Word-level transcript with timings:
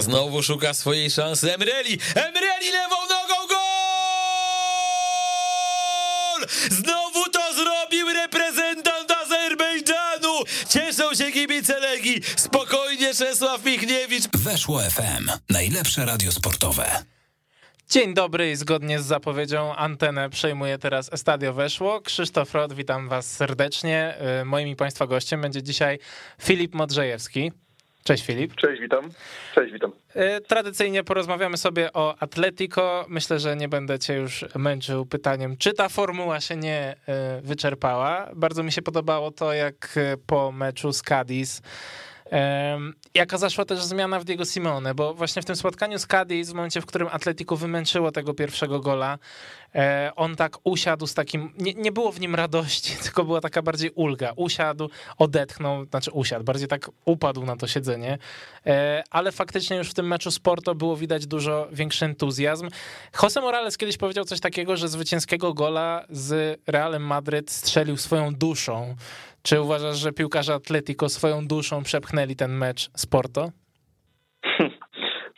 Znowu 0.00 0.42
szuka 0.42 0.74
swojej 0.74 1.10
szansy 1.10 1.54
Emreli. 1.54 1.98
Emreli 2.14 2.70
lewą 2.72 2.96
nogą 2.96 3.46
gol! 3.48 3.60
Znowu 6.70 7.30
to 7.32 7.54
zrobił 7.54 8.08
reprezentant 8.12 9.10
Azerbejdżanu. 9.10 10.44
Cieszą 10.68 11.14
się 11.14 11.32
kibice 11.32 11.80
Legii. 11.80 12.20
Spokojnie 12.36 13.14
Czesław 13.14 13.64
Michniewicz. 13.64 14.28
Weszło 14.28 14.80
FM. 14.80 15.30
Najlepsze 15.50 16.04
radio 16.04 16.32
sportowe. 16.32 17.04
Dzień 17.90 18.14
dobry 18.14 18.50
i 18.50 18.56
zgodnie 18.56 19.00
z 19.00 19.06
zapowiedzią 19.06 19.74
antenę 19.76 20.30
przejmuje 20.30 20.78
teraz 20.78 21.12
Estadio 21.12 21.52
Weszło. 21.52 22.00
Krzysztof 22.00 22.54
Rod, 22.54 22.72
witam 22.72 23.08
was 23.08 23.36
serdecznie. 23.36 24.14
Y, 24.40 24.44
moim 24.44 24.68
i 24.68 24.76
państwa 24.76 25.06
gościem 25.06 25.40
będzie 25.40 25.62
dzisiaj 25.62 25.98
Filip 26.42 26.74
Modrzejewski. 26.74 27.52
Cześć 28.04 28.26
Filip. 28.26 28.54
Cześć, 28.54 28.80
witam. 28.80 29.10
Cześć, 29.54 29.72
witam. 29.72 29.92
Y, 30.16 30.40
tradycyjnie 30.40 31.04
porozmawiamy 31.04 31.56
sobie 31.56 31.92
o 31.92 32.14
Atletico. 32.20 33.06
Myślę, 33.08 33.38
że 33.38 33.56
nie 33.56 33.68
będę 33.68 33.98
cię 33.98 34.14
już 34.14 34.44
męczył 34.54 35.06
pytaniem, 35.06 35.56
czy 35.56 35.72
ta 35.72 35.88
formuła 35.88 36.40
się 36.40 36.56
nie 36.56 36.96
y, 37.38 37.42
wyczerpała. 37.42 38.30
Bardzo 38.34 38.62
mi 38.62 38.72
się 38.72 38.82
podobało 38.82 39.30
to, 39.30 39.52
jak 39.52 39.98
po 40.26 40.52
meczu 40.52 40.92
z 40.92 41.02
Cadiz 41.02 41.62
Jaka 43.14 43.38
zaszła 43.38 43.64
też 43.64 43.82
zmiana 43.82 44.20
w 44.20 44.24
Diego 44.24 44.44
Simone, 44.44 44.94
bo 44.94 45.14
właśnie 45.14 45.42
w 45.42 45.44
tym 45.44 45.56
spotkaniu 45.56 45.98
z 45.98 46.06
Cadiz, 46.06 46.50
w 46.50 46.54
momencie, 46.54 46.80
w 46.80 46.86
którym 46.86 47.08
Atletico 47.12 47.56
wymęczyło 47.56 48.12
tego 48.12 48.34
pierwszego 48.34 48.80
gola, 48.80 49.18
e, 49.74 50.12
on 50.16 50.36
tak 50.36 50.56
usiadł 50.64 51.06
z 51.06 51.14
takim, 51.14 51.52
nie, 51.58 51.74
nie 51.74 51.92
było 51.92 52.12
w 52.12 52.20
nim 52.20 52.34
radości, 52.34 52.96
tylko 53.02 53.24
była 53.24 53.40
taka 53.40 53.62
bardziej 53.62 53.90
ulga. 53.90 54.32
Usiadł, 54.36 54.90
odetchnął, 55.18 55.84
znaczy 55.84 56.10
usiadł, 56.10 56.44
bardziej 56.44 56.68
tak 56.68 56.90
upadł 57.04 57.46
na 57.46 57.56
to 57.56 57.66
siedzenie, 57.66 58.18
e, 58.66 59.02
ale 59.10 59.32
faktycznie 59.32 59.76
już 59.76 59.90
w 59.90 59.94
tym 59.94 60.06
meczu 60.06 60.30
Sporto 60.30 60.74
było 60.74 60.96
widać 60.96 61.26
dużo 61.26 61.68
większy 61.72 62.04
entuzjazm. 62.04 62.68
Jose 63.22 63.40
Morales 63.40 63.76
kiedyś 63.76 63.96
powiedział 63.96 64.24
coś 64.24 64.40
takiego, 64.40 64.76
że 64.76 64.88
zwycięskiego 64.88 65.54
gola 65.54 66.04
z 66.10 66.60
Realem 66.66 67.02
Madryt 67.02 67.50
strzelił 67.50 67.96
swoją 67.96 68.34
duszą. 68.34 68.96
Czy 69.42 69.60
uważasz, 69.60 69.98
że 69.98 70.12
piłkarze 70.12 70.54
Atletico 70.54 71.08
swoją 71.08 71.46
duszą 71.46 71.82
przepchnęli 71.82 72.36
ten 72.36 72.52
mecz 72.52 72.90
z 72.96 73.06
Porto? 73.06 73.52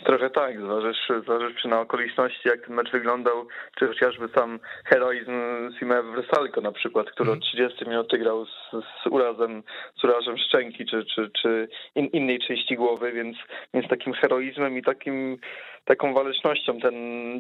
Trochę 0.05 0.31
tak, 0.31 0.61
zważywszy, 0.61 1.20
zważywszy 1.20 1.69
na 1.69 1.81
okoliczności, 1.81 2.48
jak 2.48 2.67
ten 2.67 2.75
mecz 2.75 2.91
wyglądał, 2.91 3.47
czy 3.78 3.89
chociażby 3.89 4.28
sam 4.28 4.61
heroizm 4.84 5.33
Sime 5.78 6.03
Wersalko 6.03 6.61
na 6.61 6.72
przykład, 6.72 7.11
który 7.11 7.31
od 7.31 7.41
30 7.41 7.72
mhm. 7.72 7.91
minut 7.91 8.12
grał 8.19 8.47
z, 8.47 8.70
z 9.03 9.06
urazem, 9.06 9.62
z 10.00 10.05
urazem 10.05 10.39
szczęki, 10.39 10.86
czy, 10.86 11.05
czy, 11.05 11.30
czy 11.42 11.69
in, 11.95 12.06
innej 12.06 12.39
części 12.39 12.77
głowy, 12.77 13.12
więc, 13.12 13.36
więc 13.75 13.89
takim 13.89 14.12
heroizmem 14.12 14.78
i 14.78 14.83
takim 14.83 15.39
taką 15.84 16.14
walecznością 16.14 16.80
ten, 16.80 16.95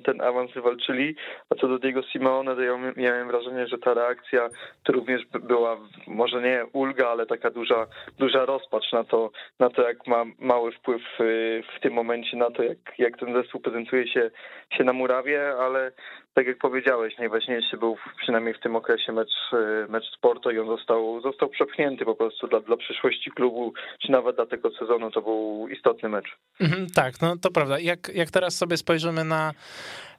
ten 0.04 0.20
awans 0.20 0.52
wywalczyli. 0.52 1.16
A 1.50 1.54
co 1.54 1.68
do 1.68 1.78
Diego 1.78 2.02
Simeone, 2.02 2.54
to 2.54 2.62
ja 2.62 2.78
miałem 2.96 3.28
wrażenie, 3.28 3.66
że 3.66 3.78
ta 3.78 3.94
reakcja 3.94 4.48
to 4.84 4.92
również 4.92 5.22
była 5.40 5.76
może 6.06 6.42
nie 6.42 6.64
ulga, 6.72 7.08
ale 7.08 7.26
taka 7.26 7.50
duża, 7.50 7.86
duża 8.18 8.44
rozpacz 8.44 8.92
na 8.92 9.04
to, 9.04 9.30
na 9.58 9.70
to 9.70 9.82
jak 9.82 10.06
ma 10.06 10.24
mały 10.38 10.72
wpływ 10.72 11.02
y, 11.20 11.62
w 11.76 11.80
tym 11.80 11.92
momencie 11.92 12.36
na 12.36 12.50
to, 12.52 12.62
jak, 12.62 12.78
jak 12.98 13.18
ten 13.18 13.34
zespół 13.34 13.60
prezentuje 13.60 14.08
się, 14.08 14.30
się 14.76 14.84
na 14.84 14.92
murawie, 14.92 15.54
ale 15.60 15.92
tak 16.34 16.46
jak 16.46 16.58
powiedziałeś, 16.58 17.18
najważniejszy 17.18 17.76
był 17.76 17.96
przynajmniej 18.22 18.54
w 18.54 18.60
tym 18.60 18.76
okresie 18.76 19.12
mecz, 19.12 19.28
e, 19.52 19.86
mecz 19.88 20.04
sportu 20.16 20.50
i 20.50 20.58
on 20.58 20.66
został, 20.66 21.20
został 21.20 21.48
przepchnięty 21.48 22.04
po 22.04 22.14
prostu 22.14 22.46
dla, 22.46 22.60
dla 22.60 22.76
przyszłości 22.76 23.30
klubu, 23.30 23.72
czy 24.02 24.12
nawet 24.12 24.36
dla 24.36 24.46
tego 24.46 24.70
sezonu 24.70 25.10
to 25.10 25.22
był 25.22 25.68
istotny 25.68 26.08
mecz. 26.08 26.36
Mhm, 26.60 26.86
tak, 26.94 27.20
no 27.20 27.36
to 27.36 27.50
prawda. 27.50 27.78
Jak, 27.78 28.08
jak 28.14 28.30
teraz 28.30 28.56
sobie 28.56 28.76
spojrzymy 28.76 29.24
na 29.24 29.52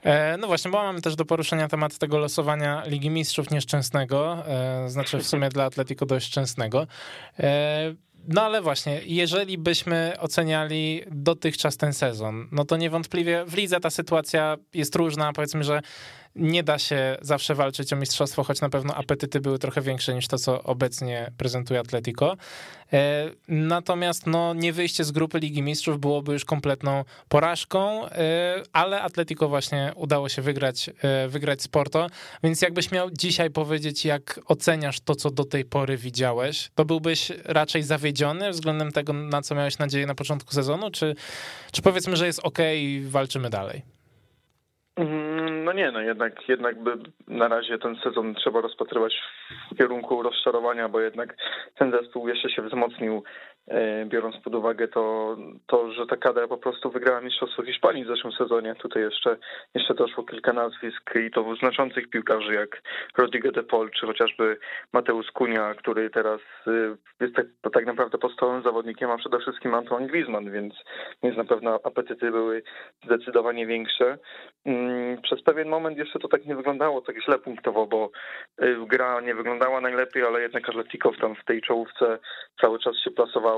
e, 0.03 0.37
no 0.37 0.47
właśnie, 0.47 0.71
bo 0.71 0.83
mamy 0.83 1.01
też 1.01 1.15
do 1.15 1.25
poruszenia 1.25 1.67
temat 1.67 1.97
tego 1.97 2.17
losowania 2.17 2.83
Ligi 2.87 3.09
Mistrzów 3.09 3.51
nieszczęsnego, 3.51 4.37
e, 4.47 4.89
znaczy 4.89 5.17
w 5.17 5.23
sumie 5.23 5.49
dla 5.49 5.65
Atletico 5.65 6.05
dość 6.05 6.27
szczęsnego. 6.27 6.87
No 8.27 8.41
ale 8.41 8.61
właśnie, 8.61 9.01
jeżeli 9.05 9.57
byśmy 9.57 10.13
oceniali 10.19 11.01
dotychczas 11.11 11.77
ten 11.77 11.93
sezon, 11.93 12.47
no 12.51 12.65
to 12.65 12.77
niewątpliwie 12.77 13.45
w 13.45 13.53
lidze 13.53 13.79
ta 13.79 13.89
sytuacja 13.89 14.57
jest 14.73 14.95
różna. 14.95 15.33
Powiedzmy, 15.33 15.63
że 15.63 15.81
nie 16.35 16.63
da 16.63 16.79
się 16.79 17.17
zawsze 17.21 17.55
walczyć 17.55 17.93
o 17.93 17.95
mistrzostwo, 17.95 18.43
choć 18.43 18.61
na 18.61 18.69
pewno 18.69 18.95
apetyty 18.95 19.39
były 19.39 19.59
trochę 19.59 19.81
większe 19.81 20.13
niż 20.13 20.27
to, 20.27 20.37
co 20.37 20.63
obecnie 20.63 21.31
prezentuje 21.37 21.79
Atletico. 21.79 22.37
E, 22.93 23.29
natomiast 23.47 24.27
no, 24.27 24.53
nie 24.53 24.73
wyjście 24.73 25.03
z 25.03 25.11
grupy 25.11 25.39
Ligi 25.39 25.61
Mistrzów 25.61 25.99
byłoby 25.99 26.33
już 26.33 26.45
kompletną 26.45 27.03
porażką, 27.29 28.05
e, 28.05 28.63
ale 28.73 29.01
Atletico 29.01 29.49
właśnie 29.49 29.91
udało 29.95 30.29
się 30.29 30.41
wygrać, 30.41 30.89
e, 31.01 31.27
wygrać 31.27 31.61
Sporto, 31.61 32.07
więc 32.43 32.61
jakbyś 32.61 32.91
miał 32.91 33.11
dzisiaj 33.11 33.49
powiedzieć, 33.49 34.05
jak 34.05 34.39
oceniasz 34.45 34.99
to, 34.99 35.15
co 35.15 35.31
do 35.31 35.45
tej 35.45 35.65
pory 35.65 35.97
widziałeś, 35.97 36.71
to 36.75 36.85
byłbyś 36.85 37.31
raczej 37.45 37.83
zawiedziony 37.83 38.51
względem 38.51 38.91
tego, 38.91 39.13
na 39.13 39.41
co 39.41 39.55
miałeś 39.55 39.77
nadzieję 39.77 40.05
na 40.05 40.15
początku 40.15 40.53
sezonu, 40.53 40.91
czy, 40.91 41.15
czy 41.71 41.81
powiedzmy, 41.81 42.17
że 42.17 42.25
jest 42.25 42.39
ok 42.43 42.59
i 42.75 43.03
walczymy 43.09 43.49
dalej? 43.49 43.81
Mm, 44.95 45.32
no 45.63 45.73
nie, 45.73 45.91
no 45.91 46.01
jednak, 46.01 46.49
jednak 46.49 46.83
by 46.83 46.97
na 47.27 47.47
razie 47.47 47.77
ten 47.77 47.95
sezon 47.95 48.35
trzeba 48.35 48.61
rozpatrywać 48.61 49.21
w 49.71 49.77
kierunku 49.77 50.23
rozczarowania, 50.23 50.89
bo 50.89 50.99
jednak 50.99 51.35
ten 51.75 51.91
zespół 51.91 52.27
jeszcze 52.27 52.49
się 52.49 52.61
wzmocnił 52.61 53.23
biorąc 54.05 54.37
pod 54.37 54.55
uwagę 54.55 54.87
to, 54.87 55.35
to, 55.67 55.91
że 55.91 56.05
ta 56.07 56.17
kadra 56.17 56.47
po 56.47 56.57
prostu 56.57 56.91
wygrała 56.91 57.21
Mistrzostwo 57.21 57.63
Hiszpanii 57.63 58.05
w 58.05 58.07
zeszłym 58.07 58.33
sezonie. 58.33 58.75
Tutaj 58.75 59.03
jeszcze, 59.03 59.37
jeszcze 59.73 59.93
doszło 59.93 60.23
kilka 60.23 60.53
nazwisk 60.53 61.15
i 61.27 61.31
to 61.31 61.55
znaczących 61.55 62.09
piłkarzy 62.09 62.53
jak 62.53 62.81
Rodrigo 63.17 63.51
de 63.51 63.63
Paul, 63.63 63.91
czy 63.91 64.05
chociażby 64.05 64.57
Mateusz 64.93 65.31
Kunia, 65.31 65.73
który 65.73 66.09
teraz 66.09 66.39
y, 66.67 66.97
jest 67.19 67.35
tak, 67.35 67.45
tak 67.73 67.85
naprawdę 67.85 68.17
podstawowym 68.17 68.63
zawodnikiem, 68.63 69.11
a 69.11 69.17
przede 69.17 69.39
wszystkim 69.39 69.73
Antoine 69.73 70.07
Griezmann, 70.07 70.51
więc, 70.51 70.73
więc 71.23 71.37
na 71.37 71.45
pewno 71.45 71.79
apetyty 71.83 72.31
były 72.31 72.63
zdecydowanie 73.05 73.67
większe. 73.67 74.17
Mm, 74.65 75.21
przez 75.21 75.43
pewien 75.43 75.69
moment 75.69 75.97
jeszcze 75.97 76.19
to 76.19 76.27
tak 76.27 76.45
nie 76.45 76.55
wyglądało 76.55 77.01
tak 77.01 77.23
źle 77.23 77.39
punktowo, 77.39 77.87
bo 77.87 78.09
y, 78.63 78.75
gra 78.87 79.21
nie 79.21 79.35
wyglądała 79.35 79.81
najlepiej, 79.81 80.23
ale 80.23 80.41
jednak 80.41 80.69
Atletico 80.69 81.11
tam 81.21 81.35
w 81.35 81.45
tej 81.45 81.61
czołówce 81.61 82.19
cały 82.61 82.79
czas 82.79 82.95
się 83.03 83.11
plasowało 83.11 83.52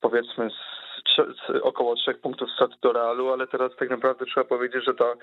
powiedzmy 0.00 0.50
z, 0.50 0.80
z 1.16 1.50
około 1.62 1.96
trzech 1.96 2.20
punktów 2.20 2.50
straty 2.50 2.74
do 2.82 2.92
Realu, 2.92 3.32
ale 3.32 3.46
teraz 3.46 3.76
tak 3.76 3.90
naprawdę 3.90 4.26
trzeba 4.26 4.44
powiedzieć, 4.44 4.84
że 4.84 4.94
ta 4.94 5.14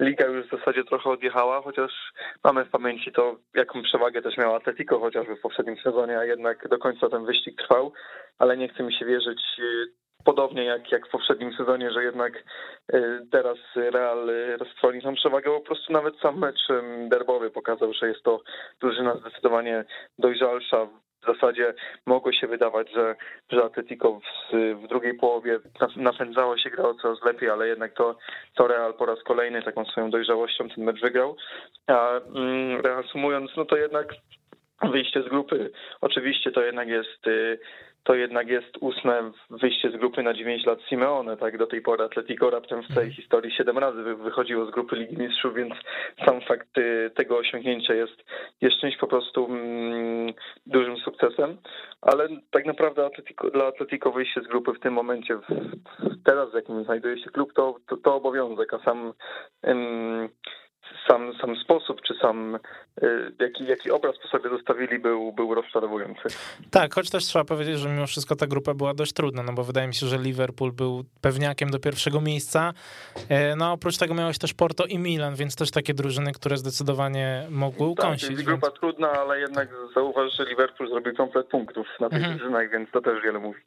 liga 0.00 0.26
już 0.26 0.46
w 0.46 0.50
zasadzie 0.50 0.84
trochę 0.84 1.10
odjechała, 1.10 1.62
chociaż 1.62 2.12
mamy 2.44 2.64
w 2.64 2.70
pamięci 2.70 3.12
to, 3.12 3.36
jaką 3.54 3.82
przewagę 3.82 4.22
też 4.22 4.36
miała 4.36 4.56
Atletico 4.56 5.00
chociażby 5.00 5.36
w 5.36 5.40
poprzednim 5.40 5.76
sezonie, 5.76 6.18
a 6.18 6.24
jednak 6.24 6.68
do 6.68 6.78
końca 6.78 7.08
ten 7.08 7.24
wyścig 7.24 7.62
trwał, 7.62 7.92
ale 8.38 8.56
nie 8.56 8.68
chce 8.68 8.82
mi 8.82 8.94
się 8.94 9.04
wierzyć 9.06 9.40
y, 9.58 9.92
podobnie 10.24 10.64
jak, 10.64 10.92
jak 10.92 11.08
w 11.08 11.10
poprzednim 11.10 11.52
sezonie, 11.56 11.90
że 11.90 12.04
jednak 12.04 12.32
y, 12.94 13.26
teraz 13.30 13.58
Real 13.76 14.30
roztrwoni 14.58 15.02
tą 15.02 15.14
przewagę, 15.14 15.50
po 15.50 15.60
prostu 15.60 15.92
nawet 15.92 16.14
sam 16.18 16.38
mecz 16.38 16.68
derbowy 17.08 17.50
pokazał, 17.50 17.92
że 17.92 18.08
jest 18.08 18.22
to 18.22 18.40
drużyna 18.80 19.16
zdecydowanie 19.16 19.84
dojrzalsza, 20.18 20.88
w 21.22 21.26
zasadzie 21.26 21.74
mogło 22.06 22.32
się 22.32 22.46
wydawać, 22.46 22.92
że, 22.92 23.16
że 23.50 23.64
Atletico 23.64 24.20
w, 24.20 24.56
w 24.84 24.88
drugiej 24.88 25.14
połowie 25.14 25.58
napędzało 25.96 26.58
się, 26.58 26.70
grało 26.70 26.94
coraz 26.94 27.24
lepiej, 27.24 27.50
ale 27.50 27.68
jednak 27.68 27.94
to, 27.94 28.16
to 28.54 28.66
Real 28.66 28.94
po 28.94 29.06
raz 29.06 29.22
kolejny 29.22 29.62
taką 29.62 29.84
swoją 29.84 30.10
dojrzałością 30.10 30.68
ten 30.68 30.84
mecz 30.84 31.00
wygrał. 31.00 31.36
A 31.86 32.10
mm, 32.34 32.80
reasumując, 32.80 33.50
no 33.56 33.64
to 33.64 33.76
jednak 33.76 34.14
wyjście 34.82 35.22
z 35.22 35.28
grupy 35.28 35.70
oczywiście 36.00 36.52
to 36.52 36.62
jednak 36.62 36.88
jest 36.88 37.26
y, 37.26 37.58
to 38.04 38.14
jednak 38.14 38.48
jest 38.48 38.76
ósme 38.80 39.32
wyjście 39.50 39.90
z 39.90 39.96
grupy 39.96 40.22
na 40.22 40.34
9 40.34 40.66
lat 40.66 40.78
Simeone, 40.88 41.36
tak? 41.36 41.58
Do 41.58 41.66
tej 41.66 41.82
pory 41.82 42.04
Atletico 42.04 42.50
raptem 42.50 42.82
w 42.82 42.86
tej 42.86 42.96
mhm. 42.96 43.12
historii 43.12 43.52
7 43.52 43.78
razy 43.78 44.02
wychodziło 44.02 44.66
z 44.66 44.70
grupy 44.70 44.96
Ligi 44.96 45.16
Mistrzów, 45.16 45.54
więc 45.54 45.74
sam 46.24 46.40
fakt 46.40 46.78
y, 46.78 47.10
tego 47.14 47.38
osiągnięcia 47.38 47.94
jest, 47.94 48.24
jest 48.60 48.76
czymś 48.80 48.96
po 48.96 49.06
prostu 49.06 49.46
mm, 49.46 50.32
dużym 50.66 50.96
sukcesem, 50.96 51.56
ale 52.00 52.28
tak 52.50 52.66
naprawdę 52.66 53.06
Atletico, 53.06 53.50
dla 53.50 53.66
Atletico 53.66 54.12
wyjście 54.12 54.40
z 54.40 54.46
grupy 54.46 54.72
w 54.72 54.80
tym 54.80 54.94
momencie, 54.94 55.36
w, 55.36 55.46
teraz 56.24 56.50
w 56.50 56.54
jakim 56.54 56.84
znajduje 56.84 57.18
się 57.18 57.30
klub, 57.30 57.52
to, 57.52 57.76
to, 57.88 57.96
to 57.96 58.14
obowiązek, 58.14 58.74
a 58.74 58.78
sam 58.78 59.12
sam, 61.08 61.32
sam 61.40 61.56
sposób, 61.56 62.02
czy 62.02 62.14
sam 62.14 62.58
y, 63.02 63.32
jaki, 63.40 63.66
jaki 63.66 63.90
obraz 63.90 64.18
po 64.18 64.28
sobie 64.28 64.50
zostawili 64.50 64.98
był, 64.98 65.32
był 65.32 65.54
rozczarowujący. 65.54 66.22
Tak, 66.70 66.94
choć 66.94 67.10
też 67.10 67.24
trzeba 67.24 67.44
powiedzieć, 67.44 67.78
że 67.78 67.88
mimo 67.88 68.06
wszystko 68.06 68.36
ta 68.36 68.46
grupa 68.46 68.74
była 68.74 68.94
dość 68.94 69.12
trudna, 69.12 69.42
no 69.42 69.52
bo 69.52 69.64
wydaje 69.64 69.88
mi 69.88 69.94
się, 69.94 70.06
że 70.06 70.18
Liverpool 70.18 70.72
był 70.72 71.04
pewniakiem 71.20 71.70
do 71.70 71.78
pierwszego 71.78 72.20
miejsca. 72.20 72.72
E, 73.28 73.56
no 73.56 73.72
oprócz 73.72 73.98
tego 73.98 74.14
miałeś 74.14 74.38
też 74.38 74.54
Porto 74.54 74.84
i 74.84 74.98
Milan, 74.98 75.34
więc 75.34 75.56
też 75.56 75.70
takie 75.70 75.94
drużyny, 75.94 76.32
które 76.32 76.56
zdecydowanie 76.56 77.46
mogły 77.50 77.86
ukąsić. 77.86 78.36
Tak, 78.36 78.44
grupa 78.44 78.66
więc... 78.66 78.80
trudna, 78.80 79.12
ale 79.12 79.40
jednak 79.40 79.68
zauważ, 79.94 80.36
że 80.36 80.44
Liverpool 80.44 80.90
zrobił 80.90 81.14
komplet 81.16 81.46
punktów 81.46 81.86
na 82.00 82.08
tych 82.08 82.18
mhm. 82.18 82.38
drużynach, 82.38 82.70
więc 82.70 82.90
to 82.90 83.00
też 83.00 83.22
wiele 83.22 83.38
mówi. 83.38 83.60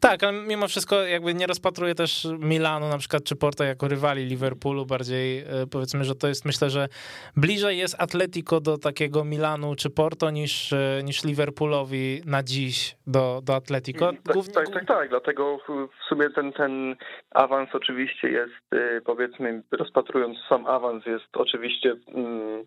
Tak, 0.00 0.22
ale 0.22 0.32
mimo 0.32 0.68
wszystko 0.68 1.02
jakby 1.02 1.34
nie 1.34 1.46
rozpatruję 1.46 1.94
też 1.94 2.28
Milanu 2.38 2.88
na 2.88 2.98
przykład 2.98 3.24
czy 3.24 3.36
Porto 3.36 3.64
jako 3.64 3.88
rywali 3.88 4.24
Liverpoolu, 4.24 4.86
bardziej 4.86 5.38
e, 5.38 5.44
powiedzmy, 5.70 6.04
że 6.04 6.14
to 6.14 6.28
jest 6.28 6.44
myślę, 6.44 6.65
że 6.70 6.88
bliżej 7.36 7.78
jest 7.78 8.02
Atletico 8.02 8.60
do 8.60 8.78
takiego 8.78 9.24
Milanu 9.24 9.74
czy 9.74 9.90
Porto 9.90 10.30
niż, 10.30 10.72
e, 10.72 11.00
niż 11.04 11.24
Liverpoolowi 11.24 12.20
na 12.26 12.42
dziś 12.42 12.96
do, 13.06 13.40
do 13.44 13.54
Atletico. 13.54 14.12
Tak, 14.12 14.34
Głównie... 14.34 14.54
tak, 14.54 14.68
tak, 14.68 14.86
tak, 14.86 15.08
dlatego 15.08 15.58
w 15.68 16.08
sumie 16.08 16.30
ten, 16.30 16.52
ten 16.52 16.96
awans 17.30 17.68
oczywiście 17.72 18.28
jest, 18.28 18.72
e, 18.72 19.00
powiedzmy, 19.00 19.62
rozpatrując 19.70 20.38
sam 20.48 20.66
awans, 20.66 21.06
jest 21.06 21.36
oczywiście 21.36 21.96
mm, 22.14 22.64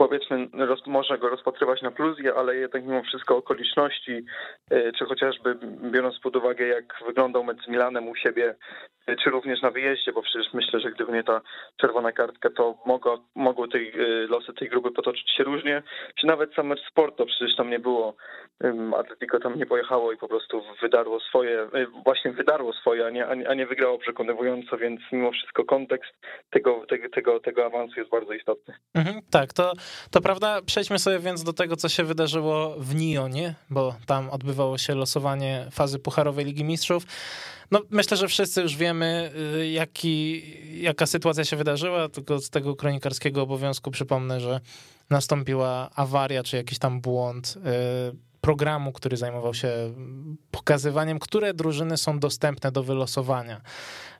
powiedzmy, 0.00 0.48
roz, 0.52 0.86
można 0.86 1.16
go 1.16 1.28
rozpatrywać 1.28 1.82
na 1.82 1.90
plus, 1.90 2.18
ale 2.36 2.56
jednak 2.56 2.84
mimo 2.84 3.02
wszystko 3.02 3.36
okoliczności, 3.36 4.24
e, 4.70 4.92
czy 4.92 5.04
chociażby 5.04 5.56
biorąc 5.90 6.18
pod 6.18 6.36
uwagę, 6.36 6.66
jak 6.66 6.84
wyglądał 7.06 7.44
mecz 7.44 7.64
z 7.64 7.68
Milanem 7.68 8.08
u 8.08 8.16
siebie, 8.16 8.54
e, 9.06 9.16
czy 9.16 9.30
również 9.30 9.62
na 9.62 9.70
wyjeździe, 9.70 10.12
bo 10.12 10.22
przecież 10.22 10.52
myślę, 10.52 10.80
że 10.80 10.90
gdyby 10.90 11.12
nie 11.12 11.24
ta 11.24 11.40
czerwona 11.76 12.12
kartka, 12.12 12.50
to 12.50 12.74
mogło, 12.86 13.24
mogły 13.34 13.68
tej, 13.68 13.88
e, 13.88 14.26
losy 14.26 14.52
tej 14.52 14.68
grupy 14.68 14.90
potoczyć 14.90 15.30
się 15.36 15.44
różnie, 15.44 15.82
czy 16.20 16.26
nawet 16.26 16.54
sam 16.54 16.66
mecz 16.66 16.80
Sporto, 16.90 17.26
przecież 17.26 17.56
tam 17.56 17.70
nie 17.70 17.78
było, 17.78 18.14
Atletico 18.98 19.38
tam 19.38 19.58
nie 19.58 19.66
pojechało 19.66 20.12
i 20.12 20.16
po 20.16 20.28
prostu 20.28 20.62
wydarło 20.82 21.20
swoje, 21.20 21.68
właśnie 22.04 22.32
wydarło 22.32 22.72
swoje, 22.72 23.06
a 23.06 23.10
nie, 23.10 23.26
a 23.48 23.54
nie 23.54 23.66
wygrało 23.66 23.98
przekonywująco, 23.98 24.78
więc 24.78 25.00
mimo 25.12 25.32
wszystko 25.32 25.64
kontekst 25.64 26.12
tego, 26.50 26.86
tego, 26.88 27.08
tego, 27.08 27.40
tego 27.40 27.66
awansu 27.66 28.00
jest 28.00 28.10
bardzo 28.10 28.32
istotny. 28.32 28.74
Mhm, 28.94 29.20
tak, 29.30 29.52
to 29.52 29.72
to 30.10 30.20
prawda, 30.20 30.62
przejdźmy 30.62 30.98
sobie 30.98 31.18
więc 31.18 31.42
do 31.42 31.52
tego, 31.52 31.76
co 31.76 31.88
się 31.88 32.04
wydarzyło 32.04 32.74
w 32.78 32.94
Nionie, 32.94 33.54
bo 33.70 33.94
tam 34.06 34.30
odbywało 34.30 34.78
się 34.78 34.94
losowanie 34.94 35.66
fazy 35.70 35.98
Pucharowej 35.98 36.44
Ligi 36.44 36.64
Mistrzów. 36.64 37.06
No, 37.70 37.80
myślę, 37.90 38.16
że 38.16 38.28
wszyscy 38.28 38.62
już 38.62 38.76
wiemy, 38.76 39.30
y, 39.56 39.70
jaki, 39.70 40.42
jaka 40.82 41.06
sytuacja 41.06 41.44
się 41.44 41.56
wydarzyła, 41.56 42.08
tylko 42.08 42.38
z 42.38 42.50
tego 42.50 42.76
kronikarskiego 42.76 43.42
obowiązku 43.42 43.90
przypomnę, 43.90 44.40
że 44.40 44.60
nastąpiła 45.10 45.90
awaria, 45.94 46.42
czy 46.42 46.56
jakiś 46.56 46.78
tam 46.78 47.00
błąd 47.00 47.54
y, 47.56 48.29
programu, 48.40 48.92
który 48.92 49.16
zajmował 49.16 49.54
się 49.54 49.72
pokazywaniem, 50.50 51.18
które 51.18 51.54
drużyny 51.54 51.96
są 51.96 52.18
dostępne 52.18 52.72
do 52.72 52.82
wylosowania. 52.82 53.60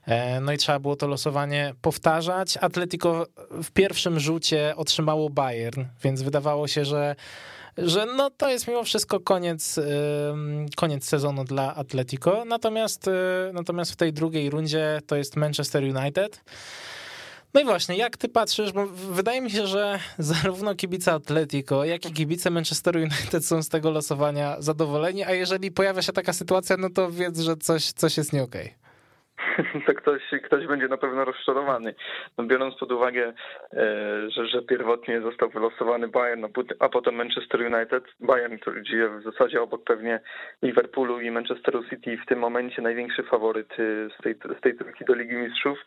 E, 0.05 0.41
no 0.41 0.53
i 0.53 0.57
trzeba 0.57 0.79
było 0.79 0.95
to 0.95 1.07
losowanie 1.07 1.73
powtarzać. 1.81 2.57
Atletico 2.57 3.25
w 3.63 3.71
pierwszym 3.71 4.19
rzucie 4.19 4.73
otrzymało 4.75 5.29
Bayern, 5.29 5.85
więc 6.03 6.21
wydawało 6.21 6.67
się, 6.67 6.85
że 6.85 7.15
że 7.77 8.05
no 8.05 8.29
to 8.29 8.49
jest 8.49 8.67
mimo 8.67 8.83
wszystko 8.83 9.19
koniec, 9.19 9.79
koniec 10.75 11.05
sezonu 11.05 11.43
dla 11.43 11.75
Atletico. 11.75 12.45
Natomiast, 12.45 13.07
y, 13.07 13.11
natomiast 13.53 13.91
w 13.91 13.95
tej 13.95 14.13
drugiej 14.13 14.49
rundzie 14.49 14.99
to 15.07 15.15
jest 15.15 15.35
Manchester 15.35 15.83
United. 15.83 16.41
No 17.53 17.61
i 17.61 17.65
właśnie, 17.65 17.97
jak 17.97 18.17
ty 18.17 18.29
patrzysz, 18.29 18.71
bo 18.71 18.87
wydaje 18.87 19.41
mi 19.41 19.51
się, 19.51 19.67
że 19.67 19.99
zarówno 20.17 20.75
kibice 20.75 21.13
Atletico, 21.13 21.85
jak 21.85 22.05
i 22.05 22.13
kibice 22.13 22.49
Manchester 22.49 22.97
United 22.97 23.45
są 23.45 23.63
z 23.63 23.69
tego 23.69 23.91
losowania 23.91 24.55
zadowoleni, 24.59 25.23
a 25.23 25.31
jeżeli 25.31 25.71
pojawia 25.71 26.01
się 26.01 26.13
taka 26.13 26.33
sytuacja, 26.33 26.77
no 26.77 26.89
to 26.89 27.11
wiedz, 27.11 27.39
że 27.39 27.57
coś, 27.57 27.91
coś 27.91 28.17
jest 28.17 28.33
nie 28.33 28.43
okej. 28.43 28.65
Okay. 28.65 28.80
to 29.85 29.93
ktoś, 29.93 30.21
ktoś 30.43 30.67
będzie 30.67 30.87
na 30.87 30.97
pewno 30.97 31.25
rozczarowany. 31.25 31.93
No, 32.37 32.43
biorąc 32.43 32.75
pod 32.75 32.91
uwagę, 32.91 33.33
e, 33.73 34.29
że, 34.29 34.47
że 34.47 34.61
pierwotnie 34.61 35.21
został 35.21 35.49
wylosowany 35.49 36.07
Bayern, 36.07 36.45
a 36.79 36.89
potem 36.89 37.15
Manchester 37.15 37.61
United, 37.61 38.03
Bayern, 38.19 38.57
który 38.57 38.83
dzieje 38.83 39.09
w 39.09 39.23
zasadzie 39.23 39.61
obok 39.61 39.83
pewnie 39.83 40.19
Liverpoolu 40.61 41.21
i 41.21 41.31
Manchesteru 41.31 41.83
City 41.89 42.17
w 42.17 42.25
tym 42.25 42.39
momencie 42.39 42.81
największy 42.81 43.23
faworyt 43.23 43.71
e, 43.73 43.75
z 44.19 44.23
tej, 44.23 44.35
z 44.57 44.61
tej 44.61 44.75
trójki 44.75 45.05
do 45.05 45.13
Ligi 45.13 45.35
Mistrzów, 45.35 45.79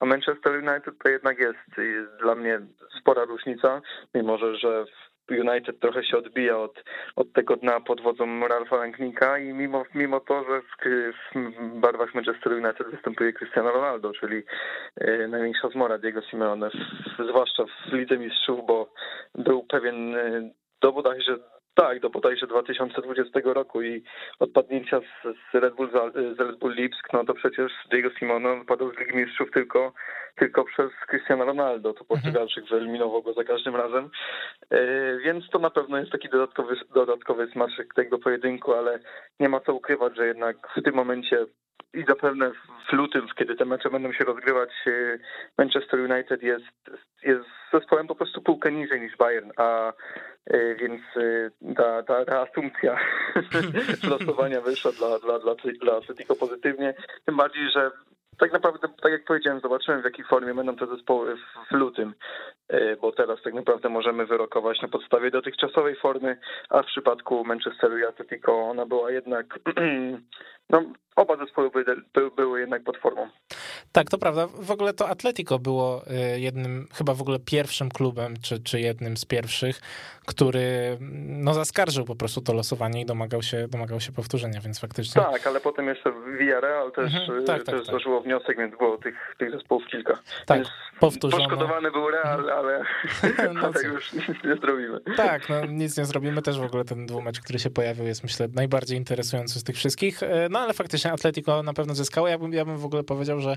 a 0.00 0.06
Manchester 0.06 0.52
United 0.52 0.94
to 1.02 1.08
jednak 1.08 1.38
jest, 1.38 1.78
jest 1.78 2.16
dla 2.22 2.34
mnie 2.34 2.60
spora 3.00 3.24
różnica, 3.24 3.80
mimo 4.14 4.38
że, 4.38 4.56
że 4.56 4.84
United 5.30 5.80
trochę 5.80 6.04
się 6.04 6.16
odbija 6.18 6.58
od, 6.58 6.84
od 7.16 7.32
tego 7.32 7.56
dna 7.56 7.80
pod 7.80 8.00
wodzą 8.00 8.48
Ralfa 8.48 8.76
Rangnicka 8.76 9.38
i 9.38 9.52
mimo, 9.52 9.84
mimo 9.94 10.20
to, 10.20 10.44
że 10.44 10.60
w, 10.60 10.76
w 11.60 11.80
barwach 11.80 12.14
Manchester 12.14 12.52
United 12.52 12.90
występuje 12.90 13.32
Cristiano 13.32 13.70
Ronaldo, 13.70 14.12
czyli 14.12 14.42
e, 14.96 15.28
największa 15.28 15.68
zmora 15.68 15.98
Diego 15.98 16.22
Simeone, 16.22 16.70
zwłaszcza 17.28 17.64
w 17.64 17.92
Lidze 17.92 18.18
Mistrzów, 18.18 18.66
bo 18.66 18.92
był 19.34 19.62
pewien 19.62 20.14
e, 20.16 20.50
dowód, 20.82 21.06
że 21.26 21.59
tak, 21.74 22.00
do 22.00 22.10
bodajże 22.10 22.46
2020 22.46 23.40
roku 23.44 23.82
i 23.82 24.02
odpadnięcia 24.38 25.00
z, 25.00 25.22
z, 25.22 25.54
Red, 25.54 25.74
Bull, 25.74 25.90
z 26.36 26.40
Red 26.40 26.58
Bull 26.58 26.74
Lipsk, 26.74 27.12
no 27.12 27.24
to 27.24 27.34
przecież 27.34 27.72
Diego 27.90 28.10
Simone 28.18 28.64
padł 28.66 28.94
z 28.94 28.98
Ligi 28.98 29.16
Mistrzów 29.16 29.50
tylko, 29.50 29.92
tylko 30.36 30.64
przez 30.64 30.90
Cristiano 31.08 31.44
Ronaldo, 31.44 31.92
to 31.92 32.04
Portugalczyk 32.04 32.64
mhm. 32.64 32.80
wyeliminował 32.80 33.22
go 33.22 33.32
za 33.32 33.44
każdym 33.44 33.76
razem, 33.76 34.10
e, 34.70 35.18
więc 35.18 35.50
to 35.50 35.58
na 35.58 35.70
pewno 35.70 35.98
jest 35.98 36.12
taki 36.12 36.28
dodatkowy, 36.28 36.76
dodatkowy 36.94 37.46
smaczek 37.52 37.94
tego 37.94 38.18
pojedynku, 38.18 38.72
ale 38.72 38.98
nie 39.40 39.48
ma 39.48 39.60
co 39.60 39.74
ukrywać, 39.74 40.16
że 40.16 40.26
jednak 40.26 40.56
w 40.76 40.82
tym 40.82 40.94
momencie 40.94 41.46
i 41.94 42.04
zapewne 42.08 42.50
w 42.88 42.92
lutym, 42.92 43.26
kiedy 43.36 43.56
te 43.56 43.64
mecze 43.64 43.90
będą 43.90 44.12
się 44.12 44.24
rozgrywać, 44.24 44.70
e, 44.86 45.18
Manchester 45.58 46.00
United 46.00 46.42
jest, 46.42 46.90
jest 47.22 47.46
zespołem 47.72 48.06
po 48.06 48.14
prostu 48.14 48.42
półkę 48.42 48.72
niżej 48.72 49.00
niż 49.00 49.16
Bayern, 49.16 49.50
a 49.56 49.92
e, 50.46 50.74
więc 50.74 51.02
e, 51.16 51.74
ta, 51.74 52.02
ta 52.02 52.24
reasumpcja 52.24 52.98
losowania 54.10 54.60
wyszła 54.60 54.92
dla, 54.92 55.18
dla, 55.18 55.38
dla, 55.38 55.54
dla 55.80 55.96
Atletico 55.96 56.36
pozytywnie, 56.36 56.94
tym 57.26 57.36
bardziej, 57.36 57.70
że 57.70 57.90
tak 58.40 58.52
naprawdę, 58.52 58.88
tak 59.02 59.12
jak 59.12 59.24
powiedziałem, 59.24 59.60
zobaczymy 59.60 60.02
w 60.02 60.04
jakiej 60.04 60.24
formie 60.24 60.54
będą 60.54 60.76
te 60.76 60.86
zespoły 60.86 61.36
w 61.70 61.74
lutym, 61.74 62.14
bo 63.00 63.12
teraz 63.12 63.42
tak 63.42 63.54
naprawdę 63.54 63.88
możemy 63.88 64.26
wyrokować 64.26 64.82
na 64.82 64.88
podstawie 64.88 65.30
dotychczasowej 65.30 65.96
formy, 65.96 66.38
a 66.70 66.82
w 66.82 66.86
przypadku 66.86 67.44
Manchesteru 67.44 67.98
i 67.98 68.04
Atletico 68.04 68.52
ona 68.52 68.86
była 68.86 69.10
jednak 69.10 69.58
no, 70.70 70.82
oba 71.16 71.36
zespoły 71.36 71.70
były, 71.70 72.30
były, 72.36 72.60
jednak 72.60 72.82
pod 72.84 72.96
formą. 72.96 73.28
Tak, 73.92 74.10
to 74.10 74.18
prawda. 74.18 74.46
W 74.46 74.70
ogóle 74.70 74.92
to 74.92 75.08
Atletico 75.08 75.58
było 75.58 76.02
y, 76.34 76.40
jednym, 76.40 76.88
chyba 76.94 77.14
w 77.14 77.20
ogóle 77.20 77.38
pierwszym 77.38 77.88
klubem, 77.88 78.34
czy, 78.42 78.62
czy 78.62 78.80
jednym 78.80 79.16
z 79.16 79.24
pierwszych, 79.24 79.80
który 80.26 80.98
no, 81.26 81.54
zaskarżył 81.54 82.04
po 82.04 82.16
prostu 82.16 82.40
to 82.40 82.52
losowanie 82.54 83.00
i 83.00 83.06
domagał 83.06 83.42
się, 83.42 83.68
domagał 83.68 84.00
się 84.00 84.12
powtórzenia, 84.12 84.60
więc 84.60 84.80
faktycznie... 84.80 85.22
Tak, 85.22 85.46
ale 85.46 85.60
potem 85.60 85.88
jeszcze 85.88 86.12
Villarreal 86.38 86.92
też, 86.92 87.14
mhm, 87.14 87.44
tak, 87.44 87.56
tak, 87.56 87.66
też 87.66 87.86
tak. 87.86 87.90
złożyło 87.90 88.20
wniosek, 88.20 88.58
więc 88.58 88.78
było 88.78 88.96
tych, 88.96 89.34
tych 89.38 89.50
zespołów 89.50 89.82
kilka. 89.90 90.18
Tak, 90.46 90.56
więc 90.58 90.68
powtórzono. 91.00 91.44
Poszkodowany 91.44 91.90
był 91.90 92.10
Real, 92.10 92.40
mhm. 92.40 92.58
ale, 92.58 92.84
no 93.54 93.60
ale 93.74 93.82
już 93.82 94.12
nic 94.12 94.44
nie 94.44 94.56
zrobimy. 94.56 95.00
Tak, 95.16 95.48
no 95.48 95.66
nic 95.66 95.98
nie 95.98 96.04
zrobimy. 96.04 96.42
Też 96.42 96.58
w 96.58 96.64
ogóle 96.64 96.84
ten 96.84 97.06
dwumecz, 97.06 97.40
który 97.40 97.58
się 97.58 97.70
pojawił 97.70 98.06
jest 98.06 98.22
myślę 98.22 98.48
najbardziej 98.54 98.98
interesujący 98.98 99.58
z 99.58 99.64
tych 99.64 99.76
wszystkich. 99.76 100.22
E, 100.22 100.48
no 100.50 100.58
ale 100.58 100.74
faktycznie 100.74 101.12
Atletico 101.12 101.62
na 101.62 101.72
pewno 101.72 101.94
zyskało. 101.94 102.28
Ja 102.28 102.38
bym, 102.38 102.52
ja 102.52 102.64
bym 102.64 102.78
w 102.78 102.84
ogóle 102.84 103.02
powiedział, 103.02 103.40
że, 103.40 103.56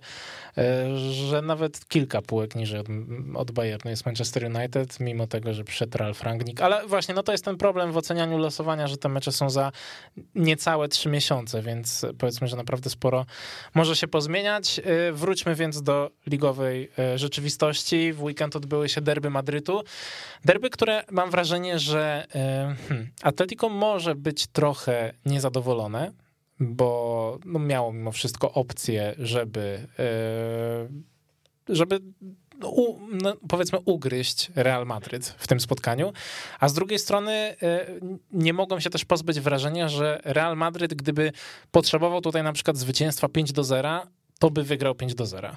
że 1.28 1.42
nawet 1.42 1.88
kilka 1.88 2.22
półek 2.22 2.56
niżej 2.56 2.80
od, 2.80 2.88
od 3.36 3.52
Bayernu 3.52 3.92
jest 3.92 4.06
Manchester 4.06 4.46
United, 4.56 5.00
mimo 5.00 5.28
tego, 5.28 5.54
że 5.54 5.64
przyszedł 5.64 5.98
Ralf 5.98 6.24
Rangnick. 6.24 6.62
Ale 6.62 6.88
właśnie, 6.88 7.16
no 7.16 7.24
to 7.24 7.32
jest 7.32 7.46
ten 7.46 7.58
problem 7.58 7.92
w 7.92 7.98
ocenianiu 7.98 8.38
losowania, 8.38 8.88
że 8.88 8.98
te 8.98 9.10
mecze 9.10 9.32
są 9.32 9.50
za 9.50 9.72
niecałe 10.36 10.88
trzy 10.88 11.10
miesiące, 11.10 11.62
więc 11.62 12.06
powiedzmy, 12.18 12.48
że 12.48 12.58
naprawdę 12.58 12.90
sporo 12.90 13.26
może 13.74 13.96
się 13.96 14.08
pozmieniać. 14.08 14.80
E, 14.80 15.12
wróćmy 15.12 15.56
więc 15.56 15.82
do 15.82 16.12
ligowej 16.28 16.92
rzeczywistości. 17.16 18.14
W 18.14 18.24
weekend 18.24 18.56
odbyły 18.56 18.90
się 18.90 19.02
derby 19.02 19.30
Madrytu. 19.30 19.84
Derby, 20.46 20.70
które 20.70 21.04
mam 21.12 21.32
wrażenie, 21.32 21.80
że 21.80 22.28
hmm, 22.88 23.08
Atletico 23.22 23.70
może 23.70 24.16
być 24.16 24.48
trochę 24.48 25.14
niezadowolone, 25.26 26.12
bo 26.60 27.40
no, 27.46 27.60
miało 27.60 27.94
mimo 27.94 28.12
wszystko 28.12 28.54
opcję, 28.54 29.16
żeby, 29.18 29.88
e, 30.00 31.74
żeby 31.76 32.00
no, 32.60 32.70
u, 32.70 33.00
no, 33.22 33.34
powiedzmy 33.50 33.80
ugryźć 33.86 34.52
Real 34.56 34.86
Madryt 34.86 35.28
w 35.38 35.48
tym 35.48 35.60
spotkaniu, 35.60 36.14
a 36.60 36.70
z 36.70 36.74
drugiej 36.74 37.00
strony 37.00 37.32
e, 37.32 37.56
nie 38.32 38.54
mogą 38.54 38.80
się 38.80 38.90
też 38.90 39.06
pozbyć 39.06 39.40
wrażenia, 39.40 39.90
że 39.90 40.22
Real 40.24 40.58
Madryt, 40.58 40.94
gdyby 40.94 41.32
potrzebował 41.72 42.22
tutaj 42.22 42.44
na 42.44 42.54
przykład 42.54 42.78
zwycięstwa 42.78 43.30
5 43.30 43.52
do 43.52 43.64
0, 43.64 44.02
to 44.40 44.50
by 44.50 44.64
wygrał 44.64 44.96
5 44.96 45.16
do 45.16 45.26
0. 45.26 45.56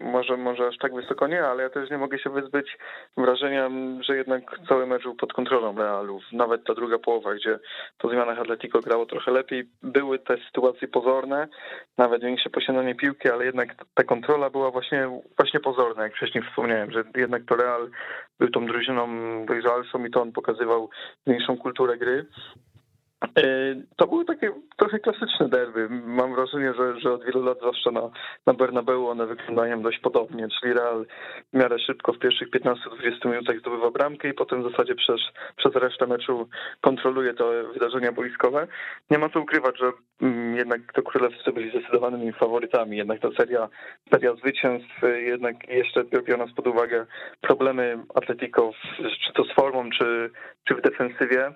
Może, 0.00 0.36
może 0.36 0.66
aż 0.66 0.78
tak 0.78 0.94
wysoko 0.94 1.26
nie, 1.26 1.42
ale 1.42 1.62
ja 1.62 1.70
też 1.70 1.90
nie 1.90 1.98
mogę 1.98 2.18
się 2.18 2.30
wyzbyć 2.30 2.78
wrażenia, 3.16 3.70
że 4.00 4.16
jednak 4.16 4.42
cały 4.68 4.86
mecz 4.86 5.02
był 5.02 5.14
pod 5.14 5.32
kontrolą 5.32 5.76
Realu. 5.78 6.20
Nawet 6.32 6.64
ta 6.64 6.74
druga 6.74 6.98
połowa, 6.98 7.34
gdzie 7.34 7.58
po 7.98 8.08
zmianach 8.08 8.38
Atletico 8.38 8.80
grało 8.80 9.06
trochę 9.06 9.30
lepiej, 9.30 9.64
były 9.82 10.18
te 10.18 10.36
sytuacje 10.46 10.88
pozorne, 10.88 11.48
nawet 11.98 12.22
większe 12.22 12.50
posiadanie 12.50 12.94
piłki, 12.94 13.30
ale 13.30 13.44
jednak 13.44 13.74
ta 13.94 14.04
kontrola 14.04 14.50
była 14.50 14.70
właśnie, 14.70 15.20
właśnie 15.36 15.60
pozorna, 15.60 16.02
jak 16.02 16.14
wcześniej 16.14 16.44
wspomniałem, 16.44 16.90
że 16.90 17.04
jednak 17.16 17.42
to 17.44 17.56
Real 17.56 17.90
był 18.38 18.50
tą 18.50 18.66
drużyną 18.66 19.06
dojrzalszą 19.46 20.04
i 20.04 20.10
to 20.10 20.22
on 20.22 20.32
pokazywał 20.32 20.90
większą 21.26 21.56
kulturę 21.56 21.98
gry. 21.98 22.26
E, 23.24 23.42
to 23.96 24.06
były 24.06 24.24
takie 24.24 24.52
trochę 24.76 24.98
klasyczne 24.98 25.48
derby. 25.48 25.88
Mam 25.90 26.34
wrażenie, 26.34 26.74
że, 26.74 27.00
że 27.00 27.12
od 27.12 27.24
wielu 27.24 27.42
lat 27.42 27.58
zwłaszcza 27.58 27.90
na, 27.90 28.10
na 28.46 28.54
Bernabeu 28.54 29.08
one 29.08 29.26
wyglądają 29.26 29.82
dość 29.82 29.98
podobnie, 29.98 30.48
czyli 30.60 30.72
Real 30.72 31.06
w 31.52 31.56
miarę 31.56 31.78
szybko 31.78 32.12
w 32.12 32.18
pierwszych 32.18 32.50
15-20 32.50 32.74
minutach 33.24 33.58
zdobywa 33.58 33.90
bramkę 33.90 34.28
i 34.28 34.34
potem 34.34 34.62
w 34.62 34.70
zasadzie 34.70 34.94
przez, 34.94 35.20
przez 35.56 35.74
resztę 35.74 36.06
meczu 36.06 36.48
kontroluje 36.80 37.34
te 37.34 37.44
wydarzenia 37.72 38.12
boiskowe. 38.12 38.66
Nie 39.10 39.18
ma 39.18 39.28
co 39.28 39.40
ukrywać, 39.40 39.78
że 39.78 39.92
mm, 40.22 40.56
jednak 40.56 40.92
to 40.92 41.02
królewscy 41.02 41.52
byli 41.52 41.70
zdecydowanymi 41.70 42.32
faworytami. 42.32 42.96
Jednak 42.96 43.20
ta 43.20 43.28
seria, 43.36 43.68
seria 44.10 44.34
zwycięstw 44.34 45.02
jednak 45.26 45.68
jeszcze 45.68 46.04
biorąc 46.04 46.52
pod 46.52 46.66
uwagę 46.66 47.06
problemy 47.40 47.98
Atletico, 48.14 48.72
czy 49.26 49.32
to 49.32 49.44
z 49.44 49.52
formą, 49.52 49.90
czy, 49.90 50.30
czy 50.64 50.74
w 50.74 50.80
defensywie, 50.80 51.52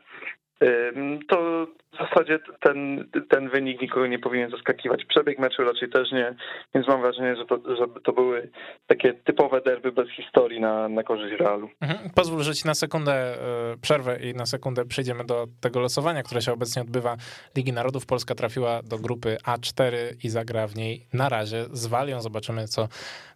to 0.61 1.67
w 1.95 1.99
zasadzie 1.99 2.39
ten, 2.61 3.09
ten 3.31 3.49
wynik 3.49 3.81
nikogo 3.81 4.07
nie 4.07 4.19
powinien 4.19 4.51
zaskakiwać. 4.51 5.05
Przebieg 5.05 5.39
meczu 5.39 5.65
raczej 5.65 5.91
też 5.91 6.13
nie, 6.13 6.35
więc 6.75 6.89
mam 6.89 7.01
wrażenie, 7.01 7.37
że 7.37 7.45
to, 7.45 7.77
że 7.77 7.87
to 8.05 8.13
były 8.13 8.51
takie 8.87 9.15
typowe 9.15 9.61
derby 9.61 9.93
bez 9.93 10.09
historii 10.11 10.61
na, 10.61 10.89
na 10.89 11.03
korzyść 11.03 11.41
Realu. 11.41 11.71
Mhm. 11.81 12.11
Pozwól, 12.15 12.43
że 12.43 12.55
ci 12.55 12.67
na 12.67 12.75
sekundę 12.75 13.13
e, 13.13 13.37
przerwę 13.83 14.19
i 14.21 14.35
na 14.35 14.47
sekundę 14.47 14.85
przejdziemy 14.85 15.25
do 15.25 15.47
tego 15.61 15.81
losowania, 15.81 16.23
które 16.23 16.43
się 16.43 16.53
obecnie 16.53 16.83
odbywa 16.83 17.17
Ligi 17.57 17.73
Narodów. 17.73 18.07
Polska 18.07 18.35
trafiła 18.35 18.83
do 18.83 18.99
grupy 18.99 19.37
A4 19.47 19.97
i 20.25 20.29
zagra 20.29 20.67
w 20.67 20.77
niej 20.77 21.07
na 21.13 21.29
razie 21.29 21.65
z 21.73 21.87
Walią. 21.87 22.21
Zobaczymy, 22.21 22.69
co 22.69 22.89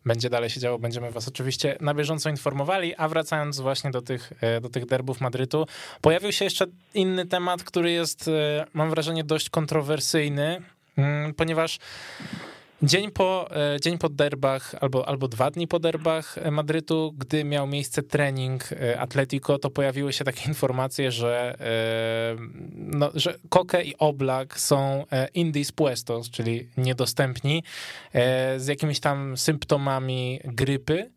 będzie 0.07 0.31
dalej 0.31 0.50
się 0.50 0.61
działo. 0.61 0.79
Będziemy 0.79 1.11
was 1.11 1.29
oczywiście 1.29 1.77
na 1.81 1.95
bieżąco 1.95 2.31
informowali, 2.31 2.95
a 2.97 3.09
wracając 3.09 3.61
właśnie 3.61 3.91
do 3.91 4.03
tych, 4.03 4.33
e, 4.41 4.61
do 4.61 4.69
tych 4.69 4.87
derbów 4.87 5.21
Madrytu, 5.21 5.67
pojawił 6.00 6.33
się 6.33 6.45
jeszcze 6.45 6.67
inny 6.95 7.27
temat, 7.27 7.65
który 7.65 7.91
jest 7.91 8.29
e, 8.29 8.33
mam 8.75 8.90
wrażenie, 8.90 9.25
dość 9.25 9.50
kontrowersyjny, 9.50 10.62
mm, 10.97 11.35
ponieważ 11.35 11.78
Dzień 12.83 13.11
po, 13.11 13.49
e, 13.75 13.81
dzień 13.81 13.99
po 13.99 14.09
derbach, 14.09 14.75
albo, 14.81 15.09
albo 15.09 15.28
dwa 15.28 15.50
dni 15.50 15.69
po 15.69 15.78
derbach 15.78 16.37
Madrytu, 16.50 17.14
gdy 17.19 17.45
miał 17.45 17.67
miejsce 17.67 18.02
trening 18.02 18.73
e, 18.73 19.00
Atletico, 19.00 19.59
to 19.59 19.71
pojawiły 19.71 20.12
się 20.12 20.25
takie 20.25 20.49
informacje, 20.52 21.12
że, 21.12 21.57
e, 21.61 22.37
no, 22.75 23.11
że 23.14 23.38
Koke 23.49 23.83
i 23.83 23.95
Oblak 23.99 24.61
są 24.61 25.05
indispuestos, 25.35 26.31
czyli 26.31 26.69
niedostępni, 26.76 27.62
z 28.57 28.67
jakimiś 28.67 29.00
tam 29.00 29.37
symptomami 29.37 30.40
grypy. 30.45 31.11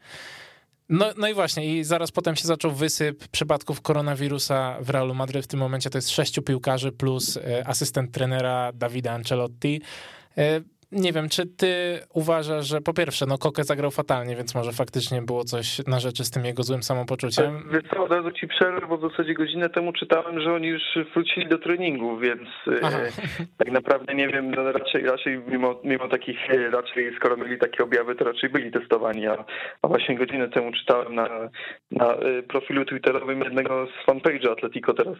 No, 0.91 1.05
no 1.17 1.27
i 1.27 1.33
właśnie, 1.33 1.77
i 1.77 1.83
zaraz 1.83 2.11
potem 2.11 2.35
się 2.35 2.47
zaczął 2.47 2.71
wysyp 2.71 3.27
przypadków 3.27 3.81
koronawirusa 3.81 4.77
w 4.81 4.89
Realu 4.89 5.13
Madryt. 5.13 5.45
W 5.45 5.47
tym 5.47 5.59
momencie 5.59 5.89
to 5.89 5.97
jest 5.97 6.09
sześciu 6.09 6.41
piłkarzy 6.41 6.91
plus 6.91 7.37
e, 7.37 7.67
asystent 7.67 8.11
trenera 8.11 8.71
Davida 8.73 9.11
Ancelotti. 9.11 9.81
Nie 10.91 11.13
wiem, 11.13 11.29
czy 11.29 11.45
ty 11.45 11.99
uważasz, 12.13 12.67
że 12.67 12.81
po 12.81 12.93
pierwsze, 12.93 13.25
no 13.25 13.37
Koke 13.37 13.63
zagrał 13.63 13.91
fatalnie, 13.91 14.35
więc 14.35 14.55
może 14.55 14.71
faktycznie 14.71 15.21
było 15.21 15.43
coś 15.43 15.87
na 15.87 15.99
rzeczy 15.99 16.23
z 16.23 16.31
tym 16.31 16.45
jego 16.45 16.63
złym 16.63 16.83
samopoczuciem? 16.83 17.69
Wiesz 17.73 17.83
co, 17.93 18.03
od 18.03 18.11
razu 18.11 18.31
ci 18.31 18.47
przerwę, 18.47 18.87
bo 18.87 18.97
w 18.97 19.11
zasadzie 19.11 19.33
godzinę 19.33 19.69
temu 19.69 19.93
czytałem, 19.93 20.41
że 20.41 20.53
oni 20.53 20.67
już 20.67 20.81
wrócili 21.13 21.47
do 21.47 21.57
treningu, 21.57 22.17
więc 22.17 22.41
e, 22.67 22.71
Aha. 22.83 22.97
tak 23.57 23.71
naprawdę 23.71 24.15
nie 24.15 24.27
wiem, 24.27 24.51
no 24.51 24.71
raczej, 24.71 25.05
raczej 25.05 25.41
mimo, 25.47 25.79
mimo 25.83 26.07
takich, 26.07 26.49
e, 26.49 26.69
raczej 26.69 27.15
skoro 27.15 27.37
mieli 27.37 27.57
takie 27.57 27.83
objawy, 27.83 28.15
to 28.15 28.25
raczej 28.25 28.49
byli 28.49 28.71
testowani, 28.71 29.27
a, 29.27 29.45
a 29.81 29.87
właśnie 29.87 30.17
godzinę 30.17 30.49
temu 30.49 30.71
czytałem 30.71 31.15
na, 31.15 31.27
na 31.91 32.13
e, 32.13 32.43
profilu 32.43 32.85
twitterowym 32.85 33.41
jednego 33.41 33.87
z 33.87 34.07
fanpage'a 34.07 34.51
Atletico, 34.51 34.93
teraz 34.93 35.17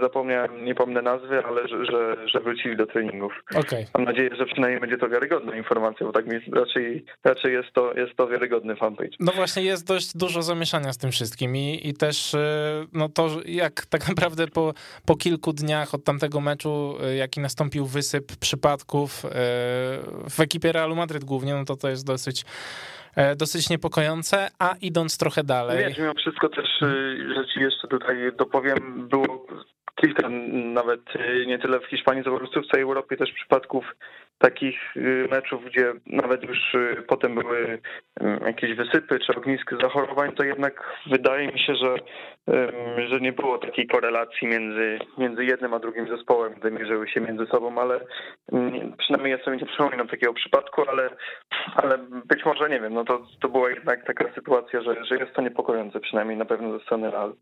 zapomniałem, 0.00 0.64
nie 0.64 0.74
pomnę 0.74 1.02
nazwy, 1.02 1.44
ale 1.44 1.68
że, 1.68 1.84
że, 1.84 2.16
że 2.28 2.40
wrócili 2.40 2.76
do 2.76 2.86
treningów. 2.86 3.32
Okay. 3.56 3.84
Mam 3.94 4.04
nadzieję, 4.04 4.23
nadzieję, 4.24 4.46
że 4.46 4.52
przynajmniej 4.52 4.80
będzie 4.80 4.98
to 4.98 5.08
wiarygodna 5.08 5.56
informacja, 5.56 6.06
bo 6.06 6.12
tak 6.12 6.26
mi 6.26 6.40
raczej, 6.52 7.04
raczej 7.24 7.52
jest, 7.52 7.72
to, 7.72 7.94
jest 7.94 8.16
to 8.16 8.28
wiarygodny 8.28 8.76
fanpage. 8.76 9.16
No 9.20 9.32
właśnie, 9.32 9.62
jest 9.62 9.86
dość 9.86 10.16
dużo 10.16 10.42
zamieszania 10.42 10.92
z 10.92 10.98
tym 10.98 11.10
wszystkim 11.10 11.56
i, 11.56 11.80
i 11.88 11.94
też 11.94 12.34
y, 12.34 12.38
no 12.92 13.08
to, 13.08 13.28
jak 13.46 13.86
tak 13.86 14.08
naprawdę 14.08 14.46
po, 14.46 14.74
po 15.06 15.16
kilku 15.16 15.52
dniach 15.52 15.94
od 15.94 16.04
tamtego 16.04 16.40
meczu, 16.40 16.96
y, 17.12 17.16
jaki 17.16 17.40
nastąpił 17.40 17.86
wysyp 17.86 18.24
przypadków 18.40 19.24
y, 19.24 19.28
w 20.30 20.40
ekipie 20.40 20.72
Realu 20.72 20.96
Madryt 20.96 21.24
głównie, 21.24 21.54
no 21.54 21.64
to 21.64 21.76
to 21.76 21.88
jest 21.88 22.06
dosyć 22.06 22.44
dosyć 23.36 23.70
niepokojące, 23.70 24.48
a 24.58 24.74
idąc 24.80 25.18
trochę 25.18 25.44
dalej. 25.44 25.78
Wiesz, 25.78 25.98
mimo 25.98 26.14
wszystko 26.14 26.48
też, 26.48 26.68
że 27.34 27.46
ci 27.54 27.60
jeszcze 27.60 27.88
tutaj 27.88 28.16
dopowiem, 28.38 29.08
było 29.08 29.46
kilka 29.94 30.28
nawet 30.52 31.00
y, 31.16 31.46
nie 31.46 31.58
tyle 31.58 31.80
w 31.80 31.86
Hiszpanii, 31.86 32.24
co 32.24 32.30
po 32.30 32.38
prostu 32.38 32.62
w 32.62 32.66
całej 32.66 32.82
Europie 32.82 33.16
też 33.16 33.32
przypadków 33.32 33.84
takich 34.38 34.96
y, 34.96 35.28
meczów, 35.30 35.64
gdzie 35.64 35.92
nawet 36.06 36.42
już 36.42 36.74
y, 36.74 37.04
potem 37.08 37.34
były 37.34 37.78
jakieś 38.46 38.74
wysypy 38.74 39.18
czy 39.18 39.34
ognisk 39.36 39.70
zachorowań, 39.82 40.32
to 40.32 40.44
jednak 40.44 40.84
wydaje 41.06 41.52
mi 41.52 41.58
się, 41.58 41.74
że, 41.74 41.96
że 43.08 43.20
nie 43.20 43.32
było 43.32 43.58
takiej 43.58 43.86
korelacji 43.86 44.48
między, 44.48 44.98
między 45.18 45.44
jednym 45.44 45.74
a 45.74 45.78
drugim 45.78 46.08
zespołem, 46.08 46.54
gdy 46.54 46.70
mierzyły 46.70 47.08
się 47.08 47.20
między 47.20 47.46
sobą, 47.46 47.78
ale 47.78 48.00
przynajmniej 48.98 49.32
ja 49.32 49.44
sobie 49.44 49.56
nie 49.56 49.66
przypominam 49.66 50.08
takiego 50.08 50.34
przypadku, 50.34 50.82
ale, 50.88 51.10
ale 51.74 51.98
być 52.24 52.44
może 52.44 52.68
nie 52.70 52.80
wiem, 52.80 52.94
no 52.94 53.04
to, 53.04 53.26
to 53.40 53.48
była 53.48 53.70
jednak 53.70 54.06
taka 54.06 54.34
sytuacja, 54.34 54.82
że, 54.82 55.04
że 55.04 55.16
jest 55.16 55.32
to 55.32 55.42
niepokojące, 55.42 56.00
przynajmniej 56.00 56.38
na 56.38 56.44
pewno 56.44 56.78
ze 56.78 56.84
strony 56.84 57.10
Real. 57.10 57.34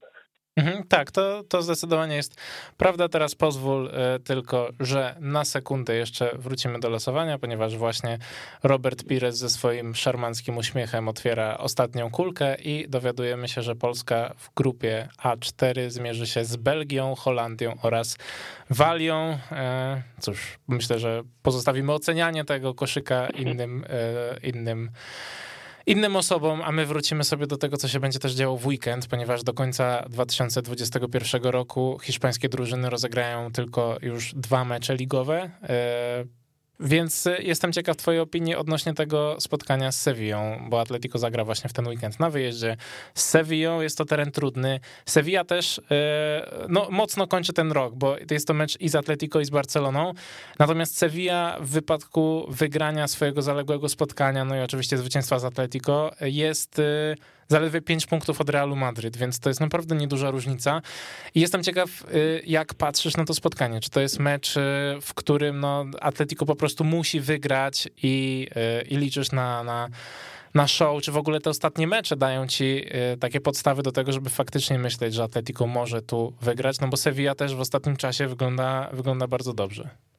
Mhm, 0.57 0.85
tak, 0.89 1.11
to, 1.11 1.45
to 1.49 1.63
zdecydowanie 1.63 2.17
jest 2.17 2.41
prawda. 2.77 3.09
Teraz 3.09 3.35
pozwól 3.35 3.87
y, 4.17 4.21
tylko, 4.21 4.69
że 4.81 5.17
na 5.21 5.45
sekundę 5.45 5.95
jeszcze 5.97 6.31
wrócimy 6.39 6.81
do 6.81 6.89
losowania, 6.89 7.39
ponieważ 7.39 7.77
właśnie 7.77 8.19
Robert 8.63 9.05
Pires 9.05 9.37
ze 9.37 9.51
swoim 9.51 9.95
szarmanckim 9.95 10.57
uśmiechem 10.57 11.09
otwiera 11.09 11.59
ostatnią 11.59 12.11
kulkę 12.11 12.55
i 12.55 12.89
dowiadujemy 12.89 13.49
się, 13.49 13.63
że 13.63 13.77
Polska 13.77 14.35
w 14.37 14.55
grupie 14.55 15.09
A4 15.25 15.91
zmierzy 15.91 16.27
się 16.27 16.45
z 16.45 16.57
Belgią, 16.57 17.15
Holandią 17.15 17.77
oraz 17.83 18.17
Walią. 18.71 19.39
E, 19.53 20.03
cóż, 20.21 20.59
myślę, 20.69 20.99
że 20.99 21.23
pozostawimy 21.43 21.93
ocenianie 21.93 22.45
tego 22.45 22.75
koszyka 22.75 23.27
innym, 23.27 23.85
e, 23.89 24.49
innym 24.49 24.91
innym 25.87 26.17
osobom, 26.17 26.63
a 26.63 26.73
my 26.73 26.87
wrócimy 26.87 27.25
sobie 27.25 27.47
do 27.47 27.57
tego, 27.57 27.77
co 27.77 27.89
się 27.89 28.01
będzie 28.01 28.19
też 28.19 28.33
działo 28.33 28.57
w 28.57 28.67
weekend, 28.67 29.07
ponieważ 29.07 29.43
do 29.43 29.55
końca 29.55 30.05
2021 30.09 31.43
roku 31.43 31.99
hiszpańskie 32.03 32.49
drużyny 32.49 32.91
rozegrają 32.91 33.53
tylko 33.53 33.97
już 34.03 34.35
dwa 34.35 34.65
mecze 34.65 34.97
ligowe. 34.97 35.51
E, 36.81 36.89
więc 36.89 37.27
y, 37.27 37.37
jestem 37.43 37.73
ciekaw 37.73 37.97
twojej 37.97 38.21
opinii 38.21 38.55
odnośnie 38.55 38.95
tego 38.95 39.37
spotkania 39.41 39.93
z 39.93 40.01
Sevillą, 40.01 40.67
bo 40.69 40.81
Atletico 40.81 41.19
zagra 41.19 41.45
właśnie 41.45 41.71
w 41.71 41.73
ten 41.73 41.89
weekend 41.89 42.21
na 42.21 42.31
wyjeździe 42.31 42.77
z 43.15 43.25
Sevillą. 43.25 43.81
Jest 43.81 43.99
to 43.99 44.05
teren 44.05 44.31
trudny. 44.33 44.81
Sevilla 45.07 45.45
też 45.45 45.79
y, 45.79 45.83
no, 46.69 46.87
mocno 46.91 47.27
kończy 47.27 47.53
ten 47.53 47.73
rok, 47.73 47.95
bo 47.95 48.17
jest 48.31 48.47
to 48.47 48.55
mecz 48.55 48.81
i 48.81 48.89
z 48.89 48.95
Atletico 48.95 49.41
i 49.41 49.45
z 49.45 49.51
Barceloną. 49.51 50.13
Natomiast 50.59 50.99
Sevilla 50.99 51.59
w 51.61 51.69
wypadku 51.69 52.47
wygrania 52.49 53.09
swojego 53.09 53.43
zaległego 53.43 53.89
spotkania, 53.89 54.45
no 54.45 54.57
i 54.57 54.61
oczywiście 54.61 54.99
zwycięstwa 54.99 55.39
z 55.39 55.45
Atletico, 55.45 56.11
jest 56.21 56.79
y, 56.79 57.17
zaledwie 57.49 57.81
5 57.81 58.07
punktów 58.07 58.41
od 58.41 58.51
Realu 58.51 58.77
Madryt, 58.77 59.17
więc 59.17 59.41
to 59.41 59.51
jest 59.51 59.61
naprawdę 59.61 59.95
nieduża 59.95 60.31
różnica. 60.31 60.83
I 61.35 61.41
jestem 61.41 61.63
ciekaw, 61.63 61.89
y, 62.15 62.43
jak 62.47 62.75
patrzysz 62.75 63.17
na 63.17 63.25
to 63.25 63.35
spotkanie. 63.35 63.81
Czy 63.81 63.91
to 63.91 64.01
jest 64.01 64.19
mecz, 64.19 64.57
y, 64.57 64.61
w 65.03 65.15
którym 65.15 65.61
no, 65.61 65.85
Atletico 66.01 66.47
po 66.47 66.57
prostu 66.57 66.85
musi 66.85 67.21
wygrać 67.21 67.89
i, 68.03 68.49
y, 68.81 68.89
i 68.89 68.97
liczysz 68.97 69.33
na, 69.33 69.65
na, 69.65 69.89
na 70.55 70.69
show, 70.69 71.03
czy 71.03 71.13
w 71.13 71.17
ogóle 71.17 71.41
te 71.41 71.51
ostatnie 71.51 71.87
mecze 71.87 72.17
dają 72.17 72.47
ci 72.47 72.85
takie 73.21 73.41
podstawy 73.41 73.83
do 73.83 73.93
tego, 73.93 74.13
żeby 74.13 74.31
faktycznie 74.31 74.79
myśleć, 74.79 75.15
że 75.15 75.23
Atletico 75.23 75.67
może 75.67 76.03
tu 76.03 76.35
wygrać, 76.41 76.81
no 76.81 76.89
bo 76.89 76.97
Sevilla 76.97 77.35
też 77.35 77.55
w 77.55 77.61
ostatnim 77.61 77.97
czasie 77.97 78.27
wygląda, 78.27 78.91
wygląda 78.93 79.27
bardzo 79.27 79.53
dobrze. 79.53 80.12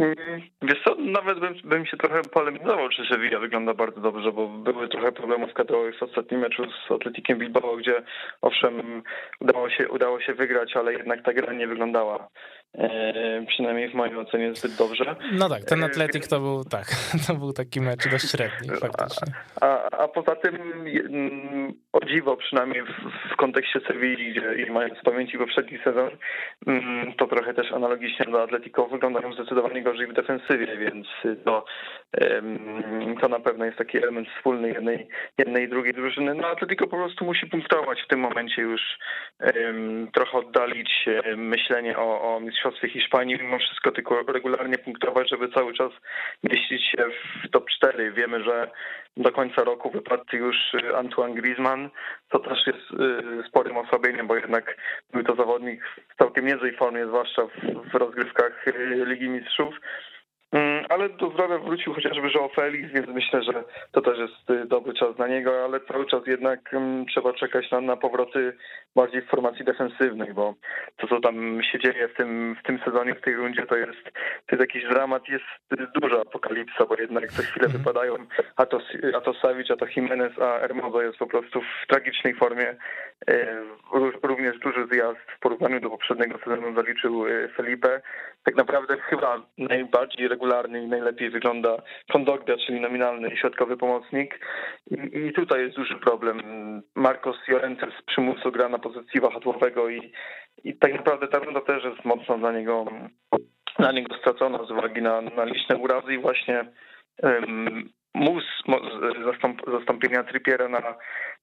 Mm, 0.00 0.40
wiesz 0.62 0.82
co, 0.84 0.94
nawet 0.94 1.38
bym, 1.38 1.54
bym 1.64 1.86
się 1.86 1.96
trochę 1.96 2.22
polemizował, 2.22 2.88
czy 2.88 3.02
Sevilla 3.10 3.38
wygląda 3.38 3.74
bardzo 3.74 4.00
dobrze, 4.00 4.32
bo 4.32 4.48
były 4.48 4.88
trochę 4.88 5.12
problemów 5.12 5.54
kadrowych 5.54 5.98
w 5.98 6.02
ostatnim 6.02 6.40
meczu 6.40 6.62
z 6.88 6.90
Atletikiem 6.90 7.38
Bilbao, 7.38 7.76
gdzie 7.76 8.02
owszem 8.42 9.02
udało 9.40 9.70
się, 9.70 9.88
udało 9.88 10.20
się 10.20 10.34
wygrać, 10.34 10.76
ale 10.76 10.92
jednak 10.92 11.22
ta 11.24 11.32
gra 11.32 11.52
nie 11.52 11.66
wyglądała 11.66 12.28
e, 12.74 13.44
przynajmniej 13.46 13.90
w 13.90 13.94
mojej 13.94 14.16
ocenie 14.16 14.54
zbyt 14.54 14.76
dobrze. 14.76 15.16
No 15.32 15.48
tak, 15.48 15.64
ten 15.64 15.84
Atletik 15.84 16.26
to 16.26 16.40
był 16.40 16.64
tak, 16.64 16.86
to 17.26 17.34
był 17.34 17.52
taki 17.52 17.80
mecz 17.80 18.08
dość 18.10 18.30
średni 18.30 18.68
faktycznie. 18.80 19.32
A, 19.60 19.90
a 19.90 20.08
poza 20.08 20.36
tym 20.36 20.54
mm, 20.54 21.72
o 21.92 22.00
dziwo 22.04 22.36
przynajmniej 22.36 22.82
w, 22.82 23.32
w 23.32 23.36
kontekście 23.36 23.80
Sewilli, 23.80 24.30
gdzie 24.30 24.54
i 24.62 24.70
mając 24.70 24.98
w 24.98 25.02
pamięci 25.02 25.38
poprzedni 25.38 25.78
sezon, 25.84 26.10
mm, 26.66 27.12
to 27.12 27.26
trochę 27.26 27.54
też 27.54 27.72
analogicznie 27.72 28.26
do 28.26 28.42
Atletico 28.42 28.86
wyglądają 28.86 29.32
zdecydowanie 29.32 29.82
gorzej 29.90 30.06
w 30.06 30.12
defensywie, 30.12 30.76
więc 30.76 31.06
to, 31.44 31.64
to 33.20 33.28
na 33.28 33.40
pewno 33.40 33.64
jest 33.64 33.78
taki 33.78 33.98
element 33.98 34.28
wspólny 34.28 34.68
jednej, 34.68 35.08
jednej 35.38 35.64
i 35.64 35.68
drugiej 35.68 35.94
drużyny. 35.94 36.34
No 36.34 36.48
Atletico 36.48 36.86
po 36.86 36.96
prostu 36.96 37.24
musi 37.24 37.46
punktować 37.46 38.02
w 38.02 38.08
tym 38.08 38.20
momencie 38.20 38.62
już 38.62 38.80
trochę 40.12 40.38
oddalić 40.38 41.08
myślenie 41.36 41.98
o, 41.98 42.36
o 42.36 42.40
mistrzostwie 42.40 42.88
Hiszpanii, 42.88 43.38
mimo 43.40 43.58
wszystko 43.58 43.92
tylko 43.92 44.22
regularnie 44.28 44.78
punktować, 44.78 45.30
żeby 45.30 45.48
cały 45.48 45.74
czas 45.74 45.92
mieścić 46.44 46.90
się 46.90 47.04
w 47.44 47.50
top 47.50 47.70
4. 47.70 48.12
Wiemy, 48.12 48.44
że 48.44 48.70
do 49.16 49.32
końca 49.32 49.64
roku 49.64 49.90
wypadł 49.90 50.36
już 50.36 50.56
Antoine 50.96 51.34
Griezmann, 51.34 51.90
co 52.32 52.38
też 52.38 52.66
jest 52.66 52.90
y, 52.90 53.48
sporym 53.48 53.76
osłabieniem, 53.76 54.26
bo 54.26 54.36
jednak 54.36 54.76
był 55.12 55.24
to 55.24 55.34
zawodnik 55.34 55.84
w 56.08 56.18
całkiem 56.18 56.46
niezłej 56.46 56.76
formie, 56.76 57.06
zwłaszcza 57.06 57.42
w 57.92 57.94
rozgrywkach 57.94 58.68
y, 58.68 59.04
Ligi 59.06 59.28
Mistrzów. 59.28 59.79
Mm, 60.52 60.84
ale 60.88 61.08
do 61.08 61.30
zdrowia 61.30 61.58
wrócił 61.58 61.94
chociażby 61.94 62.30
Joe 62.34 62.48
Felix, 62.48 62.92
więc 62.92 63.06
myślę, 63.08 63.42
że 63.42 63.64
to 63.92 64.00
też 64.00 64.18
jest 64.18 64.50
y, 64.50 64.66
dobry 64.66 64.94
czas 64.94 65.16
dla 65.16 65.28
niego, 65.28 65.64
ale 65.64 65.80
cały 65.80 66.06
czas 66.06 66.26
jednak 66.26 66.74
mm, 66.74 67.06
trzeba 67.06 67.32
czekać 67.32 67.70
na, 67.70 67.80
na 67.80 67.96
powroty 67.96 68.56
bardziej 68.96 69.22
w 69.22 69.28
formacji 69.28 69.64
defensywnej, 69.64 70.34
bo 70.34 70.54
to, 70.96 71.06
co 71.06 71.20
tam 71.20 71.62
się 71.62 71.78
dzieje 71.78 72.08
w 72.08 72.14
tym, 72.14 72.56
w 72.60 72.66
tym 72.66 72.78
sezonie, 72.84 73.14
w 73.14 73.20
tej 73.20 73.34
rundzie, 73.34 73.66
to 73.66 73.76
jest, 73.76 74.04
to 74.46 74.56
jest 74.56 74.60
jakiś 74.60 74.84
dramat, 74.88 75.28
jest 75.28 75.44
duża 76.00 76.20
apokalipsa, 76.20 76.86
bo 76.86 76.94
jednak 77.00 77.32
co 77.32 77.42
chwilę 77.42 77.66
mhm. 77.66 77.78
wypadają 77.78 78.14
a 78.56 78.66
to, 78.66 78.80
a 79.16 79.20
to 79.20 79.34
Savic, 79.34 79.70
a 79.70 79.76
to 79.76 79.86
Jimenez, 79.96 80.38
a 80.38 80.58
Hermoso 80.58 81.02
jest 81.02 81.18
po 81.18 81.26
prostu 81.26 81.60
w 81.60 81.86
tragicznej 81.86 82.34
formie. 82.34 82.76
Również 84.22 84.58
duży 84.58 84.86
zjazd 84.92 85.20
w 85.36 85.40
porównaniu 85.40 85.80
do 85.80 85.90
poprzedniego 85.90 86.38
sezonu 86.38 86.74
zaliczył 86.74 87.26
e, 87.26 87.48
Felipe. 87.48 88.00
Tak 88.44 88.56
naprawdę 88.56 88.96
chyba 88.96 89.42
najbardziej 89.58 90.28
regularny 90.28 90.82
i 90.82 90.88
najlepiej 90.88 91.30
wygląda 91.30 91.76
Kondogbia, 92.12 92.56
czyli 92.66 92.80
nominalny 92.80 93.36
środkowy 93.36 93.76
pomocnik. 93.76 94.40
I, 94.90 95.18
I, 95.18 95.32
tutaj 95.32 95.60
jest 95.60 95.76
duży 95.76 95.94
problem. 95.94 96.42
Marcos 96.94 97.36
Llorente 97.48 97.86
z 98.00 98.02
przymusu 98.02 98.52
gra 98.52 98.68
na 98.68 98.78
pozycji 98.78 99.20
wahadłowego 99.20 99.88
i, 99.88 100.12
i 100.64 100.76
tak 100.76 100.92
naprawdę 100.92 101.28
ta 101.28 101.38
runda 101.38 101.60
też 101.60 101.84
jest 101.84 102.04
mocno 102.04 102.38
dla 102.38 102.52
niego, 102.52 102.84
dla 103.78 103.92
niego 103.92 104.16
stracona 104.16 104.64
z 104.64 104.70
uwagi 104.70 105.02
na, 105.02 105.20
na 105.20 105.44
liczne 105.44 105.76
urazy 105.76 106.14
i 106.14 106.18
właśnie 106.18 106.64
mus 108.14 108.44
zastąp, 109.24 109.62
zastąpienia 109.66 110.24
Trippiera 110.24 110.68
na, 110.68 110.94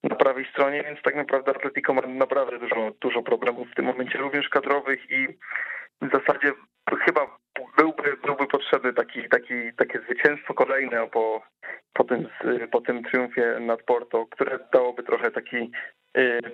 na 0.04 0.16
prawej 0.16 0.46
stronie, 0.46 0.84
więc 0.84 1.02
tak 1.02 1.16
naprawdę 1.16 1.52
Atletico 1.52 1.94
ma 1.94 2.02
naprawdę 2.02 2.60
dużo, 2.60 2.92
dużo 3.02 3.22
problemów 3.24 3.72
w 3.72 3.76
tym 3.76 3.86
momencie, 3.86 4.18
również 4.18 4.50
kadrowych 4.50 5.12
i 5.12 5.28
w 6.02 6.12
zasadzie 6.12 6.54
chyba 7.06 7.38
byłby, 7.78 8.18
byłby 8.26 8.48
potrzebny 8.48 8.94
taki, 8.94 9.30
taki, 9.30 9.74
takie 9.78 10.00
zwycięstwo 10.00 10.54
kolejne 10.54 11.08
po, 11.08 11.42
po, 11.94 12.04
tym, 12.04 12.28
po 12.72 12.82
tym 12.82 13.04
triumfie 13.04 13.60
nad 13.60 13.84
Porto, 13.84 14.26
które 14.26 14.60
dałoby 14.74 15.04
trochę 15.04 15.32
taki 15.32 15.72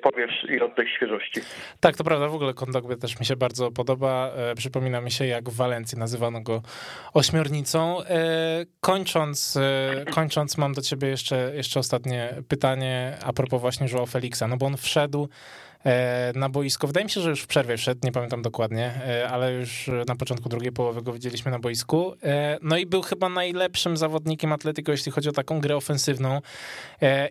powiew 0.01 0.29
i 0.50 0.62
oddech 0.62 0.89
świeżości. 0.89 1.41
Tak, 1.79 1.98
to 1.98 2.03
prawda, 2.03 2.27
w 2.27 2.36
ogóle 2.36 2.53
Kondogbia 2.53 2.96
też 2.96 3.20
mi 3.20 3.25
się 3.25 3.36
bardzo 3.36 3.72
podoba. 3.72 4.32
E, 4.36 4.55
przypomina 4.55 5.01
mi 5.01 5.12
się, 5.12 5.25
jak 5.25 5.50
w 5.50 5.55
Walencji 5.55 5.98
nazywano 5.98 6.41
go 6.41 6.62
ośmiornicą. 7.13 8.03
E, 8.03 8.65
kończąc, 8.79 9.58
e, 9.58 10.05
kończąc 10.12 10.58
mam 10.58 10.74
do 10.74 10.82
ciebie 10.82 11.08
jeszcze, 11.08 11.51
jeszcze 11.55 11.79
ostatnie 11.79 12.29
pytanie 12.48 13.17
a 13.25 13.34
propos 13.34 13.62
właśnie 13.62 13.88
Joao 13.93 14.05
Felixa, 14.05 14.43
no 14.50 14.58
bo 14.58 14.65
on 14.65 14.77
wszedł 14.77 15.29
na 16.36 16.50
boisko. 16.50 16.88
Wydaje 16.88 17.04
mi 17.04 17.10
się, 17.10 17.22
że 17.22 17.30
już 17.30 17.42
w 17.42 17.48
przerwie 17.48 17.78
wszedł, 17.78 18.02
nie 18.04 18.12
pamiętam 18.12 18.42
dokładnie, 18.42 18.92
e, 19.08 19.30
ale 19.30 19.54
już 19.54 19.90
na 20.08 20.16
początku 20.16 20.50
drugiej 20.50 20.72
połowy 20.72 21.02
go 21.02 21.13
widzieliśmy 21.13 21.52
na 21.52 21.60
boisku. 21.60 22.13
E, 22.24 22.58
no 22.62 22.78
i 22.78 22.86
był 22.86 23.02
chyba 23.02 23.30
najlepszym 23.30 23.98
zawodnikiem 23.98 24.54
Atletico, 24.54 24.92
jeśli 24.92 25.12
chodzi 25.12 25.30
o 25.30 25.32
taką 25.32 25.60
grę 25.60 25.75
ofensywną. 25.75 26.42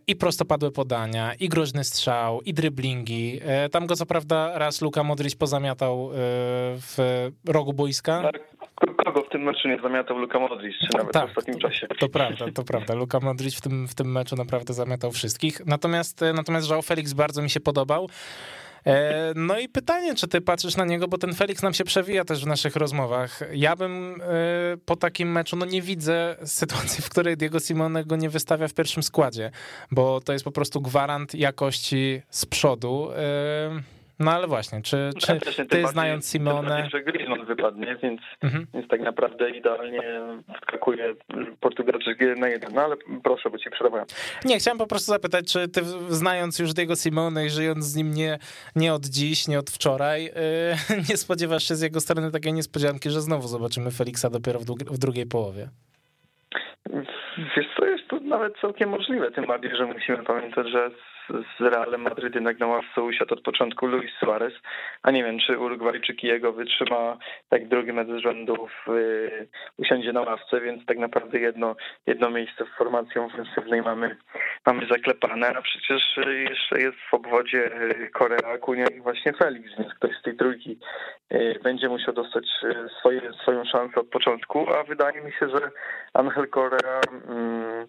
I 0.06 0.16
prostopadłe 0.16 0.70
podania, 0.70 1.34
i 1.34 1.48
groźny 1.48 1.84
strzał, 1.84 2.40
i 2.40 2.54
driblingi. 2.54 3.40
Tam 3.72 3.86
go 3.86 3.96
co 3.96 4.06
prawda 4.06 4.58
raz 4.58 4.82
Luka 4.82 5.02
Modric 5.02 5.34
pozamiatał 5.34 6.10
w 6.12 7.28
rogu 7.48 7.72
boiska. 7.72 8.22
Tak, 8.22 8.42
kogo 9.04 9.22
w 9.22 9.28
tym 9.28 9.42
meczu 9.42 9.68
nie 9.68 9.78
zamiatał 9.82 10.18
Luka 10.18 10.38
Modric, 10.38 10.74
czy 10.78 10.98
nawet 10.98 11.12
tak, 11.12 11.26
w 11.26 11.28
ostatnim 11.28 11.58
czasie. 11.58 11.86
To, 11.86 11.94
to 11.94 12.08
prawda, 12.08 12.44
to 12.54 12.64
prawda. 12.64 12.94
Luka 12.94 13.20
Modric 13.20 13.54
w 13.54 13.60
tym, 13.60 13.88
w 13.88 13.94
tym 13.94 14.12
meczu 14.12 14.36
naprawdę 14.36 14.74
zamiatał 14.74 15.12
wszystkich. 15.12 15.66
Natomiast, 15.66 16.20
natomiast 16.34 16.68
João 16.68 16.82
Felix 16.82 17.12
bardzo 17.12 17.42
mi 17.42 17.50
się 17.50 17.60
podobał. 17.60 18.08
E, 18.86 19.32
no 19.36 19.58
i 19.58 19.68
pytanie, 19.68 20.14
czy 20.14 20.28
ty 20.28 20.40
patrzysz 20.40 20.76
na 20.76 20.84
niego, 20.84 21.08
bo 21.08 21.18
ten 21.18 21.34
Felix 21.34 21.62
nam 21.62 21.74
się 21.74 21.84
przewija 21.84 22.24
też 22.24 22.44
w 22.44 22.46
naszych 22.46 22.76
rozmowach. 22.76 23.40
Ja 23.52 23.76
bym 23.76 24.20
e, 24.22 24.26
po 24.84 24.96
takim 24.96 25.32
meczu, 25.32 25.56
no 25.56 25.66
nie 25.66 25.82
widzę 25.82 26.36
sytuacji, 26.44 27.04
w 27.04 27.08
której 27.08 27.36
Diego 27.36 27.60
Simone 27.60 28.04
go 28.04 28.16
nie 28.16 28.30
wystawia 28.30 28.68
w 28.68 28.74
pierwszym 28.74 29.02
składzie, 29.02 29.50
bo 29.90 30.20
to 30.20 30.32
jest 30.32 30.44
po 30.44 30.52
prostu 30.52 30.80
gwarant 30.80 31.34
jakości 31.34 32.22
z 32.30 32.46
przodu. 32.46 33.08
No 34.22 34.30
ale 34.30 34.46
właśnie, 34.46 34.82
czy, 34.82 35.10
no, 35.14 35.20
czy 35.20 35.40
ty 35.40 35.64
bardziej, 35.64 35.86
znając 35.86 36.30
Simone... 36.30 36.88
że 36.92 37.02
Griezmann 37.02 37.44
wypadnie, 37.44 37.96
więc, 38.02 38.20
mhm. 38.42 38.66
więc 38.74 38.88
tak 38.88 39.00
naprawdę 39.00 39.50
idealnie 39.50 40.02
wskakuje 40.60 41.14
Portugalczyk 41.60 42.18
na 42.36 42.48
jeden, 42.48 42.74
no 42.74 42.82
ale 42.82 42.96
proszę, 43.24 43.50
bo 43.50 43.58
ci 43.58 43.70
przerwałem. 43.70 44.06
Nie, 44.44 44.58
chciałem 44.58 44.78
po 44.78 44.86
prostu 44.86 45.12
zapytać, 45.12 45.52
czy 45.52 45.68
ty 45.68 45.80
znając 46.08 46.58
już 46.58 46.74
tego 46.74 46.96
Simone 46.96 47.46
i 47.46 47.50
żyjąc 47.50 47.84
z 47.84 47.96
nim 47.96 48.14
nie, 48.14 48.38
nie 48.76 48.94
od 48.94 49.06
dziś, 49.06 49.48
nie 49.48 49.58
od 49.58 49.70
wczoraj, 49.70 50.24
yy, 50.24 50.96
nie 51.10 51.16
spodziewasz 51.16 51.68
się 51.68 51.74
z 51.74 51.82
jego 51.82 52.00
strony 52.00 52.30
takiej 52.30 52.52
niespodzianki, 52.52 53.10
że 53.10 53.20
znowu 53.20 53.48
zobaczymy 53.48 53.90
Feliksa 53.90 54.30
dopiero 54.30 54.58
w, 54.58 54.64
w 54.66 54.98
drugiej 54.98 55.26
połowie? 55.26 55.68
Wiesz 57.56 57.66
co, 57.76 57.84
jest 57.86 58.08
to 58.08 58.20
nawet 58.20 58.58
całkiem 58.60 58.90
możliwe, 58.90 59.30
tym 59.30 59.46
bardziej, 59.46 59.76
że 59.76 59.86
musimy 59.86 60.24
pamiętać, 60.24 60.68
że 60.68 60.90
z 61.28 61.60
Realem 61.60 62.02
Madryt 62.02 62.34
jednak 62.34 62.58
na 62.58 62.66
ławce 62.66 63.02
usiadł 63.02 63.34
od 63.34 63.40
początku 63.40 63.86
Luis 63.86 64.10
Suarez, 64.20 64.52
a 65.02 65.10
nie 65.10 65.24
wiem, 65.24 65.38
czy 65.38 65.58
Urugwajczyk 65.58 66.22
jego 66.22 66.52
wytrzyma 66.52 67.18
tak 67.48 67.68
drugi 67.68 67.92
mecz 67.92 68.08
z 68.08 68.22
rzędu 68.22 68.68
w, 68.86 68.90
y, 68.90 69.48
usiądzie 69.76 70.12
na 70.12 70.20
ławce, 70.20 70.60
więc 70.60 70.86
tak 70.86 70.98
naprawdę 70.98 71.38
jedno, 71.38 71.76
jedno 72.06 72.30
miejsce 72.30 72.64
w 72.64 72.78
formacji 72.78 73.20
ofensywnej 73.20 73.82
mamy, 73.82 74.16
mamy 74.66 74.86
zaklepane, 74.86 75.48
a 75.48 75.62
przecież 75.62 76.16
jeszcze 76.50 76.80
jest 76.80 76.98
w 77.10 77.14
obwodzie 77.14 77.70
Korea, 78.12 78.52
Akunia 78.54 78.86
i 78.86 79.00
właśnie 79.00 79.32
Felix, 79.32 79.70
więc 79.78 79.94
ktoś 79.94 80.16
z 80.16 80.22
tej 80.22 80.36
trójki 80.36 80.78
y, 81.32 81.60
będzie 81.62 81.88
musiał 81.88 82.14
dostać 82.14 82.44
y, 82.64 82.88
swoje, 82.98 83.32
swoją 83.42 83.64
szansę 83.64 84.00
od 84.00 84.08
początku, 84.08 84.74
a 84.74 84.84
wydaje 84.84 85.20
mi 85.20 85.32
się, 85.32 85.48
że 85.48 85.70
Angel 86.14 86.48
Korea 86.48 87.00
mm, 87.28 87.86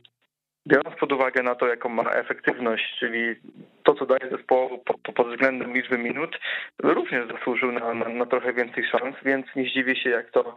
Biorąc 0.68 0.98
pod 1.00 1.12
uwagę 1.12 1.44
na 1.44 1.56
to, 1.56 1.68
jaką 1.68 1.90
ma 1.90 2.12
efektywność, 2.12 2.96
czyli 3.00 3.36
to, 3.84 3.96
co 3.96 4.06
daje 4.06 4.30
zespołu 4.32 4.78
pod, 4.78 5.16
pod 5.16 5.28
względem 5.28 5.74
liczby 5.74 5.98
minut, 5.98 6.40
również 6.84 7.28
zasłużył 7.32 7.72
na, 7.72 7.94
na, 7.94 8.10
na, 8.10 8.26
trochę 8.26 8.54
więcej 8.54 8.84
szans, 8.92 9.16
więc 9.26 9.46
nie 9.56 9.70
zdziwię 9.70 9.96
się, 9.96 10.10
jak 10.10 10.32
to 10.32 10.56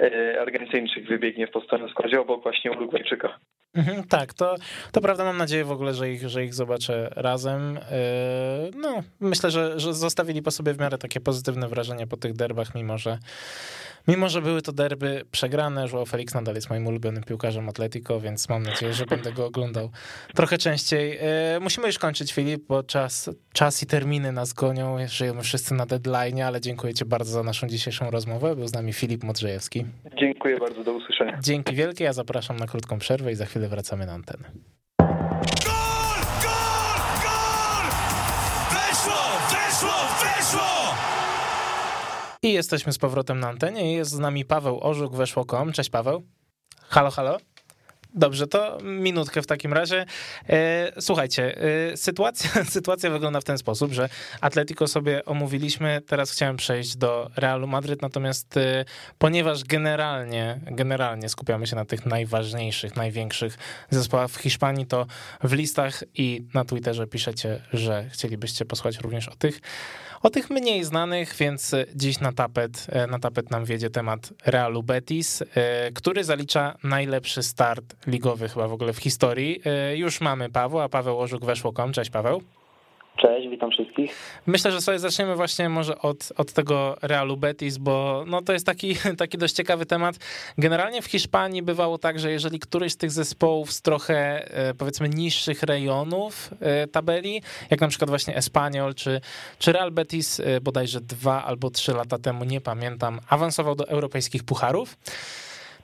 e, 0.00 0.40
Argentyńczyk 0.40 1.08
wybiegnie 1.08 1.46
w 1.46 1.50
podstawowym 1.50 1.90
składzie 1.90 2.20
obok 2.20 2.42
właśnie 2.42 2.72
Urugwajczyka. 2.72 3.38
Mhm, 3.74 4.04
tak, 4.08 4.34
to, 4.34 4.54
to 4.92 5.00
prawda. 5.00 5.24
Mam 5.24 5.36
nadzieję 5.36 5.64
w 5.64 5.70
ogóle, 5.70 5.94
że 5.94 6.10
ich, 6.10 6.28
że 6.28 6.44
ich 6.44 6.54
zobaczę 6.54 7.10
razem. 7.16 7.76
E, 7.76 7.80
no, 8.76 9.02
myślę, 9.20 9.50
że, 9.50 9.80
że 9.80 9.94
zostawili 9.94 10.42
po 10.42 10.50
sobie 10.50 10.74
w 10.74 10.80
miarę 10.80 10.98
takie 10.98 11.20
pozytywne 11.20 11.68
wrażenie 11.68 12.06
po 12.06 12.16
tych 12.16 12.32
derbach, 12.32 12.74
mimo 12.74 12.98
że 12.98 13.18
Mimo, 14.08 14.28
że 14.28 14.42
były 14.42 14.62
to 14.62 14.72
derby 14.72 15.22
przegrane, 15.30 15.86
Joao 15.92 16.06
Felix 16.06 16.34
nadal 16.34 16.54
jest 16.54 16.70
moim 16.70 16.86
ulubionym 16.86 17.24
piłkarzem 17.24 17.68
Atletico, 17.68 18.20
więc 18.20 18.48
mam 18.48 18.62
nadzieję, 18.62 18.94
że 18.94 19.06
będę 19.06 19.32
go 19.32 19.46
oglądał 19.46 19.90
trochę 20.34 20.58
częściej. 20.58 21.18
E, 21.20 21.60
musimy 21.60 21.86
już 21.86 21.98
kończyć, 21.98 22.32
Filip, 22.32 22.67
bo 22.68 22.82
czas, 22.82 23.30
czas 23.52 23.82
i 23.82 23.86
terminy 23.86 24.32
nas 24.32 24.52
gonią. 24.52 24.96
Żyjemy 25.06 25.42
wszyscy 25.42 25.74
na 25.74 25.86
deadline, 25.86 26.42
ale 26.42 26.60
dziękuję 26.60 26.94
ci 26.94 27.04
bardzo 27.04 27.32
za 27.32 27.42
naszą 27.42 27.66
dzisiejszą 27.66 28.10
rozmowę. 28.10 28.56
Był 28.56 28.68
z 28.68 28.72
nami 28.72 28.92
Filip 28.92 29.24
Modrzejewski. 29.24 29.84
Dziękuję 30.20 30.58
bardzo, 30.58 30.84
do 30.84 30.92
usłyszenia. 30.92 31.38
Dzięki 31.42 31.74
wielkie, 31.74 32.04
ja 32.04 32.12
zapraszam 32.12 32.56
na 32.56 32.66
krótką 32.66 32.98
przerwę 32.98 33.32
i 33.32 33.34
za 33.34 33.46
chwilę 33.46 33.68
wracamy 33.68 34.06
na 34.06 34.12
antenę. 34.12 34.50
I 42.42 42.52
jesteśmy 42.52 42.92
z 42.92 42.98
powrotem 42.98 43.40
na 43.40 43.48
antenie. 43.48 43.94
Jest 43.94 44.10
z 44.10 44.18
nami 44.18 44.44
Paweł 44.44 44.78
Orzuk, 44.82 45.16
weszło.com. 45.16 45.72
Cześć 45.72 45.90
Paweł. 45.90 46.22
Halo, 46.88 47.10
halo. 47.10 47.38
Dobrze, 48.14 48.46
to 48.46 48.78
minutkę 48.82 49.42
w 49.42 49.46
takim 49.46 49.72
razie. 49.72 50.06
E, 50.48 50.92
słuchajcie, 51.00 51.58
e, 51.92 51.96
sytuacja, 51.96 52.64
sytuacja 52.78 53.10
wygląda 53.10 53.40
w 53.40 53.44
ten 53.44 53.58
sposób, 53.58 53.92
że 53.92 54.08
Atletico 54.40 54.86
sobie 54.86 55.24
omówiliśmy, 55.24 56.00
teraz 56.06 56.30
chciałem 56.30 56.56
przejść 56.56 56.96
do 56.96 57.30
Realu 57.36 57.66
Madryt, 57.66 58.02
natomiast 58.02 58.56
e, 58.56 58.84
ponieważ 59.18 59.64
generalnie, 59.64 60.60
generalnie 60.62 61.28
skupiamy 61.28 61.66
się 61.66 61.76
na 61.76 61.84
tych 61.84 62.06
najważniejszych, 62.06 62.96
największych 62.96 63.58
zespołach 63.90 64.30
w 64.30 64.36
Hiszpanii, 64.36 64.86
to 64.86 65.06
w 65.42 65.52
listach 65.52 66.04
i 66.14 66.46
na 66.54 66.64
Twitterze 66.64 67.06
piszecie, 67.06 67.62
że 67.72 68.04
chcielibyście 68.12 68.64
posłuchać 68.64 68.98
również 68.98 69.28
o 69.28 69.36
tych 69.36 69.60
o 70.22 70.30
tych 70.30 70.50
mniej 70.50 70.84
znanych, 70.84 71.34
więc 71.38 71.74
dziś 71.94 72.20
na 72.20 72.32
tapet, 72.32 72.86
e, 72.88 73.06
na 73.06 73.18
tapet 73.18 73.50
nam 73.50 73.64
wiedzie 73.64 73.90
temat 73.90 74.32
Realu 74.46 74.82
Betis, 74.82 75.42
e, 75.42 75.92
który 75.92 76.24
zalicza 76.24 76.74
najlepszy 76.84 77.42
start 77.42 78.06
ligowy 78.06 78.48
chyba 78.48 78.68
w 78.68 78.72
ogóle 78.72 78.92
w 78.92 78.98
historii. 78.98 79.60
E, 79.64 79.96
już 79.96 80.20
mamy 80.20 80.50
Paweł, 80.50 80.80
a 80.80 80.88
Paweł 80.88 81.20
Orzuk 81.20 81.44
weszło.com. 81.44 81.92
Cześć 81.92 82.10
Paweł. 82.10 82.42
Cześć, 83.20 83.48
witam 83.48 83.70
wszystkich. 83.70 84.40
Myślę, 84.46 84.72
że 84.72 84.80
sobie 84.80 84.98
zaczniemy 84.98 85.36
właśnie 85.36 85.68
może 85.68 85.98
od, 85.98 86.32
od 86.36 86.52
tego 86.52 86.96
Realu 87.02 87.36
Betis, 87.36 87.78
bo 87.78 88.24
no 88.26 88.42
to 88.42 88.52
jest 88.52 88.66
taki, 88.66 88.94
taki 89.18 89.38
dość 89.38 89.54
ciekawy 89.54 89.86
temat. 89.86 90.16
Generalnie 90.58 91.02
w 91.02 91.06
Hiszpanii 91.06 91.62
bywało 91.62 91.98
tak, 91.98 92.18
że 92.18 92.30
jeżeli 92.30 92.58
któryś 92.58 92.92
z 92.92 92.96
tych 92.96 93.10
zespołów 93.10 93.72
z 93.72 93.82
trochę 93.82 94.48
e, 94.50 94.74
powiedzmy 94.74 95.08
niższych 95.08 95.62
rejonów 95.62 96.50
e, 96.60 96.86
tabeli, 96.86 97.42
jak 97.70 97.80
na 97.80 97.88
przykład 97.88 98.10
właśnie 98.10 98.36
Espanyol 98.36 98.94
czy, 98.94 99.20
czy 99.58 99.72
Real 99.72 99.90
Betis 99.90 100.40
e, 100.40 100.60
bodajże 100.60 101.00
dwa 101.00 101.44
albo 101.44 101.70
trzy 101.70 101.92
lata 101.92 102.18
temu, 102.18 102.44
nie 102.44 102.60
pamiętam, 102.60 103.20
awansował 103.28 103.74
do 103.74 103.88
europejskich 103.88 104.44
pucharów, 104.44 104.96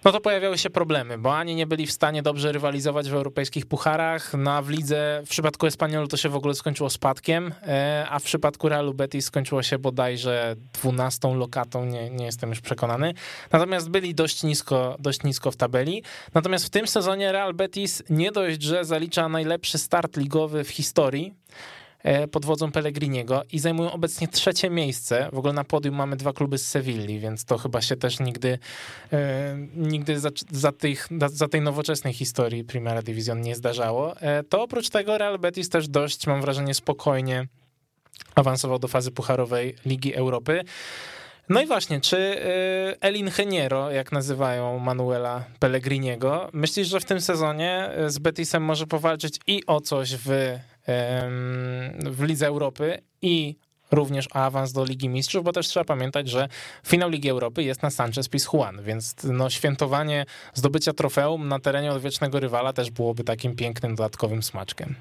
no 0.05 0.12
to 0.12 0.21
pojawiały 0.21 0.59
się 0.59 0.71
problemy, 0.71 1.19
bo 1.19 1.37
ani 1.37 1.55
nie 1.55 1.67
byli 1.67 1.87
w 1.87 1.93
stanie 1.93 2.23
dobrze 2.23 2.53
rywalizować 2.53 3.11
w 3.11 3.14
europejskich 3.14 3.67
pucharach, 3.67 4.33
no 4.38 4.53
a 4.53 4.62
w 4.62 4.69
lidze 4.69 5.23
w 5.27 5.29
przypadku 5.29 5.67
Espaniolu 5.67 6.09
to 6.09 6.17
się 6.17 6.29
w 6.29 6.37
ogóle 6.37 6.55
skończyło 6.55 6.90
spadkiem, 6.90 7.55
e, 7.62 8.07
a 8.11 8.19
w 8.19 8.23
przypadku 8.23 8.69
Realu 8.69 8.95
Betis 8.95 9.25
skończyło 9.25 9.62
się 9.62 9.79
bodajże 9.79 10.57
12 10.83 11.35
lokatą, 11.35 11.85
nie, 11.85 12.11
nie 12.11 12.25
jestem 12.25 12.51
już 12.51 12.61
przekonany. 12.61 13.14
Natomiast 13.53 13.90
byli 13.90 14.14
dość 14.14 14.43
nisko, 14.43 14.97
dość 14.99 15.23
nisko 15.23 15.51
w 15.51 15.57
tabeli. 15.57 16.03
Natomiast 16.35 16.67
w 16.67 16.71
tym 16.71 16.87
sezonie 16.87 17.33
Real 17.33 17.55
Betis 17.55 18.03
nie 18.11 18.33
dość, 18.33 18.62
że 18.62 18.85
zalicza 18.85 19.29
najlepszy 19.29 19.79
start 19.79 20.17
ligowy 20.17 20.64
w 20.64 20.71
historii, 20.71 21.35
pod 22.31 22.45
wodzą 22.45 22.73
Pellegriniego 22.73 23.43
i 23.53 23.59
zajmują 23.59 23.93
obecnie 23.93 24.29
trzecie 24.29 24.71
miejsce. 24.71 25.29
W 25.33 25.38
ogóle 25.38 25.53
na 25.53 25.64
podium 25.64 25.95
mamy 25.95 26.17
dwa 26.17 26.33
kluby 26.33 26.59
z 26.59 26.67
Sewilli, 26.67 27.19
więc 27.19 27.45
to 27.45 27.59
chyba 27.59 27.83
się 27.83 27.97
też 27.97 28.21
nigdy, 28.21 28.59
e, 29.12 29.57
nigdy 29.77 30.21
za, 30.21 30.29
za, 30.51 30.73
tych, 30.73 31.09
za 31.27 31.49
tej 31.49 31.61
nowoczesnej 31.61 32.12
historii 32.12 32.64
Primera 32.64 33.03
Division 33.03 33.40
nie 33.40 33.57
zdarzało. 33.57 34.21
E, 34.21 34.43
to 34.43 34.62
oprócz 34.62 34.90
tego 34.90 35.19
Real 35.19 35.38
Betis 35.38 35.69
też 35.69 35.88
dość, 35.88 36.27
mam 36.27 36.40
wrażenie, 36.40 36.75
spokojnie 36.75 37.47
awansował 38.35 38.79
do 38.79 38.88
fazy 38.88 39.11
pucharowej 39.11 39.77
Ligi 39.87 40.14
Europy. 40.14 40.62
No 41.49 41.62
i 41.62 41.67
właśnie, 41.67 42.01
czy 42.01 42.40
El 43.01 43.17
Ingeniero, 43.17 43.90
jak 43.90 44.12
nazywają 44.12 44.79
Manuela 44.79 45.45
Pellegriniego, 45.59 46.51
myślisz, 46.53 46.88
że 46.88 47.01
w 47.01 47.05
tym 47.05 47.21
sezonie 47.21 47.90
z 48.07 48.19
Betisem 48.19 48.62
może 48.62 48.87
powalczyć 48.87 49.40
i 49.47 49.67
o 49.67 49.81
coś 49.81 50.14
w 50.17 50.59
w 52.11 52.23
Lidze 52.23 52.47
Europy 52.47 52.99
i 53.23 53.57
również 53.92 54.29
awans 54.35 54.73
do 54.73 54.85
Ligi 54.85 55.09
Mistrzów, 55.09 55.44
bo 55.44 55.53
też 55.53 55.68
trzeba 55.68 55.85
pamiętać, 55.85 56.29
że 56.29 56.49
finał 56.87 57.11
Ligi 57.11 57.31
Europy 57.31 57.62
jest 57.62 57.83
na 57.83 57.90
Sanchez 57.90 58.29
Pizjuan, 58.29 58.83
więc 58.83 59.25
no, 59.25 59.51
świętowanie 59.51 60.25
zdobycia 60.55 60.92
trofeum 60.92 61.49
na 61.49 61.59
terenie 61.59 61.90
odwiecznego 61.90 62.40
rywala 62.40 62.73
też 62.73 62.90
byłoby 62.90 63.25
takim 63.25 63.57
pięknym 63.57 63.94
dodatkowym 63.94 64.42
smaczkiem. 64.42 64.94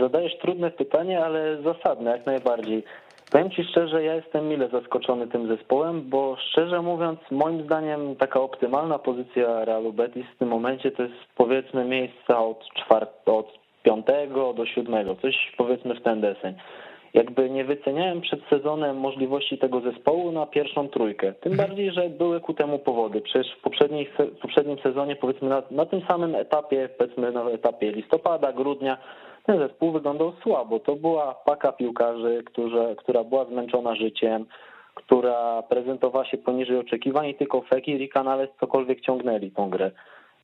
Zadajesz 0.00 0.38
trudne 0.38 0.70
pytanie, 0.70 1.24
ale 1.24 1.62
zasadne 1.62 2.10
jak 2.10 2.26
najbardziej. 2.26 2.84
Powiem 3.30 3.50
Ci 3.50 3.64
szczerze, 3.64 4.04
ja 4.04 4.14
jestem 4.14 4.48
mile 4.48 4.68
zaskoczony 4.68 5.26
tym 5.26 5.48
zespołem, 5.48 6.10
bo 6.10 6.36
szczerze 6.36 6.82
mówiąc, 6.82 7.20
moim 7.30 7.64
zdaniem 7.64 8.16
taka 8.16 8.40
optymalna 8.40 8.98
pozycja 8.98 9.64
Realu 9.64 9.92
Betis 9.92 10.26
w 10.34 10.38
tym 10.38 10.48
momencie 10.48 10.90
to 10.90 11.02
jest 11.02 11.14
powiedzmy 11.36 11.84
miejsca 11.84 12.38
od, 12.38 12.64
czwart, 12.74 13.28
od 13.28 13.63
piątego 13.84 14.52
do 14.52 14.66
siódmego, 14.66 15.16
coś 15.22 15.52
powiedzmy 15.56 15.94
w 15.94 16.02
ten 16.02 16.20
deseń. 16.20 16.54
Jakby 17.14 17.50
nie 17.50 17.64
wyceniałem 17.64 18.20
przed 18.20 18.40
sezonem 18.50 18.96
możliwości 18.96 19.58
tego 19.58 19.80
zespołu 19.80 20.32
na 20.32 20.46
pierwszą 20.46 20.88
trójkę. 20.88 21.32
Tym 21.32 21.52
mhm. 21.52 21.68
bardziej, 21.68 21.92
że 21.92 22.08
były 22.08 22.40
ku 22.40 22.54
temu 22.54 22.78
powody. 22.78 23.20
Przecież 23.20 23.56
w, 23.56 23.58
w 24.36 24.40
poprzednim 24.40 24.78
sezonie, 24.78 25.16
powiedzmy 25.16 25.48
na, 25.48 25.62
na 25.70 25.86
tym 25.86 26.00
samym 26.08 26.34
etapie, 26.34 26.88
powiedzmy 26.98 27.32
na 27.32 27.44
etapie 27.50 27.92
listopada, 27.92 28.52
grudnia, 28.52 28.98
ten 29.46 29.58
zespół 29.58 29.92
wyglądał 29.92 30.32
słabo. 30.42 30.80
To 30.80 30.96
była 30.96 31.34
paka 31.34 31.72
piłkarzy, 31.72 32.42
którzy, 32.46 32.94
która 32.98 33.24
była 33.24 33.44
zmęczona 33.44 33.94
życiem, 33.94 34.46
która 34.94 35.62
prezentowała 35.62 36.24
się 36.24 36.38
poniżej 36.38 36.78
oczekiwań 36.78 37.28
i 37.28 37.34
tylko 37.34 37.60
Fekir 37.60 38.00
i 38.00 38.08
Canales 38.08 38.50
cokolwiek 38.60 39.00
ciągnęli 39.00 39.50
tą 39.50 39.70
grę. 39.70 39.90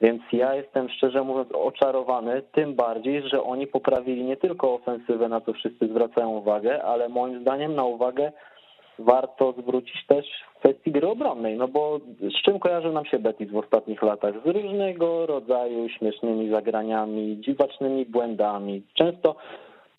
Więc 0.00 0.22
ja 0.32 0.54
jestem 0.54 0.88
szczerze 0.88 1.22
mówiąc 1.22 1.52
oczarowany, 1.52 2.42
tym 2.52 2.74
bardziej, 2.74 3.28
że 3.28 3.42
oni 3.42 3.66
poprawili 3.66 4.24
nie 4.24 4.36
tylko 4.36 4.74
ofensywę, 4.74 5.28
na 5.28 5.40
co 5.40 5.52
wszyscy 5.52 5.88
zwracają 5.88 6.28
uwagę, 6.28 6.82
ale 6.82 7.08
moim 7.08 7.40
zdaniem 7.40 7.74
na 7.74 7.84
uwagę 7.84 8.32
warto 8.98 9.54
zwrócić 9.58 10.06
też 10.06 10.26
w 10.54 10.58
kwestii 10.58 10.92
gry 10.92 11.08
obronnej, 11.08 11.56
no 11.56 11.68
bo 11.68 12.00
z 12.20 12.42
czym 12.42 12.58
kojarzy 12.58 12.92
nam 12.92 13.04
się 13.04 13.18
Betis 13.18 13.50
w 13.50 13.56
ostatnich 13.56 14.02
latach? 14.02 14.34
Z 14.44 14.46
różnego 14.46 15.26
rodzaju 15.26 15.88
śmiesznymi 15.88 16.50
zagraniami, 16.50 17.40
dziwacznymi 17.40 18.06
błędami. 18.06 18.82
Często 18.94 19.36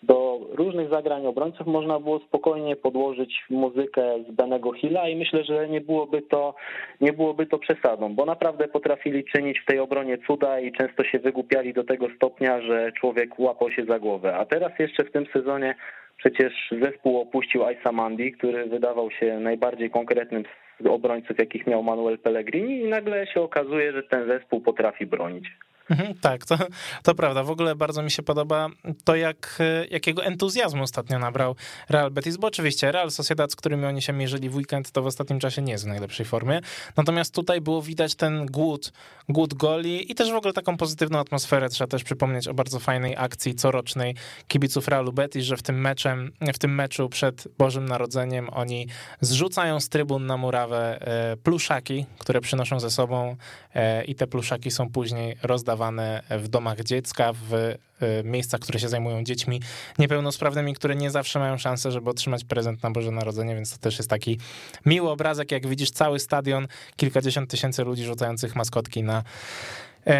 do 0.02 0.40
różnych 0.52 0.88
zagrań 0.88 1.26
obrońców 1.26 1.66
można 1.66 2.00
było 2.00 2.18
spokojnie 2.18 2.76
podłożyć 2.76 3.44
muzykę 3.50 4.02
z 4.28 4.32
Benego 4.32 4.72
Hilla 4.72 5.08
i 5.08 5.16
myślę, 5.16 5.44
że 5.44 5.68
nie 5.68 5.80
byłoby 5.80 6.22
to, 6.22 6.54
nie 7.00 7.12
byłoby 7.12 7.46
to 7.46 7.58
przesadą, 7.58 8.14
bo 8.14 8.24
naprawdę 8.24 8.68
potrafili 8.68 9.24
czynić 9.24 9.60
w 9.60 9.66
tej 9.66 9.78
obronie 9.78 10.18
cuda 10.26 10.60
i 10.60 10.72
często 10.72 11.04
się 11.04 11.18
wygłupiali 11.18 11.72
do 11.72 11.84
tego 11.84 12.06
stopnia, 12.16 12.60
że 12.60 12.92
człowiek 12.92 13.38
łapał 13.38 13.70
się 13.70 13.84
za 13.84 13.98
głowę. 13.98 14.36
A 14.36 14.44
teraz 14.44 14.72
jeszcze 14.78 15.04
w 15.04 15.12
tym 15.12 15.26
sezonie 15.32 15.74
przecież 16.16 16.52
zespół 16.82 17.20
opuścił 17.20 17.64
Aisa 17.64 17.92
Mandi, 17.92 18.32
który 18.32 18.66
wydawał 18.66 19.10
się 19.10 19.40
najbardziej 19.40 19.90
konkretnym 19.90 20.44
z 20.80 20.86
obrońców, 20.86 21.38
jakich 21.38 21.66
miał 21.66 21.82
Manuel 21.82 22.18
Pellegrini 22.18 22.78
i 22.78 22.88
nagle 22.88 23.26
się 23.26 23.40
okazuje, 23.40 23.92
że 23.92 24.02
ten 24.02 24.26
zespół 24.26 24.60
potrafi 24.60 25.06
bronić. 25.06 25.44
Mhm, 25.92 26.14
tak, 26.20 26.46
to, 26.46 26.58
to 27.02 27.14
prawda. 27.14 27.42
W 27.42 27.50
ogóle 27.50 27.76
bardzo 27.76 28.02
mi 28.02 28.10
się 28.10 28.22
podoba 28.22 28.68
to, 29.04 29.16
jak, 29.16 29.62
jakiego 29.90 30.24
entuzjazmu 30.24 30.82
ostatnio 30.82 31.18
nabrał 31.18 31.56
Real 31.88 32.10
Betis, 32.10 32.36
bo 32.36 32.46
oczywiście 32.46 32.92
Real 32.92 33.10
Sociedad, 33.10 33.52
z 33.52 33.56
którymi 33.56 33.86
oni 33.86 34.02
się 34.02 34.12
mierzyli 34.12 34.50
w 34.50 34.56
weekend, 34.56 34.90
to 34.90 35.02
w 35.02 35.06
ostatnim 35.06 35.40
czasie 35.40 35.62
nie 35.62 35.72
jest 35.72 35.84
w 35.84 35.86
najlepszej 35.86 36.26
formie. 36.26 36.60
Natomiast 36.96 37.34
tutaj 37.34 37.60
było 37.60 37.82
widać 37.82 38.14
ten 38.14 38.46
głód, 38.46 38.92
głód 39.28 39.54
goli 39.54 40.12
i 40.12 40.14
też 40.14 40.30
w 40.30 40.34
ogóle 40.34 40.52
taką 40.52 40.76
pozytywną 40.76 41.18
atmosferę. 41.18 41.68
Trzeba 41.68 41.88
też 41.88 42.04
przypomnieć 42.04 42.48
o 42.48 42.54
bardzo 42.54 42.78
fajnej 42.78 43.16
akcji 43.16 43.54
corocznej 43.54 44.14
kibiców 44.48 44.88
Realu 44.88 45.12
Betis, 45.12 45.44
że 45.44 45.56
w 45.56 45.62
tym, 45.62 45.80
meczem, 45.80 46.32
w 46.54 46.58
tym 46.58 46.74
meczu 46.74 47.08
przed 47.08 47.48
Bożym 47.58 47.84
Narodzeniem 47.84 48.48
oni 48.52 48.86
zrzucają 49.20 49.80
z 49.80 49.88
trybun 49.88 50.26
na 50.26 50.36
murawę 50.36 50.98
e, 51.00 51.36
pluszaki, 51.36 52.06
które 52.18 52.40
przynoszą 52.40 52.80
ze 52.80 52.90
sobą 52.90 53.36
e, 53.74 54.04
i 54.04 54.14
te 54.14 54.26
pluszaki 54.26 54.70
są 54.70 54.90
później 54.90 55.36
rozdawane 55.42 55.81
w 56.30 56.48
domach 56.48 56.80
dziecka, 56.80 57.32
w 57.32 57.54
e, 57.54 57.78
miejscach, 58.24 58.60
które 58.60 58.80
się 58.80 58.88
zajmują 58.88 59.24
dziećmi 59.24 59.60
niepełnosprawnymi, 59.98 60.74
które 60.74 60.96
nie 60.96 61.10
zawsze 61.10 61.38
mają 61.38 61.58
szansę, 61.58 61.92
żeby 61.92 62.10
otrzymać 62.10 62.44
prezent 62.44 62.82
na 62.82 62.90
Boże 62.90 63.10
Narodzenie, 63.10 63.54
więc 63.54 63.72
to 63.72 63.78
też 63.78 63.98
jest 63.98 64.10
taki 64.10 64.38
miły 64.86 65.10
obrazek, 65.10 65.52
jak 65.52 65.66
widzisz 65.66 65.90
cały 65.90 66.18
stadion, 66.18 66.68
kilkadziesiąt 66.96 67.50
tysięcy 67.50 67.84
ludzi 67.84 68.04
rzucających 68.04 68.56
maskotki 68.56 69.02
na 69.02 69.22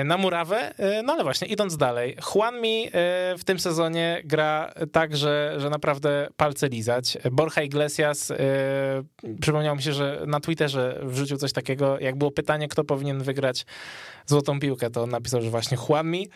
na 0.04 0.16
murawę. 0.16 0.74
E, 0.78 1.02
no 1.02 1.12
ale 1.12 1.22
właśnie, 1.22 1.48
idąc 1.48 1.76
dalej. 1.76 2.16
Juan 2.34 2.60
mi 2.60 2.86
e, 2.86 2.90
w 3.38 3.44
tym 3.44 3.58
sezonie 3.58 4.22
gra 4.24 4.72
tak, 4.92 5.16
że, 5.16 5.54
że 5.58 5.70
naprawdę 5.70 6.28
palce 6.36 6.68
lizać. 6.68 7.18
Borja 7.32 7.62
Iglesias, 7.62 8.32
przypomniało 9.40 9.76
mi 9.76 9.82
się, 9.82 9.92
że 9.92 10.22
na 10.26 10.40
Twitterze 10.40 11.00
wrzucił 11.02 11.36
coś 11.36 11.52
takiego, 11.52 11.98
jak 12.00 12.16
było 12.16 12.30
pytanie, 12.30 12.68
kto 12.68 12.84
powinien 12.84 13.22
wygrać 13.22 13.66
złotą 14.26 14.60
piłkę, 14.60 14.90
to 14.90 15.02
on 15.02 15.10
napisał, 15.10 15.42
że 15.42 15.50
właśnie 15.50 15.78
Juan 15.88 16.10
mi. 16.10 16.28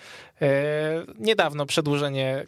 Niedawno 1.19 1.67
przedłużenie 1.67 2.47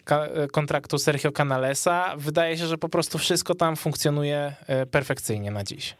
kontraktu 0.52 0.98
Sergio 0.98 1.32
Canalesa. 1.32 2.14
Wydaje 2.16 2.58
się, 2.58 2.66
że 2.66 2.78
po 2.78 2.88
prostu 2.88 3.18
wszystko 3.18 3.54
tam 3.54 3.76
funkcjonuje 3.76 4.54
perfekcyjnie 4.90 5.50
na 5.50 5.64
dziś. 5.64 5.94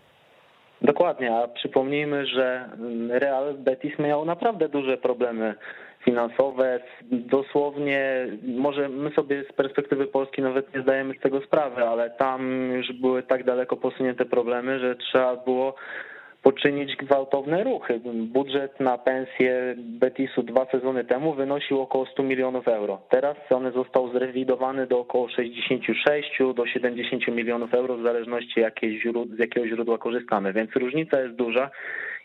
Dokładnie, 0.82 1.36
a 1.36 1.48
przypomnijmy, 1.48 2.26
że 2.26 2.68
Real 3.08 3.54
Betis 3.54 3.98
miał 3.98 4.24
naprawdę 4.24 4.68
duże 4.68 4.96
problemy 4.96 5.54
finansowe, 6.04 6.80
dosłownie, 7.12 8.26
może 8.42 8.88
my 8.88 9.10
sobie 9.10 9.44
z 9.44 9.52
perspektywy 9.52 10.06
Polski 10.06 10.42
nawet 10.42 10.74
nie 10.74 10.82
zdajemy 10.82 11.14
z 11.14 11.20
tego 11.20 11.40
sprawy, 11.40 11.84
ale 11.84 12.10
tam 12.10 12.70
już 12.72 12.92
były 12.92 13.22
tak 13.22 13.44
daleko 13.44 13.76
posunięte 13.76 14.24
problemy, 14.24 14.78
że 14.78 14.96
trzeba 14.96 15.36
było 15.36 15.74
poczynić 16.42 16.96
gwałtowne 16.96 17.64
ruchy. 17.64 18.00
Budżet 18.14 18.80
na 18.80 18.98
pensję 18.98 19.74
Betisu 19.76 20.42
dwa 20.42 20.66
sezony 20.66 21.04
temu 21.04 21.34
wynosił 21.34 21.80
około 21.80 22.06
100 22.06 22.22
milionów 22.22 22.68
euro. 22.68 23.00
Teraz 23.10 23.36
on 23.50 23.72
został 23.72 24.12
zrewidowany 24.12 24.86
do 24.86 24.98
około 24.98 25.28
66 25.28 26.38
do 26.54 26.66
70 26.66 27.28
milionów 27.28 27.74
euro 27.74 27.96
w 27.96 28.02
zależności 28.02 28.60
z 29.36 29.38
jakiego 29.38 29.66
źródła 29.66 29.98
korzystamy, 29.98 30.52
więc 30.52 30.70
różnica 30.76 31.20
jest 31.20 31.34
duża 31.34 31.70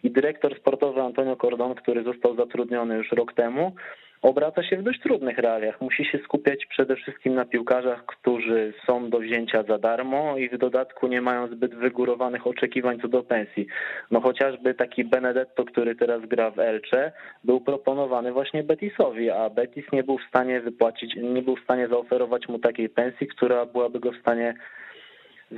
i 0.03 0.11
dyrektor 0.11 0.57
sportowy 0.57 1.01
Antonio 1.01 1.35
Cordon, 1.35 1.75
który 1.75 2.03
został 2.03 2.35
zatrudniony 2.35 2.95
już 2.97 3.11
rok 3.11 3.33
temu, 3.33 3.75
obraca 4.23 4.63
się 4.63 4.77
w 4.77 4.83
dość 4.83 4.99
trudnych 4.99 5.37
realiach. 5.37 5.81
Musi 5.81 6.05
się 6.05 6.19
skupiać 6.23 6.65
przede 6.65 6.95
wszystkim 6.95 7.35
na 7.35 7.45
piłkarzach, 7.45 8.05
którzy 8.05 8.73
są 8.85 9.09
do 9.09 9.19
wzięcia 9.19 9.63
za 9.63 9.77
darmo 9.77 10.37
i 10.37 10.49
w 10.49 10.57
dodatku 10.57 11.07
nie 11.07 11.21
mają 11.21 11.47
zbyt 11.47 11.75
wygórowanych 11.75 12.47
oczekiwań 12.47 12.99
co 13.01 13.07
do 13.07 13.23
pensji. 13.23 13.67
No 14.11 14.21
chociażby 14.21 14.73
taki 14.73 15.05
Benedetto, 15.05 15.65
który 15.65 15.95
teraz 15.95 16.21
gra 16.25 16.51
w 16.51 16.59
Elche, 16.59 17.11
był 17.43 17.61
proponowany 17.61 18.31
właśnie 18.31 18.63
Betisowi, 18.63 19.29
a 19.29 19.49
Betis 19.49 19.85
nie 19.91 20.03
był 20.03 20.17
w 20.17 20.27
stanie 20.29 20.61
wypłacić, 20.61 21.15
nie 21.15 21.41
był 21.41 21.55
w 21.55 21.63
stanie 21.63 21.87
zaoferować 21.87 22.47
mu 22.47 22.59
takiej 22.59 22.89
pensji, 22.89 23.27
która 23.27 23.65
byłaby 23.65 23.99
go 23.99 24.11
w 24.11 24.17
stanie 24.17 24.53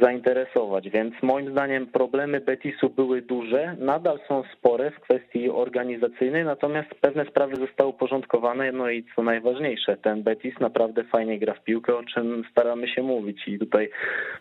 zainteresować. 0.02 0.90
Więc 0.90 1.14
moim 1.22 1.52
zdaniem 1.52 1.88
problemy 1.88 2.42
Betisu 2.42 2.90
były 2.90 3.22
duże, 3.22 3.76
nadal 3.80 4.20
są 4.28 4.44
spore 4.54 4.92
w 4.92 5.00
kwestii 5.00 5.50
organizacyjnej, 5.50 6.46
natomiast 6.46 6.90
pewne 7.02 7.26
sprawy 7.26 7.56
zostały 7.56 7.90
uporządkowane, 7.90 8.72
no 8.72 8.90
i 8.90 9.06
co 9.16 9.24
najważniejsze, 9.24 9.98
ten 9.98 10.24
Betis 10.24 10.60
naprawdę 10.60 11.04
fajnie 11.04 11.40
gra 11.40 11.54
w 11.54 11.64
piłkę, 11.64 11.98
o 11.98 12.04
czym 12.04 12.44
staramy 12.52 12.88
się 12.88 13.04
mówić 13.04 13.48
i 13.48 13.60
tutaj 13.60 13.90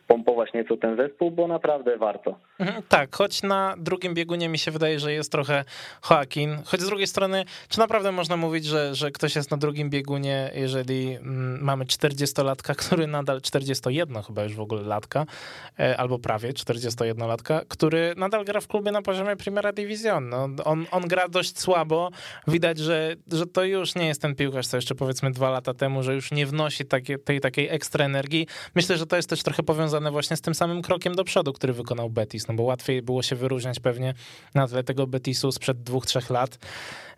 pompować 0.06 0.52
nieco 0.52 0.76
ten 0.76 0.96
zespół, 0.96 1.30
bo 1.30 1.48
naprawdę 1.48 1.96
warto. 1.96 2.38
Mhm, 2.58 2.82
tak, 2.88 3.16
choć 3.16 3.42
na 3.42 3.74
drugim 3.78 4.14
biegunie 4.14 4.48
mi 4.48 4.58
się 4.58 4.70
wydaje, 4.70 4.98
że 4.98 5.12
jest 5.12 5.32
trochę 5.32 5.64
Joaquin, 6.10 6.56
choć 6.64 6.80
z 6.80 6.86
drugiej 6.86 7.06
strony, 7.06 7.44
czy 7.68 7.78
naprawdę 7.78 8.12
można 8.12 8.36
mówić, 8.36 8.64
że, 8.64 8.94
że 8.94 9.10
ktoś 9.10 9.36
jest 9.36 9.50
na 9.50 9.56
drugim 9.56 9.90
biegunie, 9.90 10.50
jeżeli 10.54 11.14
mm, 11.14 11.58
mamy 11.62 11.84
40-latka, 11.84 12.74
który 12.86 13.06
nadal, 13.06 13.40
41 13.40 14.22
chyba 14.22 14.42
już 14.42 14.54
w 14.54 14.60
ogóle 14.60 14.82
latka, 14.82 15.26
albo 15.96 16.18
prawie 16.18 16.52
41-latka, 16.52 17.60
który 17.68 18.14
nadal 18.16 18.44
gra 18.44 18.60
w 18.60 18.68
klubie 18.68 18.92
na 18.92 19.02
poziomie 19.02 19.36
Primera 19.36 19.72
Division. 19.72 20.28
No, 20.28 20.48
on, 20.64 20.86
on 20.90 21.08
gra 21.08 21.28
dość 21.28 21.58
słabo. 21.58 22.10
Widać, 22.48 22.78
że, 22.78 23.16
że 23.32 23.46
to 23.46 23.64
już 23.64 23.94
nie 23.94 24.06
jest 24.06 24.22
ten 24.22 24.34
piłkarz, 24.34 24.66
co 24.66 24.76
jeszcze 24.76 24.94
powiedzmy 24.94 25.30
dwa 25.30 25.50
lata 25.50 25.74
temu, 25.74 26.02
że 26.02 26.14
już 26.14 26.32
nie 26.32 26.46
wnosi 26.46 26.84
takie, 26.84 27.18
tej 27.18 27.40
takiej 27.40 27.68
ekstra 27.68 28.04
energii. 28.04 28.46
Myślę, 28.74 28.96
że 28.96 29.06
to 29.06 29.16
jest 29.16 29.28
też 29.28 29.42
trochę 29.42 29.62
powiązane 29.62 30.10
właśnie 30.10 30.36
z 30.36 30.40
tym 30.40 30.54
samym 30.54 30.82
krokiem 30.82 31.14
do 31.14 31.24
przodu, 31.24 31.52
który 31.52 31.72
wykonał 31.72 32.10
Betis, 32.10 32.48
no 32.48 32.54
bo 32.54 32.62
łatwiej 32.62 33.02
było 33.02 33.22
się 33.22 33.36
wyróżniać 33.36 33.80
pewnie 33.80 34.14
na 34.54 34.68
tle 34.68 34.84
tego 34.84 35.06
Betisu 35.06 35.52
sprzed 35.52 35.82
dwóch, 35.82 36.06
trzech 36.06 36.30
lat. 36.30 36.58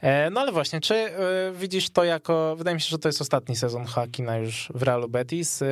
E, 0.00 0.30
no 0.30 0.40
ale 0.40 0.52
właśnie, 0.52 0.80
czy 0.80 0.94
e, 0.94 1.52
widzisz 1.54 1.90
to 1.90 2.04
jako, 2.04 2.56
wydaje 2.56 2.74
mi 2.74 2.80
się, 2.80 2.88
że 2.88 2.98
to 2.98 3.08
jest 3.08 3.20
ostatni 3.20 3.56
sezon 3.56 3.84
Hakina 3.84 4.36
już 4.36 4.68
w 4.74 4.82
Realu 4.82 5.08
Betis, 5.08 5.62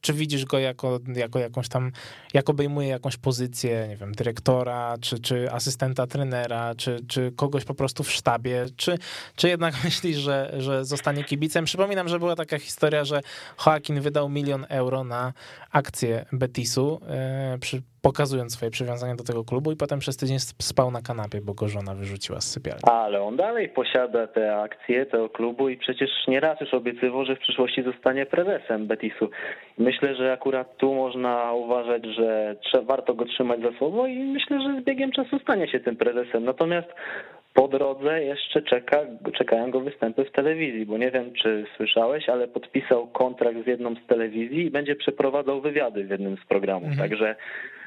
czy 0.00 0.12
widzisz 0.12 0.44
go 0.44 0.58
jako, 0.58 1.00
jako 1.16 1.38
jakąś 1.38 1.68
tam 1.68 1.92
jak 2.34 2.50
obejmuje 2.50 2.88
jakąś 2.88 3.16
pozycję, 3.16 3.88
nie 3.88 3.96
wiem, 3.96 4.12
dyrektora, 4.12 4.96
czy, 5.00 5.18
czy 5.18 5.52
asystenta 5.52 6.06
trenera, 6.06 6.74
czy, 6.74 6.98
czy 7.08 7.32
kogoś 7.36 7.64
po 7.64 7.74
prostu 7.74 8.02
w 8.02 8.12
sztabie, 8.12 8.66
czy, 8.76 8.98
czy 9.36 9.48
jednak 9.48 9.74
myślisz, 9.84 10.16
że, 10.16 10.54
że 10.58 10.84
zostanie 10.84 11.24
kibicem? 11.24 11.64
Przypominam, 11.64 12.08
że 12.08 12.18
była 12.18 12.36
taka 12.36 12.58
historia, 12.58 13.04
że 13.04 13.20
Joaquin 13.66 14.00
wydał 14.00 14.28
milion 14.28 14.66
euro 14.68 15.04
na 15.04 15.32
akcję 15.70 16.26
Betisu 16.32 17.00
e, 17.08 17.58
przy 17.60 17.82
pokazując 18.04 18.52
swoje 18.52 18.70
przywiązanie 18.70 19.14
do 19.16 19.24
tego 19.24 19.44
klubu 19.44 19.72
i 19.72 19.76
potem 19.76 19.98
przez 19.98 20.16
tydzień 20.16 20.38
spał 20.70 20.90
na 20.90 21.02
kanapie, 21.02 21.40
bo 21.40 21.54
go 21.54 21.68
żona 21.68 21.94
wyrzuciła 21.94 22.40
z 22.40 22.50
sypialni. 22.50 22.82
Ale 22.82 23.22
on 23.22 23.36
dalej 23.36 23.68
posiada 23.68 24.26
te 24.26 24.56
akcje 24.56 25.06
tego 25.06 25.28
klubu 25.28 25.68
i 25.68 25.76
przecież 25.76 26.10
nieraz 26.28 26.60
już 26.60 26.74
obiecywał, 26.74 27.24
że 27.24 27.36
w 27.36 27.38
przyszłości 27.38 27.82
zostanie 27.82 28.26
prezesem 28.26 28.86
Betisu. 28.86 29.30
Myślę, 29.78 30.14
że 30.14 30.32
akurat 30.32 30.76
tu 30.76 30.94
można 30.94 31.52
uważać, 31.52 32.04
że 32.04 32.56
trzeba, 32.64 32.84
warto 32.84 33.14
go 33.14 33.24
trzymać 33.24 33.60
za 33.60 33.78
słowo 33.78 34.06
i 34.06 34.18
myślę, 34.18 34.60
że 34.62 34.80
z 34.80 34.84
biegiem 34.84 35.12
czasu 35.12 35.38
stanie 35.38 35.68
się 35.68 35.80
tym 35.80 35.96
prezesem. 35.96 36.44
Natomiast 36.44 36.88
po 37.54 37.68
drodze 37.68 38.24
jeszcze 38.24 38.62
czeka, 38.62 38.98
czekają 39.38 39.70
go 39.70 39.80
występy 39.80 40.24
w 40.24 40.32
telewizji, 40.32 40.86
bo 40.86 40.98
nie 40.98 41.10
wiem, 41.10 41.32
czy 41.32 41.64
słyszałeś, 41.76 42.28
ale 42.28 42.48
podpisał 42.48 43.06
kontrakt 43.06 43.64
z 43.64 43.66
jedną 43.66 43.94
z 43.94 44.06
telewizji 44.06 44.66
i 44.66 44.70
będzie 44.70 44.96
przeprowadzał 44.96 45.60
wywiady 45.60 46.04
w 46.04 46.10
jednym 46.10 46.36
z 46.36 46.46
programów. 46.48 46.88
Mhm. 46.88 47.08
Także 47.08 47.36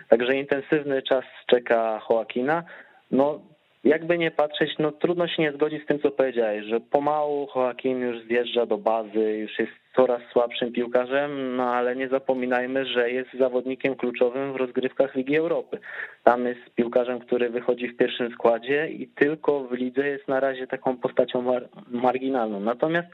Także 0.10 0.36
intensywny 0.36 1.02
czas 1.02 1.26
czeka 1.48 2.02
Joaquina. 2.10 2.64
No, 3.12 3.40
jakby 3.84 4.18
nie 4.18 4.32
patrzeć, 4.32 4.76
no 4.80 4.92
trudno 4.92 5.28
się 5.28 5.42
nie 5.42 5.52
zgodzić 5.52 5.84
z 5.84 5.86
tym, 5.86 6.00
co 6.00 6.12
powiedziałeś, 6.12 6.66
że 6.66 6.80
pomału 6.80 7.48
Joaquin 7.56 8.00
już 8.00 8.24
zjeżdża 8.24 8.66
do 8.66 8.78
bazy, 8.78 9.38
już 9.38 9.60
jest 9.60 9.72
coraz 9.96 10.22
słabszym 10.32 10.72
piłkarzem, 10.72 11.56
no 11.56 11.74
ale 11.74 11.96
nie 11.96 12.08
zapominajmy, 12.08 12.86
że 12.86 13.12
jest 13.12 13.34
zawodnikiem 13.34 13.96
kluczowym 13.96 14.54
w 14.54 14.56
rozgrywkach 14.56 15.16
Ligi 15.16 15.38
Europy. 15.38 15.80
Tam 16.24 16.46
jest 16.46 16.70
piłkarzem, 16.76 17.20
który 17.20 17.50
wychodzi 17.50 17.88
w 17.88 17.98
pierwszym 17.98 18.32
składzie 18.32 18.88
i 18.88 19.08
tylko 19.08 19.64
w 19.64 19.72
lidze 19.72 20.08
jest 20.08 20.28
na 20.28 20.40
razie 20.40 20.68
taką 20.68 20.98
postacią 20.98 21.42
mar 21.42 21.70
marginalną. 21.88 22.60
Natomiast 22.60 23.08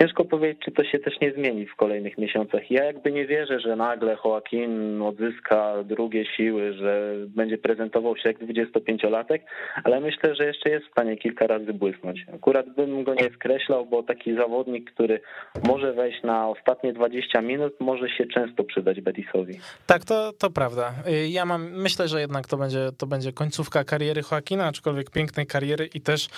Ciężko 0.00 0.24
powiedzieć, 0.24 0.62
czy 0.64 0.70
to 0.70 0.84
się 0.84 0.98
też 0.98 1.20
nie 1.20 1.32
zmieni 1.32 1.66
w 1.66 1.76
kolejnych 1.76 2.18
miesiącach. 2.18 2.70
Ja 2.70 2.84
jakby 2.84 3.12
nie 3.12 3.26
wierzę, 3.26 3.60
że 3.60 3.76
nagle 3.76 4.16
Joaquin 4.24 5.02
odzyska 5.02 5.74
drugie 5.84 6.24
siły, 6.36 6.72
że 6.72 7.14
będzie 7.26 7.58
prezentował 7.58 8.16
się 8.16 8.28
jak 8.28 8.38
25-latek, 8.38 9.38
ale 9.84 10.00
myślę, 10.00 10.34
że 10.34 10.44
jeszcze 10.44 10.70
jest 10.70 10.86
w 10.86 10.90
stanie 10.90 11.16
kilka 11.16 11.46
razy 11.46 11.72
błysnąć. 11.72 12.26
Akurat 12.34 12.74
bym 12.74 13.04
go 13.04 13.14
nie 13.14 13.30
skreślał, 13.34 13.86
bo 13.86 14.02
taki 14.02 14.36
zawodnik, 14.36 14.90
który 14.90 15.20
może 15.66 15.92
wejść 15.92 16.22
na 16.22 16.48
ostatnie 16.48 16.92
20 16.92 17.40
minut, 17.40 17.80
może 17.80 18.08
się 18.08 18.26
często 18.26 18.64
przydać 18.64 19.00
Betisowi. 19.00 19.54
Tak, 19.86 20.04
to, 20.04 20.32
to 20.32 20.50
prawda. 20.50 20.92
Ja 21.28 21.44
mam, 21.44 21.70
myślę, 21.70 22.08
że 22.08 22.20
jednak 22.20 22.46
to 22.46 22.56
będzie, 22.56 22.88
to 22.98 23.06
będzie 23.06 23.32
końcówka 23.32 23.84
kariery 23.84 24.22
Joaquina, 24.32 24.66
aczkolwiek 24.66 25.10
pięknej 25.10 25.46
kariery 25.46 25.88
i 25.94 26.00
też 26.00 26.28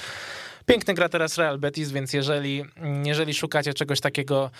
Piękny 0.70 0.94
gra 0.94 1.08
teraz 1.08 1.38
Real 1.38 1.58
Betis, 1.58 1.90
więc 1.90 2.12
jeżeli, 2.12 2.64
jeżeli 3.04 3.34
szukacie 3.34 3.74
czegoś 3.74 4.00
takiego 4.00 4.50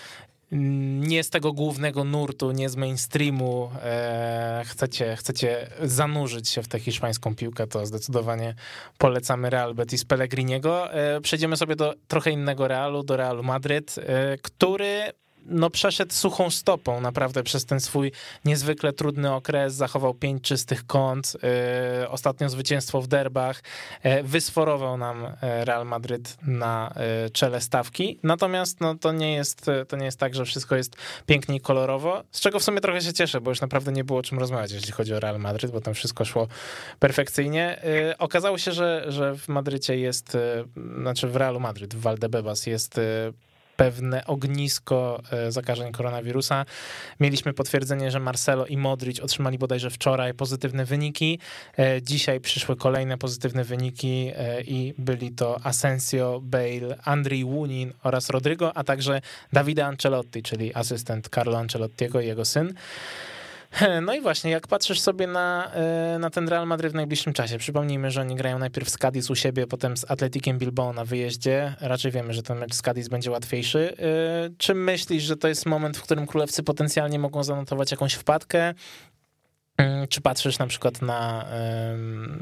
mm, 0.51 1.03
nie 1.03 1.23
z 1.23 1.29
tego 1.29 1.53
głównego 1.53 2.03
nurtu, 2.03 2.51
nie 2.51 2.69
z 2.69 2.75
mainstreamu, 2.75 3.71
e, 3.83 4.63
chcecie, 4.65 5.15
chcecie 5.15 5.69
zanurzyć 5.81 6.49
się 6.49 6.63
w 6.63 6.67
tę 6.67 6.79
hiszpańską 6.79 7.35
piłkę, 7.35 7.67
to 7.67 7.85
zdecydowanie 7.85 8.55
polecamy 8.97 9.49
Real 9.49 9.73
Betis 9.73 10.05
Pellegriniego. 10.05 10.93
E, 10.93 11.21
przejdziemy 11.21 11.57
sobie 11.57 11.75
do 11.75 11.93
trochę 12.07 12.31
innego 12.31 12.67
Realu, 12.67 13.03
do 13.03 13.17
Realu 13.17 13.43
Madryt, 13.43 13.95
e, 13.97 14.37
który 14.37 15.11
no 15.45 15.69
przeszedł 15.69 16.13
suchą 16.13 16.49
stopą 16.49 17.01
naprawdę 17.01 17.43
przez 17.43 17.65
ten 17.65 17.79
swój 17.79 18.11
niezwykle 18.45 18.93
trudny 18.93 19.33
okres, 19.33 19.73
zachował 19.73 20.13
pięć 20.13 20.43
czystych 20.43 20.85
kąt, 20.85 21.37
yy, 21.99 22.09
ostatnio 22.09 22.49
zwycięstwo 22.49 23.01
w 23.01 23.07
derbach, 23.07 23.63
yy, 24.03 24.23
wysforował 24.23 24.97
nam 24.97 25.25
y, 25.25 25.35
Real 25.41 25.85
Madryt 25.85 26.37
na 26.41 26.93
yy, 27.23 27.29
czele 27.29 27.61
stawki, 27.61 28.19
natomiast 28.23 28.81
no, 28.81 28.95
to, 28.95 29.11
nie 29.11 29.33
jest, 29.33 29.65
to 29.87 29.97
nie 29.97 30.05
jest 30.05 30.19
tak, 30.19 30.35
że 30.35 30.45
wszystko 30.45 30.75
jest 30.75 30.95
pięknie 31.25 31.55
i 31.55 31.59
kolorowo, 31.61 32.23
z 32.31 32.39
czego 32.39 32.59
w 32.59 32.63
sumie 32.63 32.81
trochę 32.81 33.01
się 33.01 33.13
cieszę, 33.13 33.41
bo 33.41 33.51
już 33.51 33.61
naprawdę 33.61 33.91
nie 33.91 34.03
było 34.03 34.19
o 34.19 34.23
czym 34.23 34.39
rozmawiać, 34.39 34.71
jeśli 34.71 34.91
chodzi 34.91 35.13
o 35.13 35.19
Real 35.19 35.39
Madryt, 35.39 35.71
bo 35.71 35.81
tam 35.81 35.93
wszystko 35.93 36.25
szło 36.25 36.47
perfekcyjnie. 36.99 37.83
Y, 38.11 38.17
okazało 38.17 38.57
się, 38.57 38.71
że, 38.71 39.05
że 39.07 39.35
w 39.35 39.47
Madrycie 39.47 39.97
jest, 39.97 40.35
y, 40.35 40.39
znaczy 41.01 41.27
w 41.27 41.35
Realu 41.35 41.59
Madryt, 41.59 41.95
w 41.95 42.01
Valdebebas 42.01 42.65
jest 42.65 42.97
y, 42.97 43.33
pewne 43.81 44.25
ognisko 44.25 45.21
e, 45.31 45.51
zakażeń 45.51 45.91
koronawirusa. 45.91 46.65
Mieliśmy 47.19 47.53
potwierdzenie, 47.53 48.11
że 48.11 48.19
Marcelo 48.19 48.65
i 48.65 48.77
Modric 48.77 49.19
otrzymali 49.19 49.57
bodajże 49.57 49.89
wczoraj 49.89 50.33
pozytywne 50.33 50.85
wyniki. 50.85 51.39
E, 51.77 52.01
dzisiaj 52.01 52.39
przyszły 52.39 52.75
kolejne 52.75 53.17
pozytywne 53.17 53.63
wyniki 53.63 54.31
e, 54.35 54.61
i 54.61 54.93
byli 54.97 55.31
to 55.31 55.59
Asensio, 55.63 56.39
Bale, 56.43 56.97
Andrii 57.03 57.43
Łunin 57.43 57.93
oraz 58.03 58.29
Rodrigo, 58.29 58.77
a 58.77 58.83
także 58.83 59.21
Davide 59.53 59.85
Ancelotti, 59.85 60.43
czyli 60.43 60.73
asystent 60.73 61.29
Carlo 61.29 61.57
Ancelottiego 61.57 62.21
i 62.21 62.27
jego 62.27 62.45
syn. 62.45 62.73
No 64.01 64.13
i 64.13 64.21
właśnie, 64.21 64.51
jak 64.51 64.67
patrzysz 64.67 64.99
sobie 64.99 65.27
na, 65.27 65.71
e, 65.73 66.19
na 66.19 66.29
ten 66.29 66.49
Real 66.49 66.67
Madrid 66.67 66.91
w 66.91 66.95
najbliższym 66.95 67.33
czasie, 67.33 67.57
przypomnijmy, 67.57 68.11
że 68.11 68.21
oni 68.21 68.35
grają 68.35 68.59
najpierw 68.59 68.89
z 68.89 68.97
Cadiz 68.97 69.29
u 69.29 69.35
siebie, 69.35 69.67
potem 69.67 69.97
z 69.97 70.11
Atletikiem 70.11 70.57
Bilbao 70.57 70.93
na 70.93 71.05
wyjeździe. 71.05 71.75
Raczej 71.81 72.11
wiemy, 72.11 72.33
że 72.33 72.43
ten 72.43 72.57
mecz 72.57 72.73
z 72.73 72.81
Cadiz 72.81 73.07
będzie 73.07 73.31
łatwiejszy. 73.31 73.97
E, 73.97 74.49
czy 74.57 74.73
myślisz, 74.73 75.23
że 75.23 75.37
to 75.37 75.47
jest 75.47 75.65
moment, 75.65 75.97
w 75.97 76.03
którym 76.03 76.27
królewcy 76.27 76.63
potencjalnie 76.63 77.19
mogą 77.19 77.43
zanotować 77.43 77.91
jakąś 77.91 78.13
wpadkę? 78.13 78.73
Mm, 79.77 80.07
czy 80.07 80.21
patrzysz 80.21 80.59
na 80.59 80.67
przykład 80.67 81.01
na, 81.01 81.45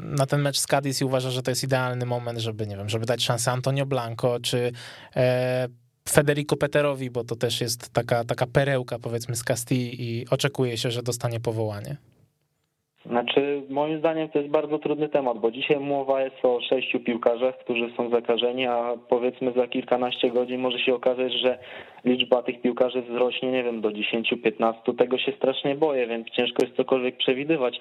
na 0.02 0.26
ten 0.26 0.40
mecz 0.40 0.58
z 0.58 0.66
Cadiz 0.66 1.00
i 1.00 1.04
uważasz, 1.04 1.34
że 1.34 1.42
to 1.42 1.50
jest 1.50 1.64
idealny 1.64 2.06
moment, 2.06 2.38
żeby, 2.38 2.66
nie 2.66 2.76
wiem, 2.76 2.88
żeby 2.88 3.06
dać 3.06 3.24
szansę 3.24 3.52
Antonio 3.52 3.86
Blanco, 3.86 4.40
czy 4.40 4.72
e, 5.16 5.68
Federico 6.08 6.56
Peterowi, 6.56 7.10
bo 7.10 7.24
to 7.24 7.36
też 7.36 7.60
jest 7.60 7.92
taka, 7.92 8.24
taka 8.24 8.46
perełka, 8.46 8.98
powiedzmy, 8.98 9.36
z 9.36 9.44
Castilla 9.44 9.92
i 9.98 10.24
oczekuje 10.30 10.76
się, 10.76 10.90
że 10.90 11.02
dostanie 11.02 11.40
powołanie? 11.40 11.96
Znaczy, 13.06 13.62
moim 13.68 13.98
zdaniem 13.98 14.28
to 14.28 14.38
jest 14.38 14.50
bardzo 14.50 14.78
trudny 14.78 15.08
temat, 15.08 15.38
bo 15.38 15.50
dzisiaj 15.50 15.80
mowa 15.80 16.22
jest 16.22 16.36
o 16.44 16.60
sześciu 16.60 17.00
piłkarzach, 17.00 17.58
którzy 17.58 17.92
są 17.96 18.10
zakażeni, 18.10 18.66
a 18.66 18.96
powiedzmy 19.08 19.52
za 19.52 19.66
kilkanaście 19.66 20.30
godzin 20.30 20.60
może 20.60 20.78
się 20.78 20.94
okazać, 20.94 21.32
że 21.32 21.58
liczba 22.04 22.42
tych 22.42 22.60
piłkarzy 22.60 23.02
wzrośnie, 23.02 23.52
nie 23.52 23.64
wiem, 23.64 23.80
do 23.80 23.88
10-15. 23.88 24.96
Tego 24.98 25.18
się 25.18 25.32
strasznie 25.32 25.74
boję, 25.74 26.06
więc 26.06 26.30
ciężko 26.30 26.64
jest 26.64 26.76
cokolwiek 26.76 27.16
przewidywać. 27.16 27.78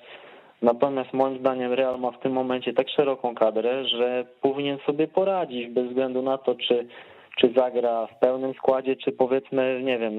Natomiast 0.62 1.14
moim 1.14 1.40
zdaniem 1.40 1.74
Real 1.74 2.00
ma 2.00 2.12
w 2.12 2.20
tym 2.20 2.32
momencie 2.32 2.74
tak 2.74 2.90
szeroką 2.90 3.36
kadrę, 3.36 3.86
że 3.86 4.26
powinien 4.42 4.78
sobie 4.86 5.08
poradzić 5.08 5.68
bez 5.68 5.88
względu 5.88 6.22
na 6.22 6.38
to, 6.38 6.56
czy, 6.56 6.88
czy 7.42 7.54
zagra 7.56 8.08
w 8.08 8.20
pełnym 8.20 8.54
składzie, 8.54 8.96
czy 8.96 9.12
powiedzmy, 9.12 9.82
nie 9.84 10.00
wiem, 10.00 10.14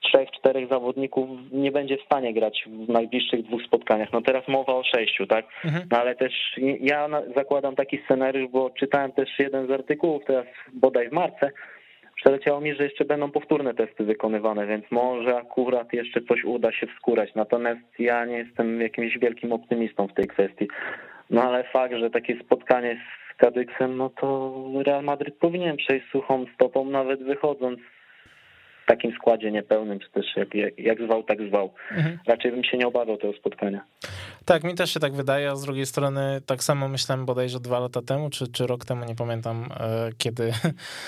trzech, 0.00 0.30
czterech 0.30 0.68
zawodników 0.68 1.28
nie 1.52 1.72
będzie 1.72 1.96
w 1.96 2.02
stanie 2.02 2.34
grać 2.34 2.64
w 2.66 2.88
najbliższych 2.88 3.42
dwóch 3.42 3.62
spotkaniach. 3.62 4.12
No 4.12 4.22
teraz 4.22 4.48
mowa 4.48 4.72
o 4.74 4.84
sześciu, 4.84 5.26
tak? 5.26 5.46
Mhm. 5.64 5.88
No 5.90 5.98
ale 5.98 6.14
też 6.16 6.32
ja 6.80 7.08
zakładam 7.36 7.76
taki 7.76 7.98
scenariusz, 8.04 8.50
bo 8.50 8.70
czytałem 8.70 9.12
też 9.12 9.38
jeden 9.38 9.66
z 9.66 9.70
artykułów 9.70 10.24
teraz 10.26 10.46
bodaj 10.72 11.08
w 11.08 11.12
marce, 11.12 11.50
przeleciało 12.14 12.60
mi, 12.60 12.74
że 12.74 12.84
jeszcze 12.84 13.04
będą 13.04 13.30
powtórne 13.30 13.74
testy 13.74 14.04
wykonywane, 14.04 14.66
więc 14.66 14.84
może 14.90 15.36
akurat 15.36 15.92
jeszcze 15.92 16.20
coś 16.20 16.44
uda 16.44 16.72
się 16.72 16.86
wskórać. 16.86 17.34
Natomiast 17.34 17.80
ja 17.98 18.24
nie 18.24 18.36
jestem 18.36 18.80
jakimś 18.80 19.18
wielkim 19.18 19.52
optymistą 19.52 20.08
w 20.08 20.14
tej 20.14 20.26
kwestii. 20.26 20.68
No 21.30 21.42
ale 21.42 21.64
fakt, 21.64 21.94
że 21.94 22.10
takie 22.10 22.40
spotkanie 22.44 22.94
z 22.94 23.17
Kadyksem, 23.38 23.96
no 23.96 24.10
to 24.10 24.54
Real 24.86 25.04
Madryt 25.04 25.38
powinien 25.38 25.76
przejść 25.76 26.06
suchą 26.12 26.44
stopą, 26.54 26.84
nawet 26.84 27.22
wychodząc 27.22 27.78
takim 28.88 29.12
składzie 29.12 29.52
niepełnym, 29.52 29.98
czy 30.00 30.10
też 30.10 30.26
jak, 30.36 30.78
jak 30.78 31.02
zwał, 31.02 31.22
tak 31.22 31.38
zwał. 31.48 31.74
Mhm. 31.90 32.18
Raczej 32.26 32.50
bym 32.50 32.64
się 32.64 32.78
nie 32.78 32.86
obawiał 32.86 33.16
tego 33.16 33.32
spotkania. 33.32 33.84
Tak, 34.44 34.64
mi 34.64 34.74
też 34.74 34.94
się 34.94 35.00
tak 35.00 35.12
wydaje, 35.12 35.50
a 35.50 35.56
z 35.56 35.64
drugiej 35.64 35.86
strony 35.86 36.40
tak 36.46 36.62
samo 36.62 36.88
myślałem 36.88 37.26
bodajże 37.26 37.60
dwa 37.60 37.78
lata 37.78 38.02
temu, 38.02 38.30
czy, 38.30 38.52
czy 38.52 38.66
rok 38.66 38.84
temu, 38.84 39.04
nie 39.04 39.14
pamiętam, 39.14 39.64
e, 39.80 40.10
kiedy 40.18 40.52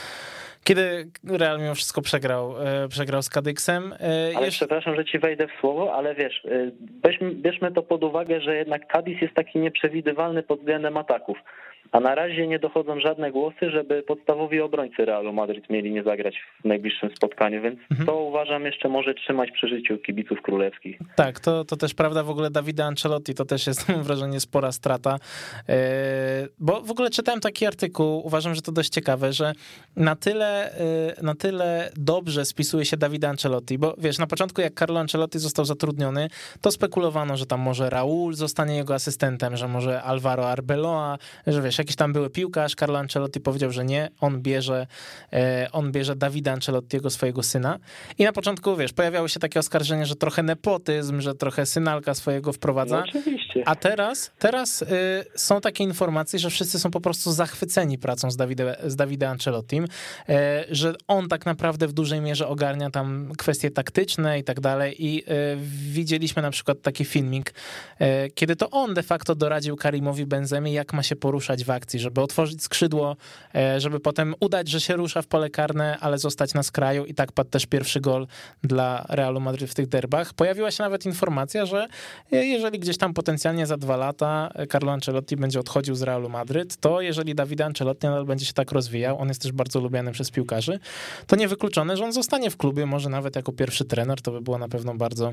kiedy 0.69 1.11
Real 1.25 1.61
mimo 1.61 1.75
wszystko 1.75 2.03
przegrał, 2.03 2.55
e, 2.67 2.89
przegrał 2.89 3.23
z 3.23 3.29
Kadyksem. 3.29 3.93
E, 3.93 3.97
ale 4.37 4.47
Jeszcze... 4.47 4.51
przepraszam, 4.51 4.97
że 4.97 5.05
ci 5.05 5.19
wejdę 5.19 5.47
w 5.47 5.61
słowo, 5.61 5.95
ale 5.95 6.15
wiesz, 6.15 6.47
weźmy, 7.05 7.31
bierzmy 7.31 7.73
to 7.73 7.83
pod 7.83 8.05
uwagę, 8.05 8.41
że 8.41 8.57
jednak 8.57 8.87
Kadis 8.87 9.23
jest 9.23 9.35
taki 9.35 9.59
nieprzewidywalny 9.59 10.43
pod 10.43 10.59
względem 10.59 10.97
ataków. 10.97 11.39
A 11.93 12.01
na 12.01 12.15
razie 12.15 12.47
nie 12.47 12.59
dochodzą 12.59 13.01
żadne 13.01 13.33
głosy, 13.33 13.71
żeby 13.71 14.03
podstawowi 14.03 14.61
obrońcy 14.61 15.05
Realu 15.05 15.33
Madryt 15.33 15.71
mieli 15.71 15.91
nie 15.91 16.03
zagrać 16.03 16.35
w 16.61 16.65
najbliższym 16.65 17.11
spotkaniu, 17.17 17.63
więc 17.63 17.81
mhm. 17.91 18.07
to 18.07 18.17
uważam 18.17 18.65
jeszcze 18.65 18.89
może 18.89 19.15
trzymać 19.15 19.51
przy 19.51 19.69
życiu 19.69 19.99
kibiców 19.99 20.43
królewskich. 20.43 20.99
Tak, 21.17 21.41
to, 21.41 21.65
to 21.65 21.77
też 21.77 21.95
prawda 21.95 22.23
w 22.23 22.31
ogóle 22.31 22.51
Dawida 22.51 22.85
Ancelotti, 22.85 23.35
to 23.35 23.45
też 23.45 23.67
jest 23.67 23.89
mam 23.89 24.03
wrażenie 24.03 24.41
spora 24.41 24.73
strata, 24.73 25.19
e, 25.69 26.49
bo 26.59 26.81
w 26.81 26.91
ogóle 26.91 27.11
czytałem 27.11 27.41
taki 27.41 27.67
artykuł, 27.67 28.27
uważam, 28.27 28.55
że 28.55 28.63
to 28.63 28.73
dość 28.73 28.91
ciekawe, 28.91 29.33
że 29.33 29.53
na 29.97 30.17
tyle, 30.17 30.73
e, 30.73 31.23
na 31.23 31.35
tyle 31.35 31.91
dobrze 31.97 32.45
spisuje 32.45 32.85
się 32.85 32.97
Dawida 32.97 33.29
Ancelotti, 33.29 33.79
bo 33.79 33.95
wiesz, 33.99 34.19
na 34.19 34.27
początku 34.27 34.61
jak 34.61 34.75
Carlo 34.79 35.01
Ancelotti 35.01 35.39
został 35.39 35.65
zatrudniony, 35.65 36.29
to 36.61 36.71
spekulowano, 36.71 37.37
że 37.37 37.47
tam 37.47 37.61
może 37.61 37.91
Raul 37.91 38.35
zostanie 38.35 38.77
jego 38.77 38.95
asystentem, 38.95 39.57
że 39.57 39.69
może 39.69 40.03
Alvaro 40.03 40.49
Arbeloa, 40.49 41.19
że 41.47 41.63
wiesz, 41.63 41.70
jakiś 41.79 41.97
tam 41.97 42.13
były 42.13 42.31
piłkarz, 42.31 42.75
Carlo 42.75 42.99
Ancelotti 42.99 43.41
powiedział, 43.41 43.73
że 43.73 43.85
nie, 43.85 44.11
on 44.21 44.43
bierze, 44.43 44.87
e, 45.33 45.69
on 45.73 45.93
bierze 45.93 46.17
Dawida 46.17 46.53
Ancelottiego, 46.53 47.11
swojego 47.11 47.43
syna. 47.43 47.79
I 48.19 48.25
na 48.25 48.33
początku, 48.33 48.77
wiesz, 48.77 48.93
pojawiało 48.93 49.29
się 49.29 49.41
takie 49.41 49.61
oskarżenie, 49.61 50.07
że 50.07 50.17
trochę 50.17 50.43
nepotyzm, 50.43 51.21
że 51.21 51.35
trochę 51.35 51.67
synalka 51.67 52.15
swojego 52.15 52.53
wprowadza. 52.53 52.97
No, 52.97 53.05
oczywiście. 53.09 53.63
A 53.67 53.77
teraz, 53.77 54.31
teraz 54.39 54.83
y, 54.83 54.87
są 55.37 55.61
takie 55.61 55.85
informacje, 55.85 56.39
że 56.39 56.51
wszyscy 56.51 56.79
są 56.79 56.91
po 56.91 57.01
prostu 57.01 57.33
zachwyceni 57.33 57.99
pracą 57.99 58.31
z, 58.31 58.37
Davide, 58.37 58.77
z 58.85 59.23
Ancelottim, 59.23 59.85
y, 59.85 60.35
że 60.71 60.95
on 61.09 61.29
tak 61.29 61.47
naprawdę 61.47 61.89
w 61.89 61.93
dużej 61.93 62.21
mierze 62.21 62.49
ogarnia 62.49 62.91
tam 62.91 63.33
kwestie 63.39 63.71
taktyczne 63.71 64.39
i 64.39 64.45
tak 64.45 64.61
dalej. 64.61 65.07
I 65.07 65.23
y, 65.23 65.27
widzieliśmy 65.93 66.43
na 66.43 66.51
przykład 66.51 66.83
taki 66.83 67.05
filmik, 67.05 67.55
kiedy 68.35 68.57
to 68.57 68.71
on 68.71 68.95
de 68.95 69.03
facto 69.03 69.35
doradził 69.35 69.77
Karimowi 69.77 70.27
Benzemie, 70.27 70.73
jak 70.73 70.93
ma 70.93 71.03
się 71.03 71.17
poruszać 71.17 71.60
w 71.65 71.71
w 71.71 71.73
akcji, 71.73 72.01
żeby 72.01 72.21
otworzyć 72.21 72.63
skrzydło, 72.63 73.17
e, 73.55 73.81
żeby 73.81 74.01
potem 74.01 74.35
udać, 74.41 74.69
że 74.69 74.81
się 74.81 74.97
rusza 74.97 75.23
w 75.23 75.27
pole 75.27 75.51
karne, 75.51 75.99
ale 76.01 76.19
zostać 76.19 76.55
na 76.55 76.63
skraju 76.63 77.05
i 77.05 77.15
tak 77.15 77.33
padł 77.33 77.51
też 77.51 77.67
pierwszy 77.67 78.01
gol 78.01 78.27
dla 78.63 79.07
Realu 79.09 79.41
Madryt 79.41 79.71
w 79.71 79.75
tych 79.75 79.87
derbach. 79.87 80.35
Pojawiła 80.35 80.71
się 80.71 80.83
nawet 80.83 81.07
informacja, 81.07 81.67
że 81.67 81.89
jeżeli 82.31 82.79
gdzieś 82.79 82.99
tam 82.99 83.15
potencjalnie 83.15 83.67
za 83.67 83.77
dwa 83.77 83.97
lata 83.97 84.53
Carlo 84.73 84.93
Ancelotti 84.93 85.37
będzie 85.37 85.61
odchodził 85.61 85.95
z 85.95 86.03
Realu 86.03 86.29
Madryt, 86.29 86.77
to 86.77 87.01
jeżeli 87.01 87.35
Dawid 87.35 87.61
Ancelotti 87.61 88.07
nadal 88.07 88.25
będzie 88.25 88.47
się 88.47 88.53
tak 88.53 88.73
rozwijał, 88.73 89.19
on 89.19 89.29
jest 89.29 89.43
też 89.43 89.53
bardzo 89.53 89.81
lubiany 89.81 90.13
przez 90.13 90.31
piłkarzy, 90.31 90.79
to 91.27 91.37
niewykluczone, 91.37 91.97
że 91.97 92.05
on 92.05 92.13
zostanie 92.13 92.51
w 92.51 92.57
klubie, 92.57 92.87
może 92.87 93.09
nawet 93.09 93.37
jako 93.37 93.53
pierwszy 93.53 93.85
trener, 93.85 94.23
to 94.23 94.33
by 94.33 94.41
było 94.41 94.59
na 94.59 94.69
pewno 94.69 94.95
bardzo 94.95 95.33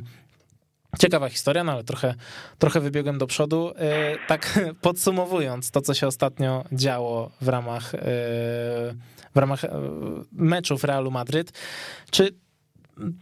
Ciekawa 0.97 1.29
historia, 1.29 1.63
no 1.63 1.71
ale 1.71 1.83
trochę, 1.83 2.15
trochę 2.59 2.79
wybiegłem 2.79 3.17
do 3.17 3.27
przodu. 3.27 3.71
E, 3.75 4.15
tak 4.27 4.59
podsumowując 4.81 5.71
to, 5.71 5.81
co 5.81 5.93
się 5.93 6.07
ostatnio 6.07 6.63
działo 6.71 7.31
w 7.41 7.47
ramach, 7.47 7.95
e, 7.95 7.99
w 9.35 9.37
ramach 9.37 9.63
e, 9.63 9.69
meczów 10.31 10.83
Realu 10.83 11.11
Madryt, 11.11 11.51
czy 12.11 12.35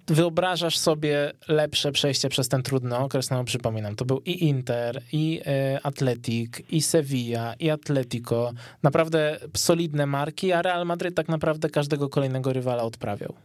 wyobrażasz 0.08 0.78
sobie 0.78 1.32
lepsze 1.48 1.92
przejście 1.92 2.30
przez 2.30 2.50
ten 2.50 2.64
trudny 2.64 2.98
okres? 2.98 3.30
No 3.30 3.44
przypominam, 3.44 3.96
to 3.96 4.06
był 4.06 4.20
i 4.20 4.44
Inter, 4.44 5.02
i 5.12 5.42
Atletik, 5.84 6.72
i 6.72 6.82
Sevilla, 6.82 7.54
i 7.60 7.70
Atletico. 7.70 8.52
Naprawdę 8.84 9.40
solidne 9.58 10.06
marki, 10.06 10.52
a 10.52 10.62
Real 10.62 10.86
Madryt 10.86 11.16
tak 11.16 11.28
naprawdę 11.28 11.70
każdego 11.70 12.10
kolejnego 12.10 12.54
rywala 12.54 12.84
odprawiał. 12.84 13.36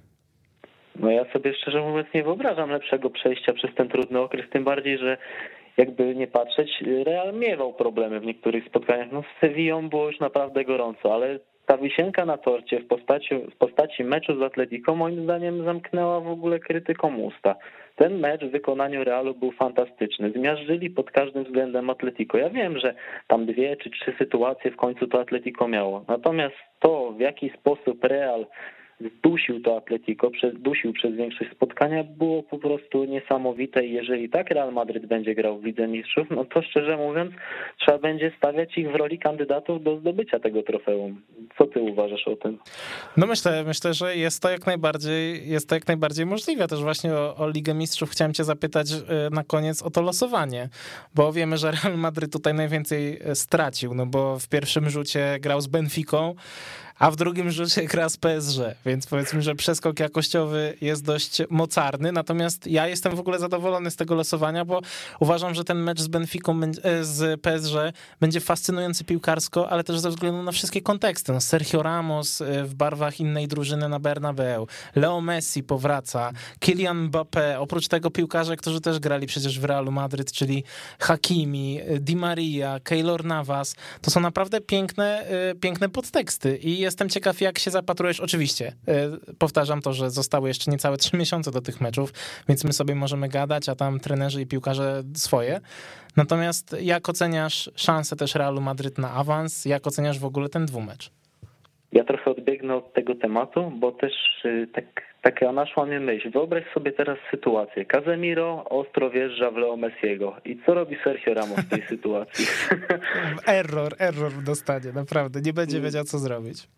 No 0.96 1.11
ja 1.11 1.24
sobie 1.33 1.55
szczerze 1.55 1.81
mówiąc 1.81 2.09
nie 2.14 2.22
wyobrażam 2.22 2.70
lepszego 2.70 3.11
przejścia 3.11 3.53
przez 3.53 3.74
ten 3.74 3.88
trudny 3.88 4.20
okres, 4.20 4.50
tym 4.50 4.64
bardziej, 4.64 4.98
że 4.98 5.16
jakby 5.76 6.14
nie 6.14 6.26
patrzeć, 6.26 6.85
Real 7.05 7.35
miewał 7.35 7.72
problemy 7.72 8.20
w 8.20 8.26
niektórych 8.26 8.66
spotkaniach. 8.66 9.12
No 9.12 9.22
z 9.22 9.40
Sevillą 9.40 9.88
było 9.88 10.07
już 10.07 10.20
naprawdę 10.20 10.64
gorąco, 10.64 11.14
ale 11.14 11.38
ta 11.66 11.79
wisienka 11.79 12.24
na 12.24 12.38
torcie 12.38 12.81
w 12.81 12.87
postaci, 12.87 13.35
w 13.35 13.57
postaci 13.57 14.05
meczu 14.05 14.38
z 14.38 14.42
Atletico 14.42 14.94
moim 14.94 15.24
zdaniem 15.24 15.64
zamknęła 15.64 16.20
w 16.20 16.29
ogóle 16.29 16.59
krytyką 16.59 17.16
usta. 17.16 17.55
Ten 17.96 18.18
mecz 18.18 18.44
w 18.44 18.50
wykonaniu 18.50 19.05
Realu 19.05 19.35
był 19.35 19.53
fantastyczny. 19.53 20.31
Zmiażdżyli 20.31 20.90
pod 20.90 21.11
każdym 21.11 21.44
względem 21.44 21.90
Atletico. 21.90 22.38
Ja 22.38 22.50
wiem, 22.50 22.79
że 22.79 22.94
tam 23.26 23.46
dwie 23.46 23.76
czy 23.76 23.90
trzy 23.90 24.14
sytuacje 24.18 24.70
w 24.70 24.76
końcu 24.76 25.07
to 25.07 25.20
Atletico 25.20 25.68
miało. 25.68 26.05
Natomiast 26.09 26.57
to, 26.81 27.12
w 27.12 27.20
jaki 27.20 27.50
sposób 27.50 28.05
Real 28.05 28.46
dusił 29.23 29.61
to 29.61 29.77
Atletico, 29.77 30.31
dusił 30.53 30.93
przez 30.93 31.15
większość 31.15 31.51
spotkania, 31.51 32.05
było 32.05 32.43
po 32.43 32.59
prostu 32.59 33.05
niesamowite 33.05 33.87
jeżeli 33.87 34.31
tak 34.31 34.51
Real 34.51 34.73
Madryt 34.73 35.07
będzie 35.07 35.35
grał 35.35 35.59
w 35.59 35.65
Lidze 35.65 35.89
Mistrzów, 35.89 36.27
no 36.31 36.45
to 36.45 36.63
szczerze 36.63 36.97
mówiąc 36.97 37.33
trzeba 37.81 37.99
będzie 37.99 38.33
stawiać 38.39 38.79
ich 38.79 38.93
w 38.93 38.95
roli 38.95 39.19
kandydatów 39.19 39.83
do 39.83 40.01
zdobycia 40.01 40.41
tego 40.41 40.63
trofeum. 40.63 41.23
Co 41.59 41.67
ty 41.67 41.81
uważasz 41.81 42.29
o 42.29 42.37
tym? 42.37 42.59
No 43.17 43.27
myślę, 43.27 43.65
myślę, 43.67 43.95
że 43.95 44.17
jest 44.17 44.43
to 44.43 44.51
jak 44.51 44.67
najbardziej, 44.67 45.49
jest 45.49 45.69
to 45.69 45.75
jak 45.75 45.89
najbardziej 45.89 46.27
możliwe. 46.27 46.69
Też 46.69 46.83
właśnie 46.83 47.13
o, 47.13 47.37
o 47.37 47.51
Ligę 47.51 47.75
Mistrzów 47.75 48.11
chciałem 48.11 48.35
cię 48.35 48.45
zapytać 48.45 48.93
e, 48.93 49.31
na 49.31 49.45
koniec 49.45 49.83
o 49.83 49.91
to 49.91 50.03
losowanie, 50.03 50.69
bo 51.15 51.33
wiemy, 51.33 51.57
że 51.57 51.71
Real 51.71 51.99
Madryt 51.99 52.33
tutaj 52.33 52.55
najwięcej 52.55 53.19
e, 53.25 53.35
stracił, 53.35 53.95
no 53.95 54.07
bo 54.07 54.39
w 54.39 54.49
pierwszym 54.49 54.91
rzucie 54.91 55.37
grał 55.41 55.61
z 55.61 55.67
Benficą, 55.67 56.35
a 57.01 57.11
w 57.11 57.17
drugim 57.17 57.51
rzucie 57.51 57.85
gra 57.85 58.09
z 58.09 58.17
PSG, 58.17 58.59
więc 58.87 59.07
powiedzmy, 59.07 59.43
że 59.43 59.55
przeskok 59.55 60.01
jakościowy 60.01 60.77
jest 60.81 61.05
dość 61.05 61.43
mocarny, 61.51 62.13
natomiast 62.13 62.67
ja 62.67 62.87
jestem 62.87 63.17
w 63.17 63.21
ogóle 63.21 63.39
zadowolony 63.39 63.91
z 63.91 63.97
tego 63.97 64.15
losowania, 64.15 64.65
bo 64.65 64.81
uważam, 65.21 65.55
że 65.55 65.65
ten 65.65 65.79
mecz 65.79 66.01
z 66.01 66.09
Benficą, 66.09 66.61
e, 66.83 67.05
z 67.05 67.41
PSG 67.41 67.75
będzie 68.21 68.41
fascynujący 68.41 69.05
piłkarsko, 69.05 69.71
ale 69.71 69.85
też 69.85 69.99
ze 69.99 70.11
względu 70.11 70.43
na 70.43 70.53
wszystkie 70.53 70.81
konteksty. 70.81 71.33
No 71.33 71.41
Sergio 71.41 71.83
Ramos 71.83 72.41
e, 72.41 72.65
w 72.65 72.75
barwach 72.75 73.21
innej 73.21 73.49
drużyny 73.49 73.89
na 73.89 73.99
Bernabeu, 73.99 74.67
Leo 74.95 75.21
Messi 75.21 75.63
powraca, 75.63 76.33
Kylian 76.59 77.11
Mbappé, 77.11 77.57
oprócz 77.59 77.89
tego 77.89 78.11
piłkarze, 78.11 78.57
którzy 78.57 78.81
też 78.81 78.99
grali 78.99 79.27
przecież 79.27 79.61
w 79.61 79.65
Realu 79.65 79.93
Madryt, 79.93 80.33
czyli 80.33 80.65
Hakimi, 80.99 81.81
Di 82.01 82.17
Maria, 82.17 82.81
Keylor 82.81 83.25
Navas, 83.25 83.75
to 84.03 84.11
są 84.11 84.21
naprawdę 84.21 84.61
piękne, 84.61 85.27
e, 85.51 85.55
piękne 85.55 85.89
podteksty 85.89 86.57
i 86.57 86.79
jest 86.79 86.89
jestem 86.90 87.09
ciekaw, 87.09 87.40
jak 87.40 87.59
się 87.59 87.70
zapatrujesz. 87.70 88.20
Oczywiście, 88.20 88.72
powtarzam 89.38 89.83
to, 89.83 89.92
że 89.92 90.11
zostały 90.11 90.48
jeszcze 90.48 90.70
niecałe 90.70 90.96
trzy 90.96 91.16
miesiące 91.22 91.50
do 91.50 91.61
tych 91.61 91.81
meczów, 91.81 92.12
więc 92.48 92.64
my 92.64 92.72
sobie 92.72 92.94
możemy 92.94 93.29
gadać, 93.29 93.68
a 93.68 93.74
tam 93.74 94.00
trenerzy 94.00 94.42
i 94.42 94.46
piłkarze 94.46 95.03
swoje. 95.14 95.61
Natomiast 96.16 96.76
jak 96.81 97.09
oceniasz 97.09 97.70
szansę 97.74 98.16
też 98.16 98.35
Realu 98.35 98.61
Madryt 98.61 98.98
na 98.98 99.11
awans? 99.11 99.64
Jak 99.64 99.87
oceniasz 99.87 100.18
w 100.18 100.24
ogóle 100.24 100.48
ten 100.48 100.66
dwumecz? 100.66 101.11
Ja 101.92 102.05
trochę 102.05 102.31
odbiegnę 102.31 102.74
od 102.74 102.92
tego 102.92 103.14
tematu, 103.14 103.72
bo 103.74 103.92
też 103.92 104.12
y, 104.44 104.68
tak, 104.72 104.85
taka 105.22 105.53
naszła 105.53 105.87
mnie 105.87 106.00
myśl. 106.00 106.31
Wyobraź 106.31 106.64
sobie 106.74 106.92
teraz 106.92 107.18
sytuację. 107.31 107.85
Casemiro 107.85 108.64
ostro 108.64 109.11
wjeżdża 109.11 109.50
w 109.50 109.57
Leo 109.57 109.76
Messiego. 109.76 110.37
I 110.44 110.59
co 110.66 110.74
robi 110.74 110.96
Sergio 111.05 111.35
Ramos 111.35 111.60
w 111.60 111.69
tej 111.69 111.83
sytuacji? 111.96 112.46
error, 113.60 113.92
error 113.98 114.33
dostanie, 114.46 114.92
naprawdę. 114.94 115.40
Nie 115.40 115.52
będzie 115.52 115.81
wiedział, 115.81 116.04
co 116.04 116.19
zrobić. 116.19 116.69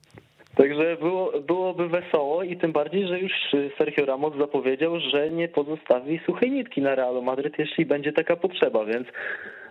Także 0.56 0.96
było, 0.96 1.32
byłoby 1.40 1.88
wesoło 1.88 2.42
i 2.42 2.56
tym 2.56 2.72
bardziej, 2.72 3.06
że 3.06 3.20
już 3.20 3.32
Sergio 3.78 4.06
Ramos 4.06 4.38
zapowiedział, 4.38 5.00
że 5.00 5.30
nie 5.30 5.48
pozostawi 5.48 6.20
suchej 6.26 6.50
nitki 6.50 6.82
na 6.82 6.94
Realu 6.94 7.22
Madryt, 7.22 7.58
jeśli 7.58 7.86
będzie 7.86 8.12
taka 8.12 8.36
potrzeba, 8.36 8.84
więc 8.84 9.08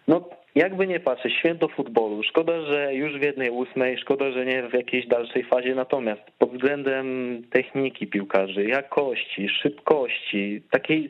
no 0.08 0.30
jakby 0.56 0.88
nie 0.88 1.00
patrzeć, 1.00 1.34
święto 1.34 1.68
futbolu. 1.68 2.24
Szkoda, 2.24 2.62
że 2.62 2.96
już 2.96 3.20
w 3.20 3.22
jednej 3.22 3.50
ósmej, 3.50 3.98
szkoda, 3.98 4.32
że 4.32 4.46
nie 4.46 4.64
w 4.64 4.74
jakiejś 4.74 5.08
dalszej 5.08 5.44
fazie, 5.44 5.76
natomiast 5.76 6.22
pod 6.40 6.52
względem 6.52 7.38
techniki 7.52 8.08
piłkarzy, 8.08 8.66
jakości, 8.66 9.50
szybkości, 9.50 10.62
takiej 10.72 11.10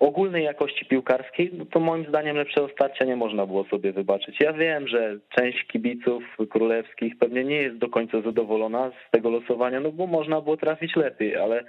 ogólnej 0.00 0.44
jakości 0.44 0.86
piłkarskiej, 0.86 1.50
no 1.58 1.64
to 1.64 1.80
moim 1.80 2.06
zdaniem 2.08 2.36
lepszego 2.36 2.68
starcia 2.68 3.04
nie 3.04 3.16
można 3.16 3.46
było 3.46 3.64
sobie 3.64 3.92
wybaczyć. 3.92 4.40
Ja 4.40 4.52
wiem, 4.52 4.88
że 4.88 5.18
część 5.28 5.66
kibiców 5.66 6.22
królewskich 6.50 7.18
pewnie 7.18 7.44
nie 7.44 7.56
jest 7.56 7.76
do 7.76 7.88
końca 7.88 8.20
zadowolona 8.20 8.90
z 8.90 9.10
tego 9.10 9.30
losowania, 9.30 9.80
no 9.80 9.92
bo 9.92 10.06
można 10.06 10.40
było 10.40 10.56
trafić 10.56 10.96
lepiej, 10.96 11.36
ale 11.36 11.64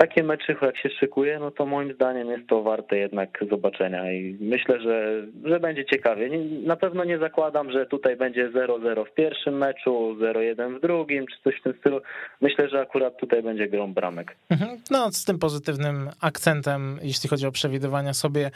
takie 0.00 0.22
mecze 0.22 0.56
jak 0.62 0.76
się 0.76 0.88
szykuje, 1.00 1.38
no 1.38 1.50
to 1.50 1.66
moim 1.66 1.94
zdaniem 1.94 2.30
jest 2.30 2.48
to 2.48 2.62
warte 2.62 2.98
jednak 2.98 3.44
zobaczenia 3.50 4.12
i 4.12 4.36
myślę, 4.40 4.80
że, 4.80 5.26
że 5.44 5.60
będzie 5.60 5.84
ciekawie. 5.84 6.30
Na 6.66 6.76
pewno 6.76 7.04
nie 7.04 7.18
zakładam, 7.18 7.72
że 7.72 7.86
tutaj 7.86 8.16
będzie 8.16 8.50
0-0 8.50 9.04
w 9.04 9.14
pierwszym 9.14 9.58
meczu, 9.58 10.16
0-1 10.20 10.78
w 10.78 10.80
drugim, 10.80 11.26
czy 11.26 11.42
coś 11.44 11.60
w 11.60 11.62
tym 11.62 11.74
stylu. 11.80 12.00
Myślę, 12.40 12.68
że 12.68 12.80
akurat 12.80 13.20
tutaj 13.20 13.42
będzie 13.42 13.68
grą 13.68 13.94
bramek. 13.94 14.36
Mhm. 14.50 14.78
No, 14.90 15.12
z 15.12 15.24
tym 15.24 15.38
pozytywnym 15.38 16.10
akcentem, 16.20 16.98
jeśli 17.02 17.28
chodzi 17.28 17.46
o 17.46 17.52
przewidywania 17.52 18.14
sobie. 18.14 18.50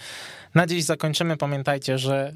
Na 0.55 0.66
dziś 0.66 0.84
zakończymy. 0.84 1.36
Pamiętajcie, 1.36 1.99
że 1.99 2.32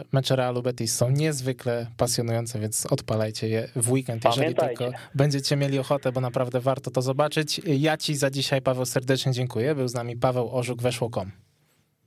y, 0.00 0.04
mecze 0.12 0.36
Realu 0.36 0.62
Betis 0.62 0.96
są 0.96 1.10
niezwykle 1.10 1.86
pasjonujące, 1.96 2.58
więc 2.58 2.92
odpalajcie 2.92 3.48
je 3.48 3.68
w 3.76 3.92
weekend, 3.92 4.24
jeżeli 4.24 4.54
tylko 4.54 4.90
będziecie 5.14 5.56
mieli 5.56 5.78
ochotę, 5.78 6.12
bo 6.12 6.20
naprawdę 6.20 6.60
warto 6.60 6.90
to 6.90 7.02
zobaczyć. 7.02 7.60
Ja 7.66 7.96
ci 7.96 8.16
za 8.16 8.30
dziś 8.30 8.43
dzisiaj, 8.44 8.62
Paweł, 8.62 8.84
serdecznie 8.84 9.32
dziękuję. 9.32 9.74
Był 9.74 9.88
z 9.88 9.94
nami 9.94 10.16
Paweł 10.16 10.56
Orzuk, 10.56 10.82
weszło.com. 10.82 11.30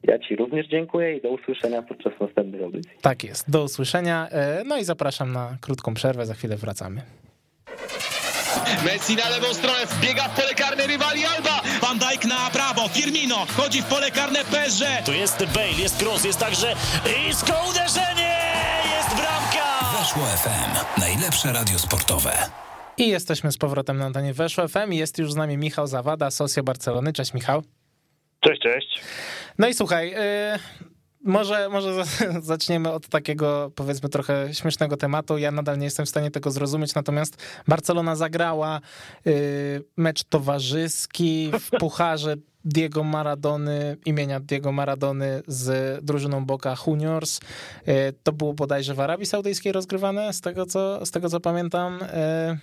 Ja 0.03 0.19
ci 0.19 0.35
również 0.35 0.67
dziękuję 0.67 1.17
i 1.17 1.21
do 1.21 1.29
usłyszenia 1.29 1.81
podczas 1.81 2.13
następnej 2.19 2.63
audycji. 2.63 2.91
Tak 3.01 3.23
jest, 3.23 3.51
do 3.51 3.63
usłyszenia. 3.63 4.27
E, 4.29 4.63
no 4.65 4.77
i 4.77 4.83
zapraszam 4.83 5.31
na 5.31 5.57
krótką 5.61 5.93
przerwę, 5.93 6.25
za 6.25 6.33
chwilę 6.33 6.57
wracamy. 6.57 7.01
Messi 8.85 9.15
na 9.15 9.29
lewą 9.29 9.53
stronę, 9.53 9.85
wbiega 9.85 10.23
w 10.23 10.35
pole 10.35 10.53
karne 10.53 10.87
rywali 10.87 11.25
Alba. 11.25 11.61
Van 11.81 11.99
Dijk 11.99 12.25
na 12.25 12.49
prawo, 12.53 12.87
Firmino 12.87 13.45
chodzi 13.57 13.81
w 13.81 13.85
pole 13.85 14.11
karne 14.11 14.39
PSG. 14.39 14.83
Tu 15.05 15.13
jest 15.13 15.45
Bale, 15.55 15.81
jest 15.83 15.99
Kroos, 15.99 16.23
jest 16.25 16.39
także 16.39 16.73
Isco 17.29 17.53
uderzenie, 17.69 18.35
jest 18.95 19.09
bramka. 19.19 19.67
Weszło 19.99 20.23
FM, 20.23 20.99
najlepsze 21.01 21.53
radio 21.53 21.79
sportowe. 21.79 22.66
I 22.97 23.07
jesteśmy 23.09 23.51
z 23.51 23.57
powrotem 23.57 23.97
na 23.97 24.05
antenie 24.05 24.33
Weszło 24.33 24.67
FM 24.67 24.91
jest 24.91 25.17
już 25.17 25.33
z 25.33 25.35
nami 25.35 25.57
Michał 25.57 25.87
Zawada, 25.87 26.31
Socja 26.31 26.63
Barcelony. 26.63 27.13
Cześć 27.13 27.33
Michał. 27.33 27.63
Cześć, 28.39 28.61
cześć. 28.61 29.01
No 29.57 29.67
i 29.67 29.73
słuchaj, 29.73 30.11
yy, 30.11 30.17
może, 31.23 31.69
może 31.69 32.03
zaczniemy 32.41 32.91
od 32.91 33.07
takiego 33.07 33.71
powiedzmy 33.75 34.09
trochę 34.09 34.53
śmiesznego 34.53 34.97
tematu. 34.97 35.37
Ja 35.37 35.51
nadal 35.51 35.77
nie 35.77 35.85
jestem 35.85 36.05
w 36.05 36.09
stanie 36.09 36.31
tego 36.31 36.51
zrozumieć, 36.51 36.95
natomiast 36.95 37.43
Barcelona 37.67 38.15
zagrała 38.15 38.81
yy, 39.25 39.33
mecz 39.97 40.23
towarzyski 40.23 41.51
w 41.59 41.69
Pucharze 41.79 42.35
Diego 42.67 43.03
Maradony, 43.03 43.97
imienia 44.05 44.39
Diego 44.39 44.71
Maradony 44.71 45.41
z 45.47 46.05
drużyną 46.05 46.45
Boca 46.45 46.75
Juniors. 46.87 47.39
E, 47.85 48.11
to 48.11 48.31
było 48.31 48.53
bodajże 48.53 48.93
w 48.93 48.99
Arabii 48.99 49.25
Saudyjskiej 49.25 49.71
rozgrywane, 49.71 50.33
z 50.33 50.41
tego 50.41 50.65
co, 50.65 51.05
z 51.05 51.11
tego 51.11 51.29
co 51.29 51.39
pamiętam. 51.39 51.99
E, 52.01 52.57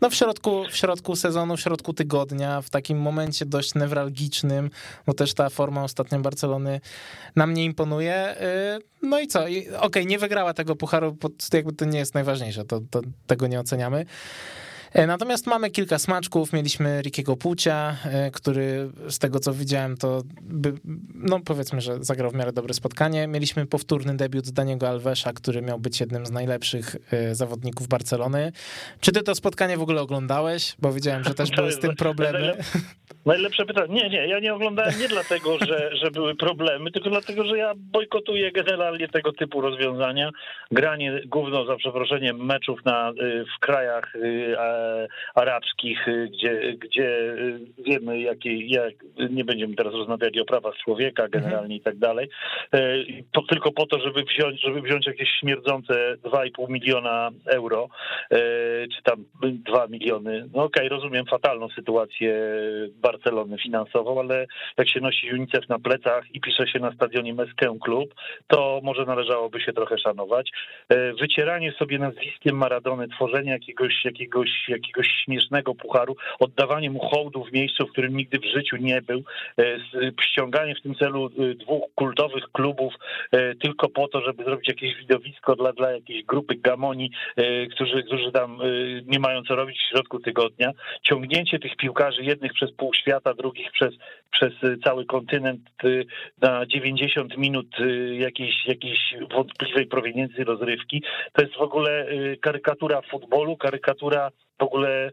no 0.00 0.10
w 0.10 0.14
środku, 0.14 0.64
w 0.70 0.76
środku 0.76 1.16
sezonu, 1.16 1.56
w 1.56 1.60
środku 1.60 1.92
tygodnia, 1.92 2.60
w 2.60 2.70
takim 2.70 2.98
momencie 2.98 3.46
dość 3.46 3.74
newralgicznym, 3.74 4.70
bo 5.06 5.14
też 5.14 5.34
ta 5.34 5.50
forma 5.50 5.84
ostatnio 5.84 6.18
Barcelony 6.18 6.80
nam 7.36 7.54
nie 7.54 7.64
imponuje. 7.64 8.14
E, 8.14 8.78
no 9.02 9.20
i 9.20 9.26
co? 9.26 9.42
Okej, 9.42 9.76
okay, 9.76 10.04
nie 10.04 10.18
wygrała 10.18 10.54
tego 10.54 10.76
pucharu, 10.76 11.16
jakby 11.52 11.72
to 11.72 11.84
nie 11.84 11.98
jest 11.98 12.14
najważniejsze, 12.14 12.64
to, 12.64 12.80
to 12.90 13.00
tego 13.26 13.46
nie 13.46 13.60
oceniamy. 13.60 14.06
E, 14.92 15.06
natomiast 15.06 15.46
mamy 15.46 15.70
kilka 15.70 15.98
smaczków. 15.98 16.52
Mieliśmy 16.52 17.02
Rickiego 17.02 17.36
Płcia, 17.36 17.96
e, 18.04 18.30
który 18.30 18.90
z 19.08 19.18
tego 19.18 19.40
co 19.40 19.52
widziałem, 19.52 19.96
to 19.96 20.22
by, 20.40 20.72
no 21.14 21.40
powiedzmy, 21.44 21.80
że 21.80 22.04
zagrał 22.04 22.30
w 22.30 22.34
miarę 22.34 22.52
dobre 22.52 22.74
spotkanie. 22.74 23.26
Mieliśmy 23.26 23.66
powtórny 23.66 24.16
debiut 24.16 24.50
Daniego 24.50 24.88
Alvesa, 24.88 25.32
który 25.32 25.62
miał 25.62 25.78
być 25.78 26.00
jednym 26.00 26.26
z 26.26 26.30
najlepszych 26.30 26.96
e, 27.12 27.34
zawodników 27.34 27.88
Barcelony. 27.88 28.52
Czy 29.00 29.12
ty 29.12 29.22
to 29.22 29.34
spotkanie 29.34 29.76
w 29.76 29.82
ogóle 29.82 30.00
oglądałeś? 30.00 30.76
Bo 30.78 30.92
widziałem, 30.92 31.24
że 31.24 31.34
też 31.34 31.50
były 31.50 31.72
z 31.72 31.78
tym 31.78 31.96
problemy. 31.96 32.56
Najlepsze 33.26 33.64
pytanie. 33.64 33.94
Nie, 33.94 34.10
nie, 34.10 34.26
ja 34.26 34.38
nie 34.38 34.54
oglądałem 34.54 34.92
nie 35.00 35.08
dlatego, 35.08 35.58
że, 35.58 35.96
że 35.96 36.10
były 36.10 36.34
problemy, 36.34 36.90
tylko 36.90 37.10
dlatego, 37.10 37.44
że 37.44 37.58
ja 37.58 37.72
bojkotuję 37.76 38.52
generalnie 38.52 39.08
tego 39.08 39.32
typu 39.32 39.60
rozwiązania. 39.60 40.30
Granie 40.70 41.20
gówno, 41.26 41.64
za 41.64 41.76
przeproszeniem, 41.76 42.44
meczów 42.44 42.84
na, 42.84 43.10
y, 43.10 43.44
w 43.56 43.60
krajach 43.60 44.14
y, 44.14 44.56
arabskich, 45.34 46.08
y, 46.08 46.28
gdzie, 46.32 46.72
gdzie 46.72 47.36
wiemy, 47.78 48.20
jakie, 48.20 48.66
jak, 48.66 48.94
nie 49.30 49.44
będziemy 49.44 49.74
teraz 49.74 49.92
rozmawiali 49.94 50.40
o 50.40 50.44
prawach 50.44 50.74
człowieka 50.76 51.28
generalnie 51.28 51.56
mhm. 51.56 51.72
i 51.72 51.80
tak 51.80 51.96
dalej, 51.96 52.28
to 53.32 53.42
tylko 53.42 53.72
po 53.72 53.86
to, 53.86 53.98
żeby 54.00 54.22
wziąć, 54.22 54.60
żeby 54.60 54.82
wziąć 54.82 55.06
jakieś 55.06 55.28
śmierdzące 55.40 56.16
2,5 56.16 56.70
miliona 56.70 57.30
euro, 57.46 57.88
czy 58.96 59.02
tam 59.02 59.24
2 59.42 59.86
miliony. 59.86 60.48
No 60.54 60.64
okej, 60.64 60.86
okay, 60.86 60.96
rozumiem 60.96 61.26
fatalną 61.26 61.68
sytuację 61.68 62.34
Barcelony 62.94 63.58
finansową, 63.58 64.20
ale 64.20 64.46
jak 64.78 64.88
się 64.88 65.00
nosi 65.00 65.32
UNICEF 65.32 65.68
na 65.68 65.78
plecach 65.78 66.24
i 66.34 66.40
pisze 66.40 66.66
się 66.68 66.78
na 66.78 66.92
stadionie 66.92 67.34
Meskę 67.34 67.76
Klub, 67.80 68.14
to 68.46 68.80
może 68.82 69.04
należałoby 69.04 69.60
się 69.60 69.72
trochę 69.72 69.98
szanować. 69.98 70.50
E, 70.88 71.12
wycieranie 71.12 71.72
sobie 71.72 71.98
nazwiskiem 71.98 72.56
Maradony, 72.56 73.08
tworzenie 73.08 73.50
jakiegoś, 73.50 74.04
jakiegoś, 74.04 74.65
jakiegoś 74.68 75.06
śmiesznego 75.24 75.74
pucharu, 75.74 76.16
oddawanie 76.38 76.90
mu 76.90 76.98
hołdu 76.98 77.44
w 77.44 77.52
miejscu, 77.52 77.86
w 77.86 77.92
którym 77.92 78.16
nigdy 78.16 78.38
w 78.38 78.44
życiu 78.44 78.76
nie 78.76 79.02
był, 79.02 79.22
e, 79.58 79.64
ściąganie 80.22 80.74
w 80.74 80.82
tym 80.82 80.94
celu 80.94 81.26
e, 81.26 81.54
dwóch 81.54 81.84
kultowych 81.94 82.44
klubów 82.52 82.94
tylko 83.62 83.88
po 83.88 84.08
to, 84.08 84.20
żeby 84.20 84.44
zrobić 84.44 84.68
jakieś 84.68 84.96
widowisko 84.96 85.56
dla, 85.56 85.72
dla 85.72 85.92
jakiejś 85.92 86.24
grupy 86.24 86.54
gamoni, 86.54 87.10
którzy, 87.70 88.02
którzy 88.02 88.32
tam 88.32 88.58
nie 89.06 89.18
mają 89.18 89.42
co 89.42 89.56
robić 89.56 89.78
w 89.78 89.90
środku 89.90 90.18
tygodnia. 90.18 90.72
Ciągnięcie 91.02 91.58
tych 91.58 91.76
piłkarzy 91.76 92.22
jednych 92.22 92.52
przez 92.52 92.72
pół 92.72 92.94
świata, 92.94 93.34
drugich 93.34 93.72
przez, 93.72 93.94
przez 94.30 94.52
cały 94.84 95.06
kontynent 95.06 95.60
na 96.42 96.66
90 96.66 97.36
minut 97.36 97.66
jakiejś, 98.18 98.66
jakiejś 98.66 99.14
wątpliwej 99.34 99.86
proweniencji 99.86 100.44
rozrywki. 100.44 101.02
To 101.32 101.42
jest 101.42 101.56
w 101.56 101.62
ogóle 101.62 102.06
karykatura 102.40 103.02
futbolu, 103.02 103.56
karykatura 103.56 104.30
w 104.58 104.62
ogóle 104.62 105.10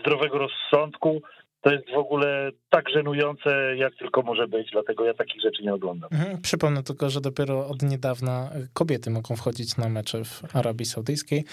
zdrowego 0.00 0.38
rozsądku 0.38 1.22
to 1.60 1.72
jest 1.72 1.90
w 1.90 1.98
ogóle 1.98 2.50
tak 2.70 2.90
żenujące, 2.90 3.76
jak 3.76 3.94
tylko 3.94 4.22
może 4.22 4.48
być, 4.48 4.70
dlatego 4.72 5.04
ja 5.04 5.14
takich 5.14 5.42
rzeczy 5.42 5.62
nie 5.62 5.74
oglądam. 5.74 6.10
Mhm. 6.12 6.42
Przypomnę 6.42 6.82
tylko, 6.82 7.10
że 7.10 7.20
dopiero 7.20 7.66
od 7.66 7.82
niedawna 7.82 8.50
kobiety 8.74 9.10
mogą 9.10 9.36
wchodzić 9.36 9.76
na 9.76 9.88
mecze 9.88 10.24
w 10.24 10.56
Arabii 10.56 10.86
Saudyjskiej. 10.86 11.44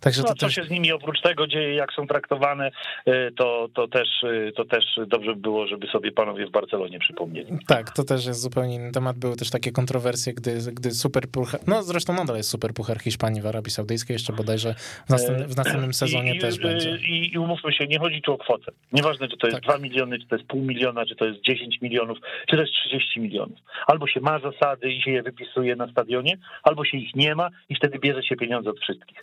Także 0.00 0.22
no, 0.22 0.28
to 0.28 0.34
co 0.34 0.46
też... 0.46 0.54
się 0.54 0.64
z 0.64 0.70
nimi 0.70 0.92
oprócz 0.92 1.20
tego 1.20 1.46
dzieje, 1.46 1.74
jak 1.74 1.92
są 1.92 2.06
traktowane, 2.06 2.70
y, 3.08 3.32
to, 3.36 3.68
to, 3.74 3.88
też, 3.88 4.08
y, 4.22 4.52
to 4.56 4.64
też 4.64 4.84
dobrze 5.06 5.34
by 5.34 5.40
było, 5.40 5.66
żeby 5.66 5.86
sobie 5.86 6.12
panowie 6.12 6.46
w 6.46 6.50
Barcelonie 6.50 6.98
przypomnieli. 6.98 7.58
Tak, 7.66 7.90
to 7.90 8.04
też 8.04 8.26
jest 8.26 8.40
zupełnie 8.40 8.74
inny 8.74 8.92
temat. 8.92 9.18
Były 9.18 9.36
też 9.36 9.50
takie 9.50 9.72
kontrowersje, 9.72 10.34
gdy, 10.34 10.58
gdy 10.72 10.90
super 10.90 11.28
puchar, 11.28 11.60
no 11.66 11.82
zresztą 11.82 12.12
nadal 12.12 12.36
jest 12.36 12.50
super 12.50 12.74
puchar 12.74 12.98
Hiszpanii 13.00 13.42
w 13.42 13.46
Arabii 13.46 13.70
Saudyjskiej, 13.70 14.14
jeszcze 14.14 14.32
bodajże 14.32 14.74
w, 15.06 15.10
następnym, 15.10 15.48
w 15.48 15.56
następnym 15.56 15.94
sezonie 15.94 16.34
I, 16.34 16.38
też 16.38 16.56
i, 16.56 16.60
będzie. 16.60 16.96
I, 16.96 17.34
I 17.34 17.38
umówmy 17.38 17.72
się, 17.72 17.86
nie 17.86 17.98
chodzi 17.98 18.22
tu 18.22 18.32
o 18.32 18.38
kwotę. 18.38 18.72
Nieważne, 18.92 19.28
czy 19.28 19.36
to 19.36 19.46
jest 19.46 19.60
tak. 19.60 19.64
2 19.64 19.78
miliony, 19.78 20.18
czy 20.18 20.26
to 20.26 20.36
jest 20.36 20.48
pół 20.48 20.62
miliona, 20.62 21.06
czy 21.06 21.16
to 21.16 21.24
jest 21.24 21.40
10 21.40 21.80
milionów, 21.82 22.18
czy 22.48 22.56
to 22.56 22.62
jest 22.62 22.72
30 22.72 23.20
milionów. 23.20 23.58
Albo 23.86 24.06
się 24.06 24.20
ma 24.20 24.38
zasady 24.38 24.92
i 24.92 25.02
się 25.02 25.10
je 25.10 25.22
wypisuje 25.22 25.76
na 25.76 25.90
stadionie, 25.90 26.38
albo 26.62 26.84
się 26.84 26.98
ich 26.98 27.14
nie 27.14 27.34
ma 27.34 27.48
i 27.68 27.74
wtedy 27.74 27.98
bierze 27.98 28.22
się 28.22 28.36
pieniądze 28.36 28.70
od 28.70 28.80
wszystkich. 28.80 29.22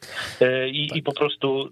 I, 0.67 0.87
tak. 0.87 0.97
i 0.97 1.03
po 1.03 1.13
prostu 1.13 1.69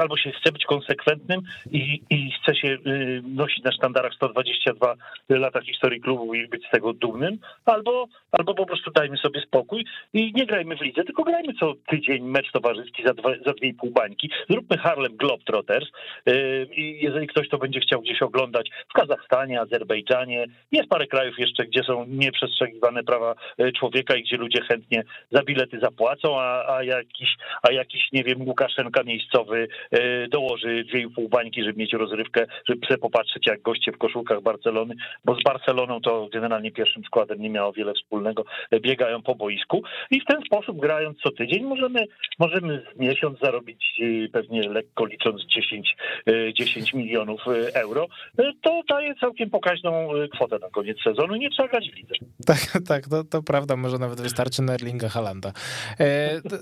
albo 0.00 0.16
się 0.16 0.32
chce 0.32 0.52
być 0.52 0.64
konsekwentnym 0.64 1.40
i, 1.70 2.02
i 2.10 2.30
chce 2.30 2.56
się 2.56 2.78
nosić 3.22 3.64
na 3.64 3.72
sztandarach 3.72 4.14
122 4.14 4.94
lata 5.28 5.60
historii 5.60 6.00
klubu 6.00 6.34
i 6.34 6.48
być 6.48 6.66
z 6.66 6.70
tego 6.70 6.92
dumnym, 6.92 7.38
albo, 7.64 8.08
albo 8.32 8.54
po 8.54 8.66
prostu 8.66 8.90
dajmy 8.90 9.16
sobie 9.16 9.40
spokój 9.40 9.84
i 10.12 10.32
nie 10.34 10.46
grajmy 10.46 10.76
w 10.76 10.80
lidze, 10.80 11.04
tylko 11.04 11.24
grajmy 11.24 11.54
co 11.60 11.74
tydzień 11.86 12.24
mecz 12.24 12.52
towarzyski 12.52 13.02
za, 13.06 13.14
dwa, 13.14 13.30
za 13.46 13.52
dwie 13.52 13.68
i 13.68 13.74
pół 13.74 13.90
bańki. 13.90 14.30
Zróbmy 14.50 14.78
Harlem 14.78 15.16
Globetrotters 15.16 15.88
i 16.76 16.98
jeżeli 17.02 17.26
ktoś 17.26 17.48
to 17.48 17.58
będzie 17.58 17.80
chciał 17.80 18.00
gdzieś 18.00 18.22
oglądać 18.22 18.70
w 18.88 18.92
Kazachstanie, 18.92 19.60
Azerbejdżanie, 19.60 20.46
jest 20.72 20.88
parę 20.88 21.06
krajów 21.06 21.38
jeszcze, 21.38 21.64
gdzie 21.64 21.82
są 21.82 22.04
nieprzestrzegiwane 22.08 23.04
prawa 23.04 23.34
człowieka 23.78 24.16
i 24.16 24.22
gdzie 24.22 24.36
ludzie 24.36 24.62
chętnie 24.62 25.02
za 25.30 25.42
bilety 25.42 25.78
zapłacą, 25.80 26.40
a, 26.40 26.76
a, 26.76 26.82
jakiś, 26.82 27.36
a 27.62 27.72
jakiś, 27.72 28.12
nie 28.12 28.24
wiem, 28.24 28.31
Łukaszenka 28.38 29.02
miejscowy 29.02 29.68
dołoży 30.28 30.84
dwie 30.84 31.00
i 31.00 31.10
pół 31.10 31.28
bańki, 31.28 31.64
żeby 31.64 31.78
mieć 31.78 31.92
rozrywkę, 31.92 32.46
żeby 32.68 32.98
popatrzeć, 32.98 33.46
jak 33.46 33.62
goście 33.62 33.92
w 33.92 33.98
koszulkach 33.98 34.42
Barcelony, 34.42 34.94
bo 35.24 35.34
z 35.34 35.42
Barceloną 35.42 36.00
to 36.00 36.28
generalnie 36.32 36.72
pierwszym 36.72 37.04
składem 37.04 37.42
nie 37.42 37.50
miało 37.50 37.72
wiele 37.72 37.94
wspólnego, 37.94 38.44
biegają 38.80 39.22
po 39.22 39.34
boisku 39.34 39.82
i 40.10 40.20
w 40.20 40.24
ten 40.24 40.42
sposób 40.46 40.80
grając 40.80 41.18
co 41.18 41.30
tydzień 41.30 41.64
możemy, 41.64 42.06
możemy 42.38 42.82
z 42.96 42.98
miesiąc 42.98 43.38
zarobić 43.42 44.00
e, 44.00 44.28
pewnie 44.28 44.68
lekko 44.68 45.04
licząc 45.04 45.42
10, 45.46 45.96
10 46.54 46.94
e, 46.94 46.98
milionów 46.98 47.40
e, 47.48 47.80
euro. 47.80 48.06
To 48.62 48.82
daje 48.88 49.14
całkiem 49.14 49.50
pokaźną 49.50 50.08
kwotę 50.32 50.58
na 50.58 50.70
koniec 50.70 50.96
sezonu. 51.04 51.36
Nie 51.36 51.50
trzeba 51.50 51.68
grać 51.68 51.90
w 51.90 51.96
lidze. 51.96 52.14
Tak, 52.46 52.58
tak, 52.88 53.08
to, 53.08 53.24
to 53.24 53.42
prawda, 53.42 53.76
może 53.76 53.98
nawet 53.98 54.20
wystarczy 54.20 54.62
Nerlinga 54.62 55.08
Halanda. 55.08 55.52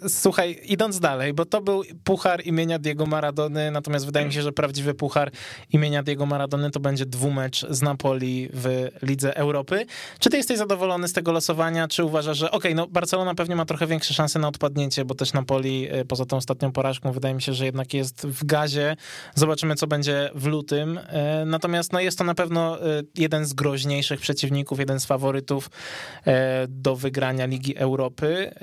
Słuchaj, 0.09 0.57
idąc 0.69 1.01
dalej, 1.01 1.33
bo 1.33 1.45
to 1.45 1.60
był 1.61 1.83
puchar 2.05 2.47
imienia 2.47 2.79
Diego 2.79 3.07
Maradony, 3.07 3.71
natomiast 3.71 4.07
wydaje 4.07 4.27
mi 4.27 4.33
się, 4.33 4.43
że 4.43 4.53
prawdziwy 4.53 4.95
puchar 4.95 5.31
imienia 5.71 6.03
Diego 6.03 6.27
Maradony 6.27 6.71
to 6.71 6.81
będzie 6.81 7.07
dwumecz 7.07 7.67
z 7.71 7.83
Napoli 7.83 8.49
w 8.53 8.89
Lidze 9.03 9.37
Europy. 9.37 9.87
Czy 10.19 10.31
ty 10.31 10.37
jesteś 10.37 10.59
zadowolony 10.59 11.09
z 11.09 11.13
tego 11.13 11.33
losowania, 11.33 11.89
czy 11.89 12.05
uważasz, 12.05 12.39
że 12.39 12.51
okej, 12.51 12.59
okay, 12.59 12.75
no 12.75 12.87
Barcelona 12.87 13.35
pewnie 13.35 13.57
ma 13.57 13.65
trochę 13.65 13.87
większe 13.87 14.15
szanse 14.15 14.39
na 14.39 14.49
odpadnięcie, 14.49 15.05
bo 15.05 15.15
też 15.15 15.33
Napoli 15.33 15.89
e, 15.91 16.05
poza 16.05 16.25
tą 16.25 16.37
ostatnią 16.37 16.73
porażką 16.73 17.13
wydaje 17.13 17.35
mi 17.35 17.43
się, 17.43 17.53
że 17.53 17.65
jednak 17.65 17.95
jest 17.95 18.27
w 18.27 18.45
gazie. 18.45 18.97
Zobaczymy, 19.35 19.75
co 19.75 19.87
będzie 19.87 20.31
w 20.35 20.47
lutym. 20.47 20.99
E, 20.99 21.45
natomiast 21.47 21.93
no 21.93 22.01
jest 22.01 22.19
to 22.19 22.25
na 22.25 22.35
pewno 22.35 22.83
e, 22.83 23.03
jeden 23.19 23.47
z 23.47 23.53
groźniejszych 23.53 24.21
przeciwników, 24.21 24.79
jeden 24.79 25.01
z 25.01 25.07
faworytów 25.07 25.71
do 26.69 26.97
wygrania 26.97 27.47
Ligi 27.47 27.77
Europy. 27.77 28.55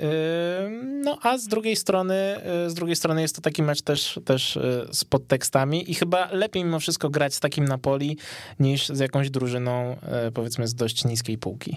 No 1.04 1.18
a 1.22 1.38
z 1.38 1.46
drugiej 1.46 1.76
strony, 1.76 2.40
z 2.66 2.74
drugiej 2.74 2.87
strony 2.96 3.22
jest 3.22 3.36
to 3.36 3.42
taki 3.42 3.62
mecz 3.62 3.82
też, 3.82 4.20
też 4.24 4.58
z 4.90 5.04
podtekstami 5.04 5.90
i 5.90 5.94
chyba 5.94 6.28
lepiej 6.32 6.64
mimo 6.64 6.80
wszystko 6.80 7.10
grać 7.10 7.34
z 7.34 7.40
takim 7.40 7.64
Napoli 7.64 8.16
niż 8.60 8.86
z 8.86 9.00
jakąś 9.00 9.30
drużyną 9.30 9.96
powiedzmy 10.34 10.66
z 10.66 10.74
dość 10.74 11.04
niskiej 11.04 11.38
półki. 11.38 11.76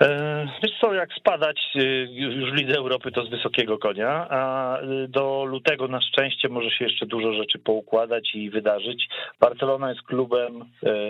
E, 0.00 0.46
wiesz 0.62 0.72
co, 0.80 0.94
jak 0.94 1.14
spadać 1.14 1.60
e, 1.76 1.82
już 2.12 2.52
w 2.52 2.70
Europy 2.76 3.12
to 3.12 3.24
z 3.24 3.30
wysokiego 3.30 3.78
konia, 3.78 4.26
a 4.30 4.76
e, 4.78 5.08
do 5.08 5.44
lutego 5.44 5.88
na 5.88 6.00
szczęście 6.00 6.48
może 6.48 6.70
się 6.70 6.84
jeszcze 6.84 7.06
dużo 7.06 7.32
rzeczy 7.32 7.58
poukładać 7.58 8.34
i 8.34 8.50
wydarzyć. 8.50 9.08
Barcelona 9.40 9.88
jest 9.88 10.02
klubem, 10.02 10.64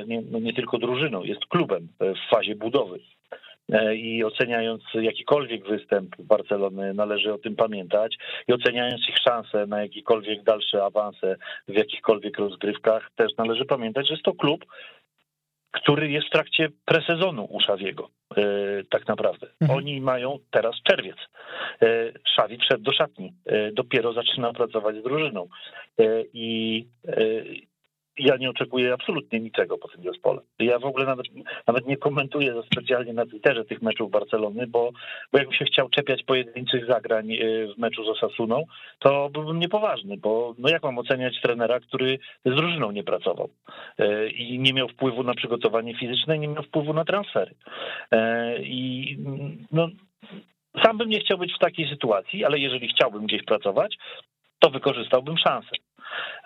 nie, 0.07 0.23
nie 0.23 0.55
tylko 0.55 0.79
drużyną, 0.79 1.23
jest 1.23 1.47
klubem 1.47 1.89
w 2.01 2.35
fazie 2.35 2.55
budowy. 2.55 3.01
I 3.95 4.25
oceniając 4.25 4.83
jakikolwiek 4.95 5.65
występ 5.69 6.17
Barcelony, 6.19 6.95
należy 6.95 7.33
o 7.33 7.39
tym 7.39 7.57
pamiętać. 7.57 8.17
I 8.49 8.53
oceniając 8.53 9.09
ich 9.09 9.17
szanse 9.19 9.67
na 9.67 9.83
jakikolwiek 9.83 10.43
dalsze 10.43 10.85
awanse 10.85 11.37
w 11.69 11.75
jakichkolwiek 11.75 12.39
rozgrywkach, 12.39 13.11
też 13.17 13.33
należy 13.39 13.65
pamiętać, 13.65 14.07
że 14.07 14.15
jest 14.15 14.25
to 14.25 14.33
klub, 14.33 14.65
który 15.71 16.11
jest 16.11 16.27
w 16.27 16.31
trakcie 16.31 16.69
presezonu 16.85 17.45
u 17.51 17.61
Szawiego, 17.61 18.09
e, 18.37 18.43
tak 18.91 19.09
naprawdę. 19.09 19.47
Mhm. 19.61 19.79
Oni 19.79 20.01
mają 20.01 20.39
teraz 20.51 20.75
czerwiec. 20.83 21.17
E, 21.83 22.13
Szawi 22.37 22.59
wszedł 22.59 22.83
do 22.83 22.93
szatni, 22.93 23.33
e, 23.47 23.73
dopiero 23.73 24.13
zaczyna 24.13 24.53
pracować 24.53 24.97
z 24.97 25.03
drużyną. 25.03 25.49
I 26.33 26.87
ja 28.21 28.37
nie 28.37 28.51
oczekuję 28.51 28.93
absolutnie 28.93 29.41
niczego 29.41 29.79
po 29.79 29.89
tym 29.89 30.03
zespole. 30.03 30.41
Ja 30.59 30.79
w 30.79 30.85
ogóle 30.85 31.07
nawet, 31.07 31.27
nawet 31.67 31.87
nie 31.87 31.97
komentuję 31.97 32.55
specjalnie 32.73 33.13
na 33.13 33.27
Twitterze 33.27 33.65
tych 33.65 33.83
meczów 33.83 34.11
Barcelony, 34.11 34.67
bo, 34.67 34.91
bo 35.33 35.39
jakbym 35.39 35.57
się 35.57 35.65
chciał 35.65 35.89
czepiać 35.89 36.23
pojedynczych 36.23 36.87
zagrań 36.87 37.33
e, 37.33 37.39
w 37.75 37.79
meczu 37.79 38.05
z 38.05 38.09
Osasuną, 38.09 38.65
to 38.99 39.31
byłbym 39.31 39.59
niepoważny, 39.59 40.17
bo 40.17 40.55
no 40.59 40.69
jak 40.69 40.83
mam 40.83 40.99
oceniać 40.99 41.41
trenera, 41.41 41.81
który 41.81 42.19
z 42.45 42.55
drużyną 42.57 42.91
nie 42.91 43.05
pracował 43.05 43.49
e, 43.99 44.29
i 44.29 44.59
nie 44.59 44.73
miał 44.73 44.89
wpływu 44.89 45.23
na 45.23 45.35
przygotowanie 45.35 45.95
fizyczne, 45.95 46.39
nie 46.39 46.49
miał 46.49 46.63
wpływu 46.63 46.93
na 46.93 47.05
transfery. 47.05 47.55
E, 48.11 48.57
I 48.63 49.17
no, 49.73 49.89
sam 50.85 50.99
bym 50.99 51.09
nie 51.09 51.21
chciał 51.21 51.39
być 51.39 51.55
w 51.55 51.59
takiej 51.59 51.89
sytuacji, 51.89 52.45
ale 52.45 52.59
jeżeli 52.59 52.89
chciałbym 52.89 53.27
gdzieś 53.27 53.43
pracować, 53.43 53.97
to 54.59 54.71
wykorzystałbym 54.71 55.39
szansę. 55.39 55.71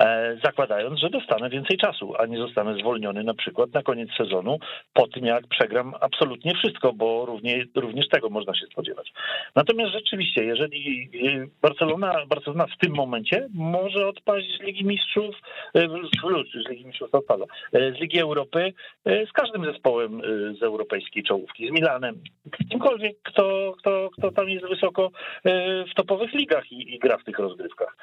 E, 0.00 0.36
zakładając, 0.44 1.00
że 1.00 1.10
dostanę 1.10 1.50
więcej 1.50 1.76
czasu, 1.76 2.14
a 2.18 2.26
nie 2.26 2.38
zostanę 2.38 2.74
zwolniony 2.74 3.24
na 3.24 3.34
przykład 3.34 3.72
na 3.74 3.82
koniec 3.82 4.08
sezonu 4.18 4.58
po 4.92 5.08
tym, 5.08 5.26
jak 5.26 5.46
przegram 5.46 5.94
absolutnie 6.00 6.54
wszystko, 6.54 6.92
bo 6.92 7.26
równie, 7.26 7.64
również 7.74 8.08
tego 8.08 8.30
można 8.30 8.54
się 8.54 8.66
spodziewać. 8.66 9.12
Natomiast 9.54 9.92
rzeczywiście, 9.92 10.44
jeżeli 10.44 11.10
Barcelona, 11.62 12.26
Barcelona 12.26 12.66
w 12.66 12.78
tym 12.78 12.94
momencie 12.94 13.48
może 13.54 14.08
odpaść 14.08 14.46
z 14.58 14.62
Ligi 14.62 14.84
Mistrzów, 14.84 15.36
e, 15.74 15.80
z 16.64 16.68
Ligi 16.68 16.86
Mistrzów 16.86 17.14
odpada, 17.14 17.44
e, 17.72 17.92
z 17.92 18.00
Ligi 18.00 18.20
Europy 18.20 18.72
z 19.04 19.32
każdym 19.32 19.64
zespołem 19.64 20.20
z 20.58 20.62
europejskiej 20.62 21.22
czołówki, 21.22 21.68
z 21.68 21.70
Milanem, 21.70 22.22
kimkolwiek, 22.70 23.16
kto, 23.22 23.74
kto, 23.78 24.10
kto 24.18 24.30
tam 24.30 24.48
jest 24.48 24.66
wysoko 24.66 25.10
w 25.90 25.94
topowych 25.96 26.32
ligach 26.32 26.72
i, 26.72 26.94
i 26.94 26.98
gra 26.98 27.18
w 27.18 27.24
tych 27.24 27.38
rozgrywkach. 27.38 27.96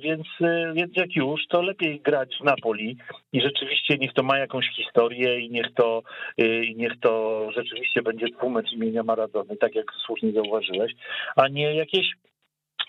Więc 0.00 0.26
więc 0.74 0.91
jak 0.96 1.16
już, 1.16 1.46
to 1.48 1.62
lepiej 1.62 2.00
grać 2.00 2.36
w 2.40 2.44
Napoli 2.44 2.96
i 3.32 3.40
rzeczywiście 3.40 3.98
niech 3.98 4.12
to 4.12 4.22
ma 4.22 4.38
jakąś 4.38 4.68
historię 4.68 5.40
i 5.40 5.50
niech 5.50 5.74
to, 5.74 6.02
y, 6.40 6.64
i 6.64 6.76
niech 6.76 6.92
to 7.00 7.46
rzeczywiście 7.56 8.02
będzie 8.02 8.26
dwumecz 8.26 8.72
imienia 8.72 9.02
Maradony, 9.02 9.56
tak 9.56 9.74
jak 9.74 9.86
słusznie 10.06 10.32
zauważyłeś, 10.32 10.92
a 11.36 11.48
nie 11.48 11.74
jakieś 11.74 12.06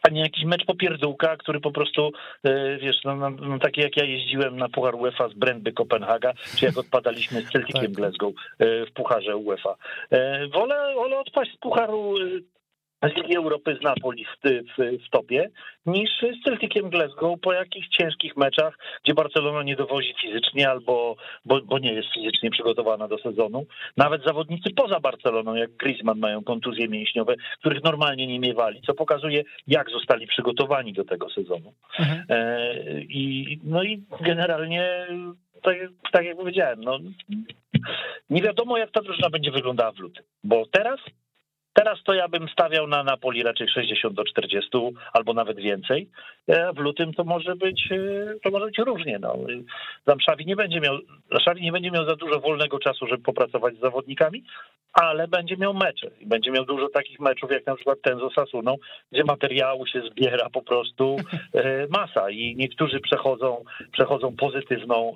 a 0.07 0.09
nie 0.09 0.21
jakiś 0.21 0.45
mecz 0.45 0.65
popierdółka, 0.65 1.37
który 1.37 1.59
po 1.59 1.71
prostu, 1.71 2.11
y, 2.47 2.77
wiesz, 2.81 3.03
no, 3.03 3.15
no, 3.15 3.29
no 3.29 3.59
taki 3.59 3.81
jak 3.81 3.97
ja 3.97 4.03
jeździłem 4.03 4.57
na 4.57 4.69
Puchar 4.69 4.95
UEFA 4.95 5.29
z 5.29 5.33
Brandby 5.33 5.71
Kopenhaga, 5.71 6.33
czy 6.57 6.65
jak 6.65 6.77
odpadaliśmy 6.77 7.41
z 7.41 7.51
Celticiem 7.51 7.81
tak. 7.81 7.91
Glasgow 7.91 8.33
y, 8.61 8.85
w 8.85 8.93
Pucharze 8.93 9.37
UEFA. 9.37 9.75
Wolę, 10.53 10.93
wolę 10.95 11.19
odpaść 11.19 11.53
z 11.53 11.57
Pucharu 11.57 12.15
Ligi 13.07 13.35
Europy 13.35 13.77
z 13.81 13.83
Napoli 13.83 14.25
w, 14.25 14.37
w, 14.43 15.05
w 15.07 15.09
topie, 15.09 15.49
niż 15.85 16.09
z 16.39 16.43
Celticiem 16.43 16.89
Glasgow 16.89 17.39
po 17.39 17.53
jakichś 17.53 17.87
ciężkich 17.87 18.37
meczach, 18.37 18.77
gdzie 19.03 19.13
Barcelona 19.13 19.63
nie 19.63 19.75
dowozi 19.75 20.13
fizycznie 20.21 20.69
albo 20.69 21.15
bo, 21.45 21.61
bo 21.61 21.79
nie 21.79 21.93
jest 21.93 22.13
fizycznie 22.13 22.49
przygotowana 22.49 23.07
do 23.07 23.17
sezonu. 23.17 23.65
Nawet 23.97 24.23
zawodnicy 24.23 24.69
poza 24.75 24.99
Barceloną, 24.99 25.55
jak 25.55 25.71
Griezmann, 25.71 26.19
mają 26.19 26.43
kontuzje 26.43 26.87
mięśniowe, 26.87 27.35
których 27.59 27.83
normalnie 27.83 28.27
nie 28.27 28.39
miewali, 28.39 28.81
co 28.81 28.93
pokazuje, 28.93 29.43
jak 29.67 29.89
zostali 29.89 30.27
przygotowani 30.27 30.93
do 30.93 31.05
tego 31.05 31.29
sezonu. 31.29 31.73
Mhm. 31.99 32.25
E, 32.29 32.75
I, 33.01 33.59
no 33.63 33.83
i 33.83 34.03
generalnie 34.21 35.07
tak, 35.61 35.77
tak 36.11 36.25
jak 36.25 36.37
powiedziałem, 36.37 36.81
no, 36.81 36.99
nie 38.29 38.41
wiadomo, 38.41 38.77
jak 38.77 38.91
ta 38.91 39.01
drużyna 39.01 39.29
będzie 39.29 39.51
wyglądała 39.51 39.91
w 39.91 39.99
lutym, 39.99 40.23
bo 40.43 40.65
teraz 40.71 40.99
Teraz 41.73 42.03
to 42.03 42.13
ja 42.13 42.27
bym 42.27 42.49
stawiał 42.49 42.87
na 42.87 43.03
Napoli 43.03 43.43
raczej 43.43 43.67
60 43.69 44.13
do 44.15 44.23
40 44.23 44.69
albo 45.13 45.33
nawet 45.33 45.57
więcej. 45.57 46.09
E, 46.47 46.73
w 46.73 46.77
lutym 46.77 47.13
to 47.13 47.23
może 47.23 47.55
być, 47.55 47.89
e, 47.91 48.39
to 48.43 48.49
może 48.51 48.65
być 48.65 48.77
różnie. 48.77 49.19
No. 49.19 49.35
Tam 50.05 50.19
Szawi 50.19 50.45
nie 50.45 50.55
będzie 50.55 50.79
miał, 50.79 50.97
Szawi 51.45 51.61
nie 51.61 51.71
będzie 51.71 51.91
miał 51.91 52.05
za 52.05 52.15
dużo 52.15 52.39
wolnego 52.39 52.79
czasu, 52.79 53.07
żeby 53.07 53.23
popracować 53.23 53.75
z 53.75 53.79
zawodnikami, 53.79 54.43
ale 54.93 55.27
będzie 55.27 55.57
miał 55.57 55.73
mecze 55.73 56.11
i 56.19 56.25
będzie 56.25 56.51
miał 56.51 56.65
dużo 56.65 56.89
takich 56.89 57.19
meczów, 57.19 57.51
jak 57.51 57.65
na 57.65 57.75
przykład 57.75 57.97
ten 58.01 58.19
z 58.19 58.21
Osasuną, 58.21 58.75
gdzie 59.11 59.23
materiału 59.23 59.87
się 59.87 60.01
zbiera 60.11 60.49
po 60.49 60.61
prostu 60.61 61.17
e, 61.53 61.87
masa 61.87 62.29
i 62.29 62.55
niektórzy 62.55 62.99
przechodzą, 62.99 63.63
przechodzą 63.91 64.35
pozytywną 64.35 65.13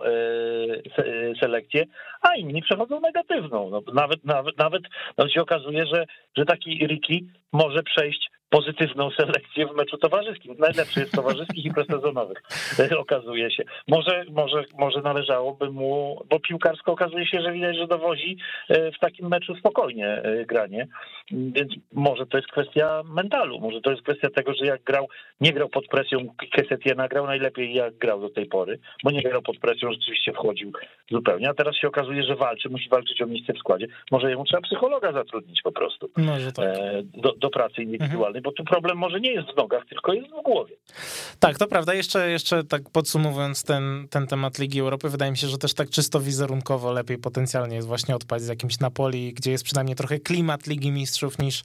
selekcję, 1.41 1.85
a 2.21 2.35
inni 2.35 2.61
przechodzą 2.61 2.99
negatywną. 2.99 3.69
No, 3.69 3.81
nawet, 3.93 4.25
nawet, 4.25 4.57
nawet 4.57 4.83
no, 5.17 5.29
się 5.29 5.41
okazuje, 5.41 5.85
że, 5.85 6.05
że 6.37 6.45
taki 6.47 6.87
Ricky 6.87 7.19
może 7.53 7.83
przejść 7.83 8.29
pozytywną 8.49 9.09
selekcję 9.11 9.67
w 9.67 9.75
meczu 9.75 9.97
towarzyskim. 9.97 10.55
Najlepszy 10.59 10.99
jest 10.99 11.11
towarzyskich 11.11 11.65
i 11.65 11.73
presezonowych, 11.73 12.43
okazuje 12.97 13.51
się. 13.51 13.63
Może, 13.87 14.25
może, 14.31 14.63
może 14.77 15.01
należałoby 15.01 15.71
mu, 15.71 16.21
bo 16.29 16.39
piłkarsko 16.39 16.91
okazuje 16.91 17.27
się, 17.27 17.41
że 17.41 17.51
widać, 17.51 17.77
że 17.77 17.87
dowozi 17.87 18.37
w 18.69 18.99
takim 18.99 19.27
meczu 19.27 19.55
spokojnie 19.55 20.21
granie, 20.47 20.87
więc 21.31 21.73
może 21.93 22.25
to 22.25 22.37
jest 22.37 22.49
kwestia 22.49 23.03
mentalu, 23.05 23.59
może 23.59 23.81
to 23.81 23.91
jest 23.91 24.03
kwestia 24.03 24.29
tego, 24.29 24.53
że 24.53 24.65
jak 24.65 24.83
grał, 24.83 25.07
nie 25.41 25.53
grał 25.53 25.69
pod 25.69 25.87
presją 25.87 26.27
Kesetiena, 26.51 27.07
grał 27.07 27.25
najlepiej 27.25 27.73
jak 27.73 27.97
grał 27.97 28.21
do 28.21 28.29
tej 28.29 28.45
pory, 28.45 28.79
bo 29.03 29.11
nie 29.11 29.21
grał 29.21 29.41
pod 29.41 29.57
presją, 29.57 29.91
rzeczywiście 29.91 30.33
wchodził 30.33 30.71
zupełnie, 31.11 31.49
a 31.49 31.53
teraz 31.53 31.75
się 31.75 31.87
okazuje, 31.87 32.23
że 32.23 32.35
walczy, 32.35 32.69
musi 32.69 32.89
walczyć 32.89 33.21
o 33.21 33.25
miejsce 33.25 33.53
w 33.53 33.57
składzie. 33.57 33.87
Może 34.11 34.29
jemu 34.29 34.45
trzeba 34.45 34.61
psychologa 34.61 35.11
zatrudnić 35.11 35.61
po 35.61 35.71
prostu 35.71 36.09
tak. 36.55 37.21
do, 37.21 37.33
do 37.33 37.49
pracy 37.49 37.83
indywidualnej, 37.83 38.36
mhm. 38.36 38.36
Bo 38.41 38.51
tu 38.51 38.63
problem 38.63 38.97
może 38.97 39.19
nie 39.19 39.33
jest 39.33 39.47
w 39.53 39.57
nogach, 39.57 39.85
tylko 39.89 40.13
jest 40.13 40.29
w 40.29 40.43
głowie. 40.43 40.75
Tak, 41.39 41.57
to 41.57 41.67
prawda. 41.67 41.93
Jeszcze, 41.93 42.29
jeszcze 42.29 42.63
tak 42.63 42.81
podsumowując 42.89 43.63
ten, 43.63 44.07
ten 44.09 44.27
temat 44.27 44.59
Ligi 44.59 44.79
Europy, 44.79 45.09
wydaje 45.09 45.31
mi 45.31 45.37
się, 45.37 45.47
że 45.47 45.57
też 45.57 45.73
tak 45.73 45.89
czysto 45.89 46.19
wizerunkowo 46.19 46.91
lepiej 46.91 47.17
potencjalnie 47.17 47.75
jest 47.75 47.87
właśnie 47.87 48.15
odpaść 48.15 48.45
z 48.45 48.47
jakimś 48.47 48.79
Napoli, 48.79 49.33
gdzie 49.33 49.51
jest 49.51 49.63
przynajmniej 49.63 49.95
trochę 49.95 50.19
klimat 50.19 50.67
Ligi 50.67 50.91
Mistrzów 50.91 51.39
niż 51.39 51.63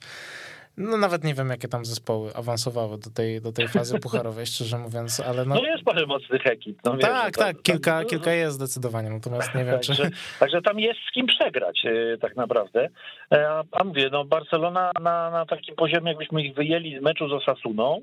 no 0.77 0.97
nawet 0.97 1.23
nie 1.23 1.33
wiem, 1.33 1.49
jakie 1.49 1.67
tam 1.67 1.85
zespoły 1.85 2.35
awansowały 2.35 2.97
do 2.97 3.09
tej, 3.09 3.41
do 3.41 3.51
tej 3.51 3.67
fazy 3.67 3.99
pucharowej, 3.99 4.45
szczerze 4.45 4.77
mówiąc, 4.77 5.19
ale 5.19 5.45
no... 5.45 5.55
No 5.55 5.63
jest 5.63 5.83
parę 5.83 6.05
mocnych 6.05 6.47
ekip. 6.47 6.79
No 6.85 6.97
tak, 6.97 7.37
tak, 7.37 7.61
kilka, 7.61 7.99
tam... 7.99 8.09
kilka 8.09 8.31
jest 8.31 8.55
zdecydowanie, 8.55 9.09
natomiast 9.09 9.55
nie 9.55 9.65
wiem, 9.65 9.79
także, 9.79 9.95
czy... 9.95 10.11
Także 10.39 10.61
tam 10.61 10.79
jest 10.79 10.99
z 11.09 11.11
kim 11.11 11.25
przegrać 11.25 11.83
yy, 11.83 12.17
tak 12.21 12.35
naprawdę. 12.35 12.89
E, 13.31 13.49
a, 13.49 13.63
a 13.71 13.83
mówię, 13.83 14.09
no 14.11 14.25
Barcelona 14.25 14.91
na, 15.01 15.29
na 15.31 15.45
takim 15.45 15.75
poziomie, 15.75 16.09
jakbyśmy 16.09 16.43
ich 16.43 16.55
wyjęli 16.55 16.99
z 16.99 17.01
meczu 17.01 17.29
z 17.29 17.31
Osasuną 17.31 18.01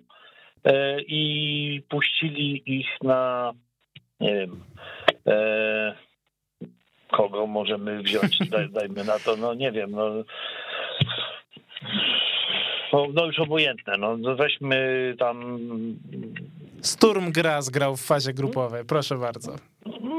yy, 0.65 0.73
i 1.07 1.83
puścili 1.89 2.63
ich 2.67 2.89
na, 3.03 3.53
nie 4.21 4.35
wiem... 4.35 4.65
Yy, 5.27 6.11
kogo 7.11 7.47
możemy 7.47 8.03
wziąć, 8.03 8.39
Daj, 8.51 8.69
dajmy 8.69 9.05
na 9.05 9.19
to, 9.19 9.37
no 9.37 9.55
nie 9.55 9.73
wiem, 9.73 9.91
no 9.91 10.11
no, 12.93 13.07
no 13.15 13.27
już 13.27 13.39
obojętne, 13.39 13.97
no, 13.99 14.17
no 14.17 14.37
weźmy 14.37 15.15
tam... 15.19 15.59
Sturm 16.83 17.33
Graz 17.33 17.71
grał 17.71 17.97
w 17.97 18.01
fazie 18.01 18.33
grupowej, 18.33 18.85
proszę 18.85 19.17
bardzo. 19.17 19.57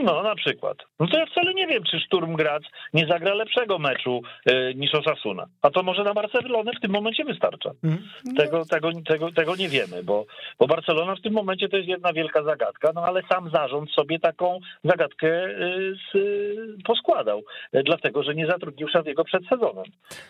No, 0.04 0.24
na 0.24 0.36
przykład. 0.36 0.78
No 1.00 1.08
to 1.08 1.20
ja 1.20 1.26
wcale 1.26 1.54
nie 1.54 1.68
wiem, 1.68 1.84
czy 1.84 2.00
Sturm 2.00 2.36
Graz 2.36 2.62
nie 2.94 3.08
zagra 3.08 3.34
lepszego 3.34 3.80
meczu 3.80 4.22
y, 4.50 4.74
niż 4.76 4.96
Osasuna. 4.96 5.46
A 5.62 5.70
to 5.70 5.84
może 5.84 6.04
na 6.04 6.14
Barcelonę 6.14 6.72
w 6.78 6.82
tym 6.82 6.92
momencie 6.92 7.24
wystarcza. 7.24 7.72
Mm. 7.84 7.98
Tego, 8.38 8.66
tego, 8.66 8.90
tego, 9.08 9.32
tego 9.32 9.56
nie 9.56 9.70
wiemy, 9.70 10.04
bo, 10.04 10.26
bo 10.60 10.68
Barcelona 10.68 11.16
w 11.16 11.22
tym 11.22 11.34
momencie 11.34 11.70
to 11.70 11.78
jest 11.78 11.90
jedna 11.90 12.14
wielka 12.14 12.44
zagadka, 12.44 12.92
no 12.96 13.02
ale 13.02 13.22
sam 13.32 13.50
zarząd 13.54 13.92
sobie 13.92 14.20
taką 14.20 14.60
zagadkę 14.84 15.46
y, 15.46 15.96
z, 16.12 16.16
y, 16.16 16.78
poskładał, 16.86 17.42
dlatego, 17.74 18.24
że 18.24 18.36
nie 18.36 18.48
zatrudnił 18.48 18.88
Szawiego 18.88 19.24
przed 19.24 19.48
sezonem, 19.48 19.86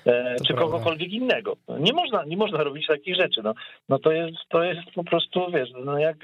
e, 0.05 0.35
czy 0.47 0.53
prawda. 0.53 0.63
kogokolwiek 0.63 1.11
innego. 1.11 1.55
Nie 1.79 1.93
można, 1.93 2.23
nie 2.25 2.37
można 2.37 2.63
robić 2.63 2.87
takich 2.87 3.15
rzeczy. 3.15 3.41
No, 3.43 3.53
no 3.89 3.99
to, 3.99 4.11
jest, 4.11 4.37
to 4.49 4.63
jest 4.63 4.81
po 4.95 5.03
prostu, 5.03 5.51
wiesz, 5.53 5.69
no 5.85 5.99
jak, 5.99 6.17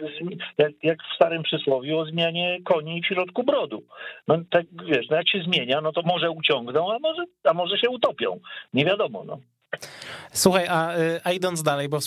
jak, 0.57 0.71
jak 0.83 0.97
w 1.03 1.15
starym 1.15 1.43
przysłowiu 1.43 1.99
o 1.99 2.05
zmianie 2.05 2.57
koni 2.65 2.96
w 3.01 3.05
środku 3.05 3.43
brodu. 3.43 3.83
No 4.27 4.37
tak, 4.49 4.65
wiesz, 4.85 5.09
no 5.09 5.17
jak 5.17 5.29
się 5.29 5.41
zmienia, 5.41 5.81
no 5.81 5.91
to 5.91 6.01
może 6.01 6.31
uciągną, 6.31 6.93
a 6.93 6.99
może, 6.99 7.23
a 7.43 7.53
może 7.53 7.77
się 7.77 7.89
utopią. 7.89 8.39
Nie 8.73 8.85
wiadomo, 8.85 9.23
no. 9.23 9.39
Słuchaj, 10.33 10.67
a, 10.67 10.97
y, 10.97 11.21
a 11.23 11.31
idąc 11.31 11.63
dalej, 11.63 11.89
bo 11.89 11.99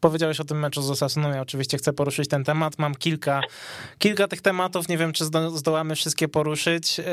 powiedziałeś 0.00 0.40
o 0.40 0.44
tym 0.44 0.58
meczu 0.58 0.82
z 0.82 0.90
Osasuną, 0.90 1.30
ja 1.30 1.40
oczywiście 1.40 1.78
chcę 1.78 1.92
poruszyć 1.92 2.28
ten 2.28 2.44
temat. 2.44 2.78
Mam 2.78 2.94
kilka, 2.94 3.40
kilka 3.98 4.28
tych 4.28 4.40
tematów, 4.40 4.88
nie 4.88 4.98
wiem, 4.98 5.12
czy 5.12 5.24
zdołamy 5.54 5.94
wszystkie 5.94 6.28
poruszyć. 6.28 6.98
Yy, 6.98 7.04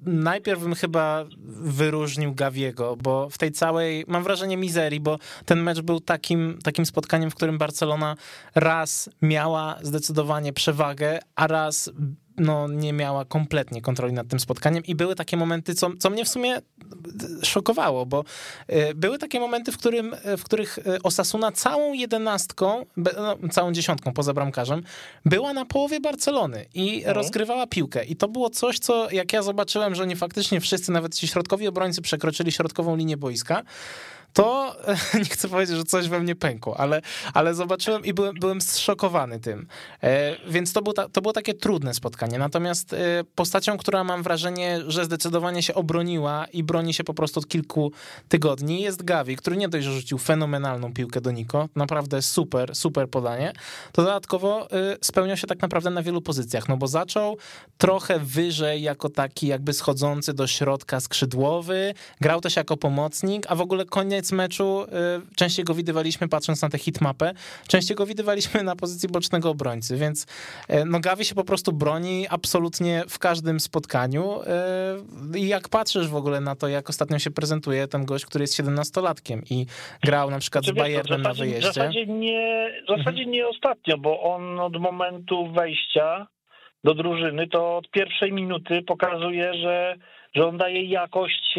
najpierw 0.00 0.60
bym 0.60 0.74
chyba 0.74 1.24
wyróżnił 1.62 2.34
Gawiego, 2.34 2.96
bo 2.96 3.30
w 3.30 3.38
tej 3.38 3.52
całej, 3.52 4.04
mam 4.08 4.22
wrażenie, 4.22 4.56
mizerii, 4.56 5.00
bo 5.00 5.18
ten 5.44 5.62
mecz 5.62 5.80
był 5.80 6.00
takim, 6.00 6.58
takim 6.62 6.86
spotkaniem, 6.86 7.30
w 7.30 7.34
którym 7.34 7.58
Barcelona 7.58 8.16
raz 8.54 9.10
miała 9.22 9.78
zdecydowanie 9.82 10.52
przewagę, 10.52 11.18
a 11.34 11.46
raz 11.46 11.90
no, 12.40 12.68
nie 12.68 12.92
miała 12.92 13.24
kompletnie 13.24 13.82
kontroli 13.82 14.12
nad 14.12 14.28
tym 14.28 14.40
spotkaniem 14.40 14.84
i 14.84 14.94
były 14.94 15.14
takie 15.14 15.36
momenty, 15.36 15.74
co, 15.74 15.90
co 15.98 16.10
mnie 16.10 16.24
w 16.24 16.28
sumie 16.28 16.58
szokowało, 17.42 18.06
bo 18.06 18.24
y, 18.70 18.94
były 18.94 19.18
takie 19.18 19.40
momenty, 19.40 19.72
w, 19.72 19.78
którym, 19.78 20.16
w 20.38 20.44
których 20.44 20.78
Osasuna 21.02 21.52
całą 21.52 21.92
jedenastką, 21.92 22.86
no, 22.96 23.48
całą 23.50 23.72
dziesiątką 23.72 24.12
poza 24.12 24.34
bramkarzem, 24.34 24.82
była 25.24 25.52
na 25.52 25.64
połowie 25.64 26.00
Barcelony 26.00 26.66
i 26.74 26.96
mhm. 26.96 27.16
rozgrywała 27.16 27.66
piłkę. 27.66 28.04
I 28.04 28.16
to 28.16 28.28
było 28.28 28.50
coś, 28.50 28.78
co 28.78 29.10
jak 29.10 29.32
ja 29.32 29.42
zobaczyłem, 29.42 29.94
że 29.94 30.02
oni 30.02 30.16
faktycznie 30.16 30.60
wszyscy, 30.60 30.92
nawet 30.92 31.14
ci 31.14 31.28
środkowi 31.28 31.68
obrońcy 31.68 32.02
przekroczyli 32.02 32.52
środkową 32.52 32.96
linię 32.96 33.16
boiska, 33.16 33.62
to 34.32 34.76
nie 35.14 35.24
chcę 35.24 35.48
powiedzieć, 35.48 35.76
że 35.76 35.84
coś 35.84 36.08
we 36.08 36.20
mnie 36.20 36.34
pękło, 36.34 36.80
ale, 36.80 37.00
ale 37.34 37.54
zobaczyłem 37.54 38.04
i 38.04 38.12
byłem, 38.12 38.34
byłem 38.34 38.60
zszokowany 38.60 39.40
tym. 39.40 39.66
E, 40.02 40.36
więc 40.48 40.72
to, 40.72 40.82
było 40.82 40.94
to 41.08 41.20
było 41.20 41.32
takie 41.32 41.54
trudne 41.54 41.94
spotkanie. 41.94 42.38
Natomiast 42.38 42.92
e, 42.92 42.96
postacią, 43.34 43.78
która 43.78 44.04
mam 44.04 44.22
wrażenie, 44.22 44.78
że 44.86 45.04
zdecydowanie 45.04 45.62
się 45.62 45.74
obroniła 45.74 46.46
i 46.52 46.62
broni 46.62 46.94
się 46.94 47.04
po 47.04 47.14
prostu 47.14 47.40
od 47.40 47.48
kilku 47.48 47.92
tygodni, 48.28 48.82
jest 48.82 49.02
Gavi, 49.02 49.36
który 49.36 49.56
nie 49.56 49.68
dość, 49.68 49.84
że 49.84 49.92
rzucił 49.92 50.18
fenomenalną 50.18 50.92
piłkę 50.92 51.20
do 51.20 51.30
Niko, 51.30 51.68
naprawdę 51.76 52.22
super, 52.22 52.74
super 52.74 53.08
podanie, 53.08 53.52
to 53.92 54.02
dodatkowo 54.02 54.70
e, 54.70 54.96
spełniał 55.00 55.36
się 55.36 55.46
tak 55.46 55.62
naprawdę 55.62 55.90
na 55.90 56.02
wielu 56.02 56.22
pozycjach, 56.22 56.68
no 56.68 56.76
bo 56.76 56.86
zaczął 56.86 57.36
trochę 57.78 58.18
wyżej 58.18 58.82
jako 58.82 59.08
taki 59.08 59.46
jakby 59.46 59.72
schodzący 59.72 60.34
do 60.34 60.46
środka 60.46 61.00
skrzydłowy, 61.00 61.94
grał 62.20 62.40
też 62.40 62.56
jako 62.56 62.76
pomocnik, 62.76 63.46
a 63.48 63.54
w 63.54 63.60
ogóle 63.60 63.84
koniec 63.84 64.19
koniec 64.20 64.32
meczu 64.32 64.82
y, 64.82 65.36
częściej 65.36 65.64
go 65.64 65.74
widywaliśmy, 65.74 66.28
patrząc 66.28 66.62
na 66.62 66.68
tę 66.68 66.78
hitmapę, 66.78 67.32
częściej 67.68 67.96
go 67.96 68.06
widywaliśmy 68.06 68.62
na 68.62 68.76
pozycji 68.76 69.08
bocznego 69.08 69.50
obrońcy, 69.50 69.96
więc 69.96 70.26
y, 70.70 70.84
no 70.86 71.00
Gavi 71.00 71.24
się 71.24 71.34
po 71.34 71.44
prostu 71.44 71.72
broni 71.72 72.26
absolutnie 72.30 73.02
w 73.08 73.18
każdym 73.18 73.60
spotkaniu 73.60 74.40
y, 75.34 75.38
i 75.38 75.48
jak 75.48 75.68
patrzysz 75.68 76.08
w 76.08 76.14
ogóle 76.14 76.40
na 76.40 76.56
to, 76.56 76.68
jak 76.68 76.90
ostatnio 76.90 77.18
się 77.18 77.30
prezentuje 77.30 77.88
ten 77.88 78.04
gość, 78.04 78.26
który 78.26 78.42
jest 78.42 78.60
17-latkiem 78.60 79.40
i 79.50 79.66
grał 80.04 80.30
na 80.30 80.38
przykład 80.38 80.64
z 80.64 80.70
Bayernem 80.70 81.22
na 81.22 81.34
wyjeździe. 81.34 81.70
W 81.70 81.74
zasadzie, 81.74 82.06
nie, 82.06 82.70
w 82.84 82.88
zasadzie 82.88 83.22
mhm. 83.22 83.30
nie 83.30 83.48
ostatnio, 83.48 83.98
bo 83.98 84.22
on 84.22 84.60
od 84.60 84.76
momentu 84.80 85.52
wejścia 85.52 86.26
do 86.84 86.94
drużyny, 86.94 87.48
to 87.48 87.76
od 87.76 87.90
pierwszej 87.90 88.32
minuty 88.32 88.82
pokazuje, 88.82 89.54
że, 89.54 89.96
że 90.34 90.46
on 90.46 90.56
daje 90.56 90.84
jakość. 90.84 91.58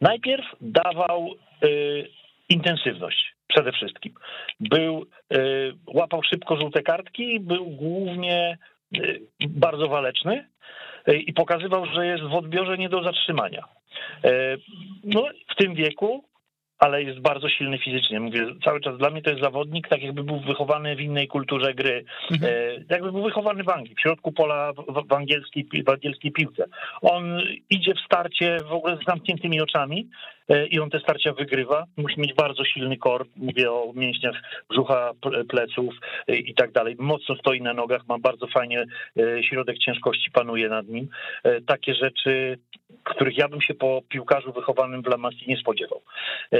Najpierw 0.00 0.44
dawał 0.60 1.36
intensywność 2.48 3.34
przede 3.46 3.72
wszystkim. 3.72 4.14
Był, 4.60 5.06
y, 5.32 5.74
łapał 5.86 6.22
szybko 6.22 6.56
żółte 6.56 6.82
kartki, 6.82 7.40
był 7.40 7.66
głównie 7.66 8.58
y, 8.96 9.20
bardzo 9.48 9.88
waleczny 9.88 10.48
i 11.26 11.32
pokazywał, 11.32 11.86
że 11.86 12.06
jest 12.06 12.22
w 12.22 12.34
odbiorze 12.34 12.78
nie 12.78 12.88
do 12.88 13.02
zatrzymania. 13.02 13.64
No, 15.04 15.24
w 15.48 15.54
tym 15.54 15.74
wieku 15.74 16.24
ale 16.78 17.02
jest 17.02 17.20
bardzo 17.20 17.48
silny 17.48 17.78
fizycznie. 17.78 18.20
Mówię, 18.20 18.46
cały 18.64 18.80
czas 18.80 18.98
dla 18.98 19.10
mnie 19.10 19.22
to 19.22 19.30
jest 19.30 19.42
zawodnik, 19.42 19.88
tak 19.88 20.02
jakby 20.02 20.24
był 20.24 20.40
wychowany 20.40 20.96
w 20.96 21.00
innej 21.00 21.28
kulturze 21.28 21.74
gry. 21.74 22.04
Mhm. 22.30 22.52
E, 22.52 22.84
jakby 22.90 23.12
był 23.12 23.22
wychowany 23.22 23.64
w 23.64 23.68
Anglii, 23.68 23.94
w 23.94 24.00
środku 24.00 24.32
pola 24.32 24.72
w, 25.08 25.12
angielskiej, 25.12 25.66
w 25.86 25.88
angielskiej 25.88 26.32
piłce. 26.32 26.64
On 27.02 27.40
idzie 27.70 27.94
w 27.94 28.00
starcie 28.00 28.58
w 28.68 28.72
ogóle 28.72 28.98
z 29.02 29.06
zamkniętymi 29.06 29.60
oczami 29.60 30.08
e, 30.48 30.66
i 30.66 30.80
on 30.80 30.90
te 30.90 31.00
starcia 31.00 31.32
wygrywa. 31.32 31.84
Musi 31.96 32.20
mieć 32.20 32.34
bardzo 32.34 32.64
silny 32.64 32.96
kor, 32.96 33.26
mówię 33.36 33.72
o 33.72 33.92
mięśniach 33.94 34.42
brzucha, 34.70 35.10
pleców 35.48 35.94
e, 36.28 36.36
i 36.36 36.54
tak 36.54 36.72
dalej. 36.72 36.96
Mocno 36.98 37.36
stoi 37.36 37.62
na 37.62 37.74
nogach, 37.74 38.02
ma 38.08 38.18
bardzo 38.18 38.46
fajnie, 38.46 38.84
środek 39.40 39.78
ciężkości 39.78 40.30
panuje 40.30 40.68
nad 40.68 40.88
nim. 40.88 41.08
Takie 41.66 41.94
rzeczy 41.94 42.58
których 43.04 43.38
ja 43.38 43.48
bym 43.48 43.60
się 43.60 43.74
po 43.74 44.02
piłkarzu 44.08 44.52
wychowanym 44.52 45.02
w 45.02 45.06
La 45.06 45.16
Masie 45.16 45.46
nie 45.46 45.56
spodziewał. 45.56 46.02
E, 46.52 46.58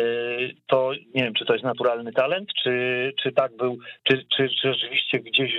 to 0.67 0.93
nie 1.15 1.23
wiem, 1.23 1.35
czy 1.35 1.45
to 1.45 1.53
jest 1.53 1.65
naturalny 1.65 2.13
talent, 2.13 2.49
czy, 2.63 3.13
czy 3.23 3.33
tak 3.33 3.57
był, 3.57 3.79
czy, 4.03 4.25
czy, 4.37 4.49
czy 4.49 4.75
rzeczywiście 4.75 5.19
gdzieś 5.19 5.53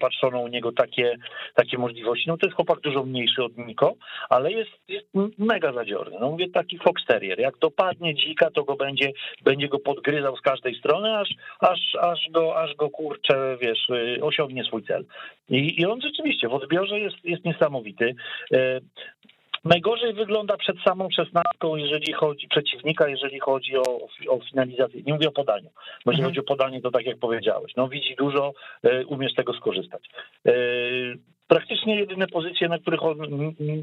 patrzono 0.00 0.40
u 0.40 0.48
niego 0.48 0.72
takie, 0.72 1.16
takie 1.54 1.78
możliwości. 1.78 2.28
No 2.28 2.36
to 2.36 2.46
jest 2.46 2.56
chłopak 2.56 2.80
dużo 2.80 3.04
mniejszy 3.04 3.44
od 3.44 3.56
Niko, 3.58 3.94
ale 4.28 4.52
jest, 4.52 4.70
jest 4.88 5.06
mega 5.38 5.72
zadziorny. 5.72 6.16
No 6.20 6.30
mówię, 6.30 6.50
taki 6.50 6.78
fox 6.78 7.04
terrier. 7.04 7.38
Jak 7.38 7.58
dopadnie 7.58 8.14
dzika, 8.14 8.50
to 8.50 8.64
go 8.64 8.76
będzie, 8.76 9.12
będzie 9.44 9.68
go 9.68 9.78
podgryzał 9.78 10.36
z 10.36 10.40
każdej 10.40 10.74
strony, 10.74 11.18
aż, 11.18 11.28
aż, 11.60 11.80
aż, 12.00 12.28
go, 12.30 12.56
aż 12.56 12.74
go 12.74 12.90
kurczę, 12.90 13.56
wiesz, 13.60 13.88
osiągnie 14.22 14.64
swój 14.64 14.82
cel. 14.82 15.04
I, 15.48 15.80
i 15.80 15.86
on 15.86 16.00
rzeczywiście 16.00 16.48
w 16.48 16.54
odbiorze 16.54 17.00
jest, 17.00 17.24
jest 17.24 17.44
niesamowity. 17.44 18.14
Najgorzej 19.64 20.12
wygląda 20.12 20.56
przed 20.56 20.76
samą 20.80 21.08
szesnastką, 21.10 21.76
jeżeli 21.76 22.12
chodzi 22.12 22.48
przeciwnika, 22.48 23.08
jeżeli 23.08 23.40
chodzi 23.40 23.76
o, 23.76 24.08
o 24.28 24.40
finalizację. 24.50 25.02
Nie 25.02 25.12
mówię 25.12 25.28
o 25.28 25.32
podaniu, 25.32 25.70
bo 26.04 26.12
jeżeli 26.12 26.24
mhm. 26.24 26.30
chodzi 26.30 26.40
o 26.40 26.56
podanie, 26.56 26.80
to 26.80 26.90
tak 26.90 27.06
jak 27.06 27.18
powiedziałeś, 27.18 27.72
no 27.76 27.88
widzi 27.88 28.14
dużo, 28.18 28.52
e, 28.82 29.06
umie 29.06 29.28
z 29.28 29.34
tego 29.34 29.52
skorzystać. 29.54 30.02
E, 30.46 30.52
praktycznie 31.48 31.96
jedyne 32.00 32.26
pozycje, 32.26 32.68
na 32.68 32.78
których 32.78 33.02
on 33.02 33.18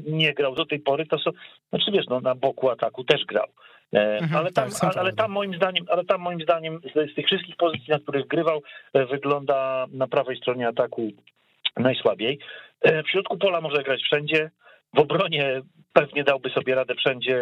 nie 0.06 0.34
grał 0.34 0.54
do 0.54 0.66
tej 0.66 0.80
pory, 0.80 1.06
to 1.06 1.18
są, 1.18 1.30
znaczy 1.70 1.90
wiesz, 1.90 2.06
no 2.06 2.20
na 2.20 2.34
boku 2.34 2.70
ataku 2.70 3.04
też 3.04 3.24
grał. 3.24 3.46
E, 3.94 4.18
mhm, 4.18 4.36
ale, 4.36 4.52
tam, 4.52 4.70
tak, 4.80 4.96
ale, 4.96 5.12
tam 5.12 5.30
moim 5.30 5.54
zdaniem, 5.54 5.84
ale 5.88 6.04
tam 6.04 6.20
moim 6.20 6.40
zdaniem 6.40 6.80
z, 6.94 7.12
z 7.12 7.14
tych 7.14 7.26
wszystkich 7.26 7.56
pozycji, 7.56 7.86
na 7.88 7.98
których 7.98 8.26
grywał, 8.26 8.62
wygląda 8.94 9.86
na 9.92 10.06
prawej 10.06 10.36
stronie 10.36 10.68
ataku 10.68 11.10
najsłabiej. 11.76 12.38
W 12.84 13.10
środku 13.10 13.38
pola 13.38 13.60
może 13.60 13.82
grać 13.82 14.02
wszędzie. 14.02 14.50
W 14.96 14.98
obronie 14.98 15.62
pewnie 15.92 16.24
dałby 16.24 16.50
sobie 16.50 16.74
radę 16.74 16.94
wszędzie 16.94 17.36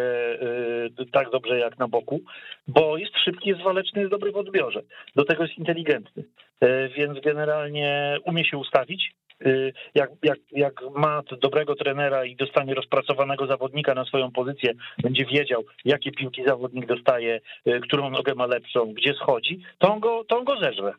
y, 0.99 1.11
tak 1.11 1.29
dobrze 1.29 1.59
jak 1.59 1.77
na 1.77 1.87
boku, 1.87 2.21
bo 2.67 2.97
jest 2.97 3.17
szybki, 3.17 3.49
jest 3.49 3.61
waleczny, 3.61 4.01
jest 4.01 4.11
dobry 4.11 4.31
w 4.31 4.37
odbiorze. 4.37 4.81
Do 5.15 5.25
tego 5.25 5.43
jest 5.43 5.57
inteligentny, 5.57 6.23
y, 6.63 6.89
więc 6.97 7.19
generalnie 7.19 8.17
umie 8.25 8.45
się 8.45 8.57
ustawić. 8.57 9.11
Y, 9.45 9.73
jak, 9.95 10.09
jak, 10.23 10.37
jak 10.51 10.73
ma 10.95 11.21
dobrego 11.41 11.75
trenera 11.75 12.25
i 12.25 12.35
dostanie 12.35 12.73
rozpracowanego 12.73 13.47
zawodnika 13.47 13.93
na 13.93 14.05
swoją 14.05 14.31
pozycję, 14.31 14.73
będzie 15.03 15.25
wiedział, 15.25 15.63
jakie 15.85 16.11
piłki 16.11 16.43
zawodnik 16.45 16.85
dostaje, 16.85 17.39
którą 17.83 18.09
nogę 18.09 18.35
ma 18.35 18.45
lepszą, 18.45 18.93
gdzie 18.93 19.13
schodzi, 19.13 19.59
to 19.77 19.93
on 19.93 19.99
go, 19.99 20.23
to 20.23 20.37
on 20.37 20.43
go 20.43 20.59
zeżre 20.59 20.93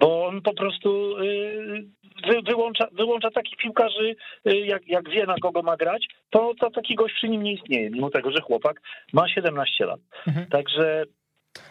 bo 0.00 0.26
on 0.26 0.42
po 0.42 0.54
prostu 0.54 1.16
wyłącza, 2.42 2.88
wyłącza 2.92 3.30
takich 3.30 3.56
piłkarzy, 3.56 4.16
y, 4.46 4.56
jak, 4.56 4.88
jak 4.88 5.10
wie 5.10 5.26
na 5.26 5.34
kogo 5.42 5.62
ma 5.62 5.76
grać, 5.76 6.06
to, 6.30 6.52
to 6.60 6.70
taki 6.70 6.94
gość 6.94 7.14
przy 7.14 7.28
nim 7.28 7.42
nie 7.42 7.52
istnieje, 7.52 7.90
mimo 7.90 8.10
tego, 8.10 8.30
że 8.30 8.40
chłopak 8.40 8.80
ma 9.12 9.28
17 9.28 9.86
lat. 9.86 10.00
Mhm. 10.26 10.46
Także 10.46 11.04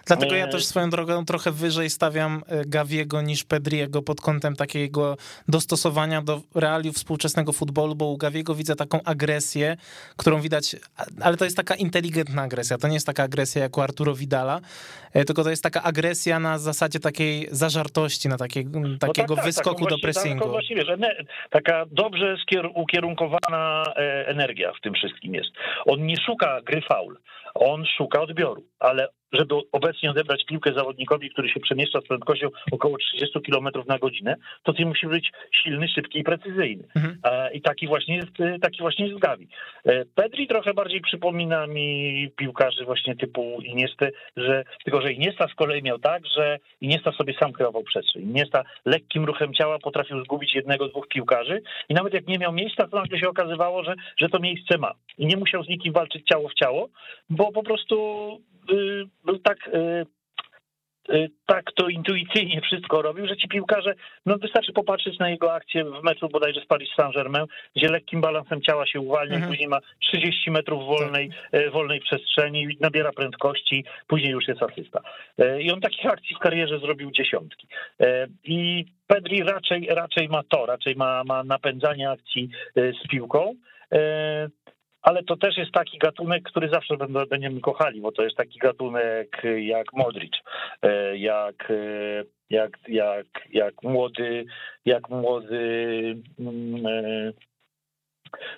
Dlatego 0.08 0.36
ja 0.36 0.48
też 0.48 0.66
swoją 0.66 0.90
drogą 0.90 1.26
trochę 1.26 1.52
wyżej 1.52 1.90
stawiam 1.90 2.44
e, 2.48 2.66
Gawiego 2.66 3.22
niż 3.22 3.44
Pedriego 3.44 4.02
pod 4.02 4.22
kątem 4.22 4.56
takiego 4.56 5.18
dostosowania 5.48 6.22
do 6.22 6.42
realiów 6.56 6.96
współczesnego 6.96 7.54
futbolu, 7.54 7.96
bo 7.96 8.06
u 8.06 8.18
Gawiego 8.18 8.56
widzę 8.56 8.76
taką 8.76 9.00
agresję, 9.06 9.78
którą 10.18 10.42
widać, 10.42 10.76
ale 11.22 11.38
to 11.38 11.46
jest 11.46 11.58
taka 11.58 11.76
inteligentna 11.76 12.42
agresja, 12.42 12.78
to 12.78 12.88
nie 12.88 12.94
jest 12.94 13.06
taka 13.06 13.24
agresja 13.24 13.62
jak 13.62 13.78
u 13.78 13.82
Arturo 13.82 14.16
Vidala, 14.16 14.60
e, 15.14 15.26
tylko 15.26 15.44
to 15.44 15.50
jest 15.50 15.64
taka 15.64 15.84
agresja 15.84 16.40
na 16.40 16.58
zasadzie 16.58 17.00
takiej 17.00 17.48
zażartości, 17.52 18.30
na 18.30 18.38
takiej, 18.38 18.66
no 18.66 18.98
takiego 19.00 19.36
tak, 19.36 19.44
tak, 19.44 19.46
wyskoku 19.46 19.86
do 19.86 20.00
pressingu. 20.00 20.44
Tak, 20.44 20.52
właściwie, 20.52 20.86
że 20.86 20.98
ne, 20.98 21.16
taka 21.50 21.86
dobrze 21.92 22.36
ukierunkowana 22.76 23.84
e, 23.96 24.28
energia 24.28 24.72
w 24.74 24.82
tym 24.82 24.94
wszystkim 24.94 25.36
jest. 25.36 25.50
On 25.86 26.06
nie 26.06 26.16
szuka 26.26 26.62
gry 26.62 26.82
faul, 26.82 27.18
on 27.54 27.86
szuka 27.98 28.22
odbioru, 28.22 28.64
ale 28.80 29.08
żeby 29.32 29.56
obecnie 29.72 30.12
odebrać 30.12 30.46
piłkę 30.46 30.74
zawodnikowi, 30.74 31.30
który 31.30 31.50
się 31.50 31.60
przemieszcza 31.60 32.02
z 32.02 32.08
prędkością 32.08 32.48
około 32.72 32.98
30 32.98 33.40
km 33.42 33.68
na 33.88 34.00
godzinę, 34.00 34.36
to 34.64 34.74
ty 34.74 34.86
musi 34.86 35.08
być 35.08 35.32
silny, 35.64 35.88
szybki 35.88 36.20
i 36.20 36.24
precyzyjny. 36.24 36.84
Mhm. 36.96 37.18
I 37.54 37.62
taki 37.62 37.88
właśnie 37.88 38.16
jest, 38.16 38.62
taki 38.62 38.80
właśnie 38.80 39.08
jest 39.08 39.20
Gavi. 39.20 39.48
E, 39.86 40.06
Pedri 40.06 40.48
trochę 40.48 40.74
bardziej 40.74 41.02
przypomina 41.02 41.68
mi 41.68 42.30
piłkarzy 42.36 42.86
właśnie 42.86 43.16
typu 43.16 43.62
Iniesty, 43.64 44.12
że 44.38 44.64
tylko, 44.84 45.02
że 45.02 45.14
Iniesta 45.14 45.48
z 45.48 45.56
kolei 45.56 45.84
miał 45.84 46.00
tak, 46.00 46.24
że 46.36 46.60
Iniesta 46.82 47.12
sobie 47.12 47.34
sam 47.40 47.54
kreował 47.54 47.84
przestrzeń. 47.84 48.24
Iniesta 48.24 48.64
lekkim 48.86 49.26
ruchem 49.26 49.54
ciała 49.54 49.80
potrafił 49.80 50.24
zgubić 50.24 50.56
jednego, 50.56 50.88
dwóch 50.88 51.08
piłkarzy 51.08 51.62
i 51.90 51.94
nawet 51.94 52.14
jak 52.14 52.28
nie 52.28 52.38
miał 52.38 52.54
miejsca, 52.54 52.88
to 52.88 52.98
nagle 52.98 53.20
się 53.20 53.30
okazywało, 53.30 53.84
że, 53.84 53.96
że 54.18 54.30
to 54.30 54.40
miejsce 54.40 54.78
ma. 54.78 54.92
I 55.18 55.26
nie 55.26 55.38
musiał 55.38 55.64
z 55.64 55.70
nikim 55.70 55.94
walczyć 55.94 56.28
ciało 56.28 56.50
w 56.50 56.54
ciało, 56.54 56.90
bo 57.30 57.52
po 57.52 57.64
prostu 57.64 57.98
był 59.26 59.40
tak 59.40 59.68
y, 59.68 60.06
y, 61.14 61.30
tak 61.46 61.66
to 61.76 61.90
intuicyjnie 61.90 62.62
wszystko 62.62 63.02
robił, 63.02 63.28
że 63.28 63.38
ci 63.38 63.48
piłkarze, 63.48 63.94
no 64.26 64.38
wystarczy 64.38 64.74
popatrzeć 64.74 65.20
na 65.20 65.30
jego 65.30 65.54
akcję 65.54 65.86
w 65.86 66.04
meczu 66.04 66.30
bodajże 66.30 66.62
z 66.62 66.66
Paris 66.66 66.90
Saint-Germain, 66.96 67.46
gdzie 67.76 67.90
lekkim 67.90 68.22
balansem 68.22 68.62
ciała 68.62 68.86
się 68.88 69.00
uwalnia, 69.00 69.36
mhm. 69.36 69.52
później 69.52 69.68
ma 69.68 69.80
30 70.00 70.52
metrów 70.52 70.86
wolnej, 70.86 71.30
tak. 71.52 71.72
wolnej 71.72 72.00
przestrzeni, 72.00 72.78
nabiera 72.80 73.12
prędkości, 73.12 73.86
później 74.08 74.32
już 74.32 74.48
jest 74.48 74.64
asysta. 74.64 75.02
I 75.60 75.72
on 75.72 75.82
takich 75.82 76.06
akcji 76.06 76.36
w 76.36 76.40
karierze 76.40 76.80
zrobił 76.80 77.12
dziesiątki. 77.12 77.68
I 78.44 78.86
Pedri 79.08 79.44
raczej, 79.44 79.88
raczej 79.90 80.30
ma 80.30 80.44
to, 80.44 80.66
raczej 80.66 80.96
ma, 80.96 81.24
ma 81.24 81.44
napędzanie 81.44 82.10
akcji 82.10 82.50
z 82.76 83.08
piłką 83.10 83.56
ale 85.02 85.24
to 85.24 85.38
też 85.38 85.58
jest 85.58 85.72
taki 85.72 85.98
gatunek, 85.98 86.44
który 86.44 86.70
zawsze 86.70 86.96
będziemy 87.30 87.62
kochali, 87.62 88.02
bo 88.02 88.12
to 88.12 88.24
jest 88.24 88.36
taki 88.36 88.60
gatunek 88.60 89.42
jak 89.58 89.94
Modric, 89.94 90.34
e, 90.82 91.18
jak, 91.18 91.72
e, 91.72 92.24
jak, 92.50 92.78
jak, 92.88 93.26
jak 93.50 93.84
młody, 93.84 94.46
jak 94.86 95.10
młody 95.10 96.16
mm, 96.40 96.86
e, 96.86 97.34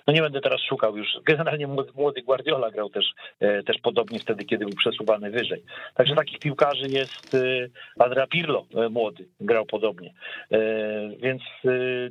no 0.06 0.12
nie 0.12 0.22
będę 0.22 0.40
teraz 0.40 0.60
szukał 0.60 0.96
już. 0.96 1.08
Generalnie 1.24 1.66
młody 1.94 2.22
Guardiola 2.22 2.70
grał 2.70 2.90
też, 2.90 3.04
e, 3.40 3.62
też 3.62 3.76
podobnie 3.82 4.18
wtedy, 4.18 4.44
kiedy 4.44 4.64
był 4.64 4.74
przesuwany 4.74 5.30
wyżej. 5.30 5.62
Także 5.94 6.14
takich 6.14 6.38
piłkarzy 6.38 6.88
jest 6.88 7.34
e, 7.34 7.68
Andrea 8.04 8.26
Pirlo, 8.26 8.66
e, 8.74 8.88
młody, 8.88 9.28
grał 9.40 9.66
podobnie. 9.66 10.14
Więc 11.18 11.42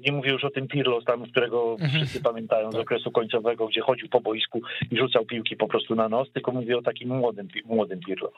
nie 0.05 0.11
mówię 0.11 0.31
już 0.31 0.43
o 0.43 0.49
tym 0.49 0.67
Pirlo, 0.67 1.01
tam, 1.01 1.23
którego 1.23 1.71
mhm. 1.71 1.91
wszyscy 1.91 2.21
pamiętają 2.21 2.69
z 2.69 2.73
tak. 2.73 2.81
okresu 2.81 3.11
końcowego, 3.11 3.67
gdzie 3.67 3.81
chodził 3.81 4.09
po 4.09 4.21
boisku 4.21 4.61
i 4.91 4.97
rzucał 4.97 5.25
piłki 5.25 5.55
po 5.55 5.67
prostu 5.67 5.95
na 5.95 6.09
nos, 6.09 6.31
tylko 6.31 6.51
mówię 6.51 6.77
o 6.77 6.81
takim 6.81 7.09
młodym, 7.09 7.47
młodym 7.65 7.99
Pirlo. 7.99 8.31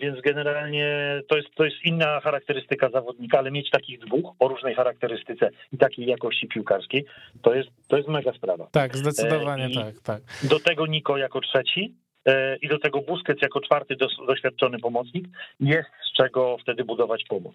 Więc 0.00 0.20
generalnie 0.20 1.20
to 1.28 1.36
jest, 1.36 1.54
to 1.54 1.64
jest 1.64 1.76
inna 1.84 2.20
charakterystyka 2.20 2.90
zawodnika, 2.90 3.38
ale 3.38 3.50
mieć 3.50 3.70
takich 3.70 3.98
dwóch 3.98 4.34
o 4.38 4.48
różnej 4.48 4.74
charakterystyce 4.74 5.50
i 5.72 5.78
takiej 5.78 6.06
jakości 6.06 6.48
piłkarskiej, 6.48 7.04
to 7.42 7.54
jest, 7.54 7.68
to 7.88 7.96
jest 7.96 8.08
mega 8.08 8.32
sprawa. 8.40 8.66
Tak, 8.72 8.96
zdecydowanie 8.96 9.68
I 9.68 9.74
tak, 9.74 10.00
tak. 10.00 10.22
Do 10.42 10.60
tego 10.60 10.86
Niko 10.86 11.16
jako 11.16 11.40
trzeci 11.40 11.94
e, 12.26 12.56
i 12.56 12.68
do 12.68 12.78
tego 12.78 13.00
Busquets 13.00 13.42
jako 13.42 13.60
czwarty 13.60 13.96
doświadczony 14.26 14.78
pomocnik 14.78 15.24
jest 15.60 15.90
z 16.10 16.16
czego 16.16 16.56
wtedy 16.62 16.84
budować 16.84 17.24
pomoc. 17.28 17.54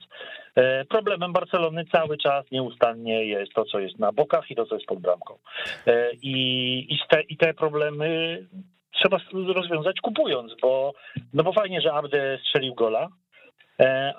E, 0.55 0.85
problemem 0.85 1.33
Barcelony 1.33 1.85
cały 1.91 2.17
czas 2.17 2.45
nieustannie 2.51 3.25
jest 3.25 3.53
to, 3.53 3.65
co 3.65 3.79
jest 3.79 3.99
na 3.99 4.11
bokach 4.11 4.51
i 4.51 4.55
to, 4.55 4.65
co 4.65 4.75
jest 4.75 4.87
pod 4.87 4.99
bramką. 4.99 5.37
E, 5.87 6.11
I, 6.13 6.93
i, 6.93 6.97
te, 7.09 7.21
i 7.21 7.37
te 7.37 7.53
problemy 7.53 8.39
trzeba 8.91 9.17
rozwiązać 9.53 10.01
kupując, 10.01 10.51
bo, 10.61 10.93
no 11.33 11.43
bo 11.43 11.53
fajnie, 11.53 11.81
że 11.81 11.93
Abde 11.93 12.39
strzelił 12.41 12.75
gola, 12.75 13.07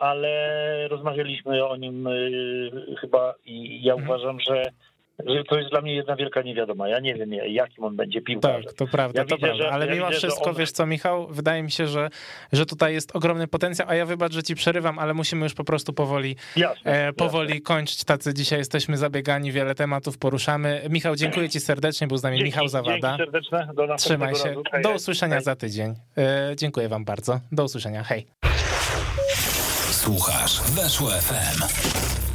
ale 0.01 0.89
rozmawialiśmy 0.89 1.67
o 1.67 1.77
nim 1.77 2.09
chyba 3.01 3.35
i 3.45 3.83
ja 3.83 3.95
mhm. 3.95 4.11
uważam, 4.11 4.41
że 4.41 4.63
że 5.19 5.45
to 5.45 5.59
jest 5.59 5.71
dla 5.71 5.81
mnie 5.81 5.95
jedna 5.95 6.17
wielka 6.17 6.43
niewiadoma. 6.43 6.89
Ja 6.89 7.01
nie 7.01 7.15
wiem, 7.15 7.33
jakim 7.33 7.85
on 7.85 7.97
będzie 7.97 8.21
piłkarzem. 8.21 8.63
Tak, 8.63 8.73
to 8.73 8.87
prawda, 8.87 9.21
ja 9.21 9.27
to 9.27 9.37
widzę, 9.37 9.47
prawda. 9.47 9.65
Że, 9.65 9.73
ale 9.73 9.87
ja 9.87 9.95
mimo 9.95 10.07
widzę, 10.07 10.19
wszystko, 10.19 10.51
on... 10.51 10.57
wiesz 10.57 10.73
co, 10.73 10.87
Michał, 10.87 11.27
wydaje 11.31 11.63
mi 11.63 11.71
się, 11.71 11.87
że, 11.87 12.09
że 12.53 12.67
tutaj 12.67 12.95
jest 12.95 13.17
ogromny 13.17 13.49
potencjał, 13.49 13.89
a 13.91 13.95
ja 13.95 14.07
wybacz, 14.07 14.33
że 14.33 14.43
ci 14.43 14.55
przerywam, 14.55 14.99
ale 14.99 15.15
musimy 15.15 15.45
już 15.45 15.55
po 15.55 15.65
prostu 15.65 15.93
powoli, 15.93 16.37
jasne, 16.57 17.09
e, 17.09 17.13
powoli 17.13 17.49
jasne. 17.49 17.61
kończyć. 17.61 18.05
Tacy 18.05 18.35
dzisiaj 18.35 18.59
jesteśmy 18.59 18.97
zabiegani, 18.97 19.53
wiele 19.53 19.75
tematów 19.75 20.19
poruszamy. 20.19 20.83
Michał, 20.91 21.17
dziękuję 21.17 21.49
ci 21.49 21.61
serdecznie, 21.61 22.07
był 22.07 22.17
z 22.17 22.23
nami 22.23 22.37
dzięki, 22.37 22.49
Michał 22.49 22.69
Zawada. 22.69 23.17
serdeczne, 23.17 23.69
do 23.75 23.97
Trzymaj 23.97 24.35
się. 24.35 24.49
Razu. 24.49 24.63
Do 24.83 24.91
usłyszenia 24.91 25.35
hej. 25.35 25.45
za 25.45 25.57
tydzień. 25.57 25.95
E, 26.19 26.53
dziękuję 26.57 26.89
wam 26.89 27.05
bardzo. 27.05 27.41
Do 27.53 27.65
usłyszenia, 27.65 28.03
hej. 28.03 28.27
Słuchasz, 29.91 30.63
weszło 30.63 31.11
FM. 31.11 32.26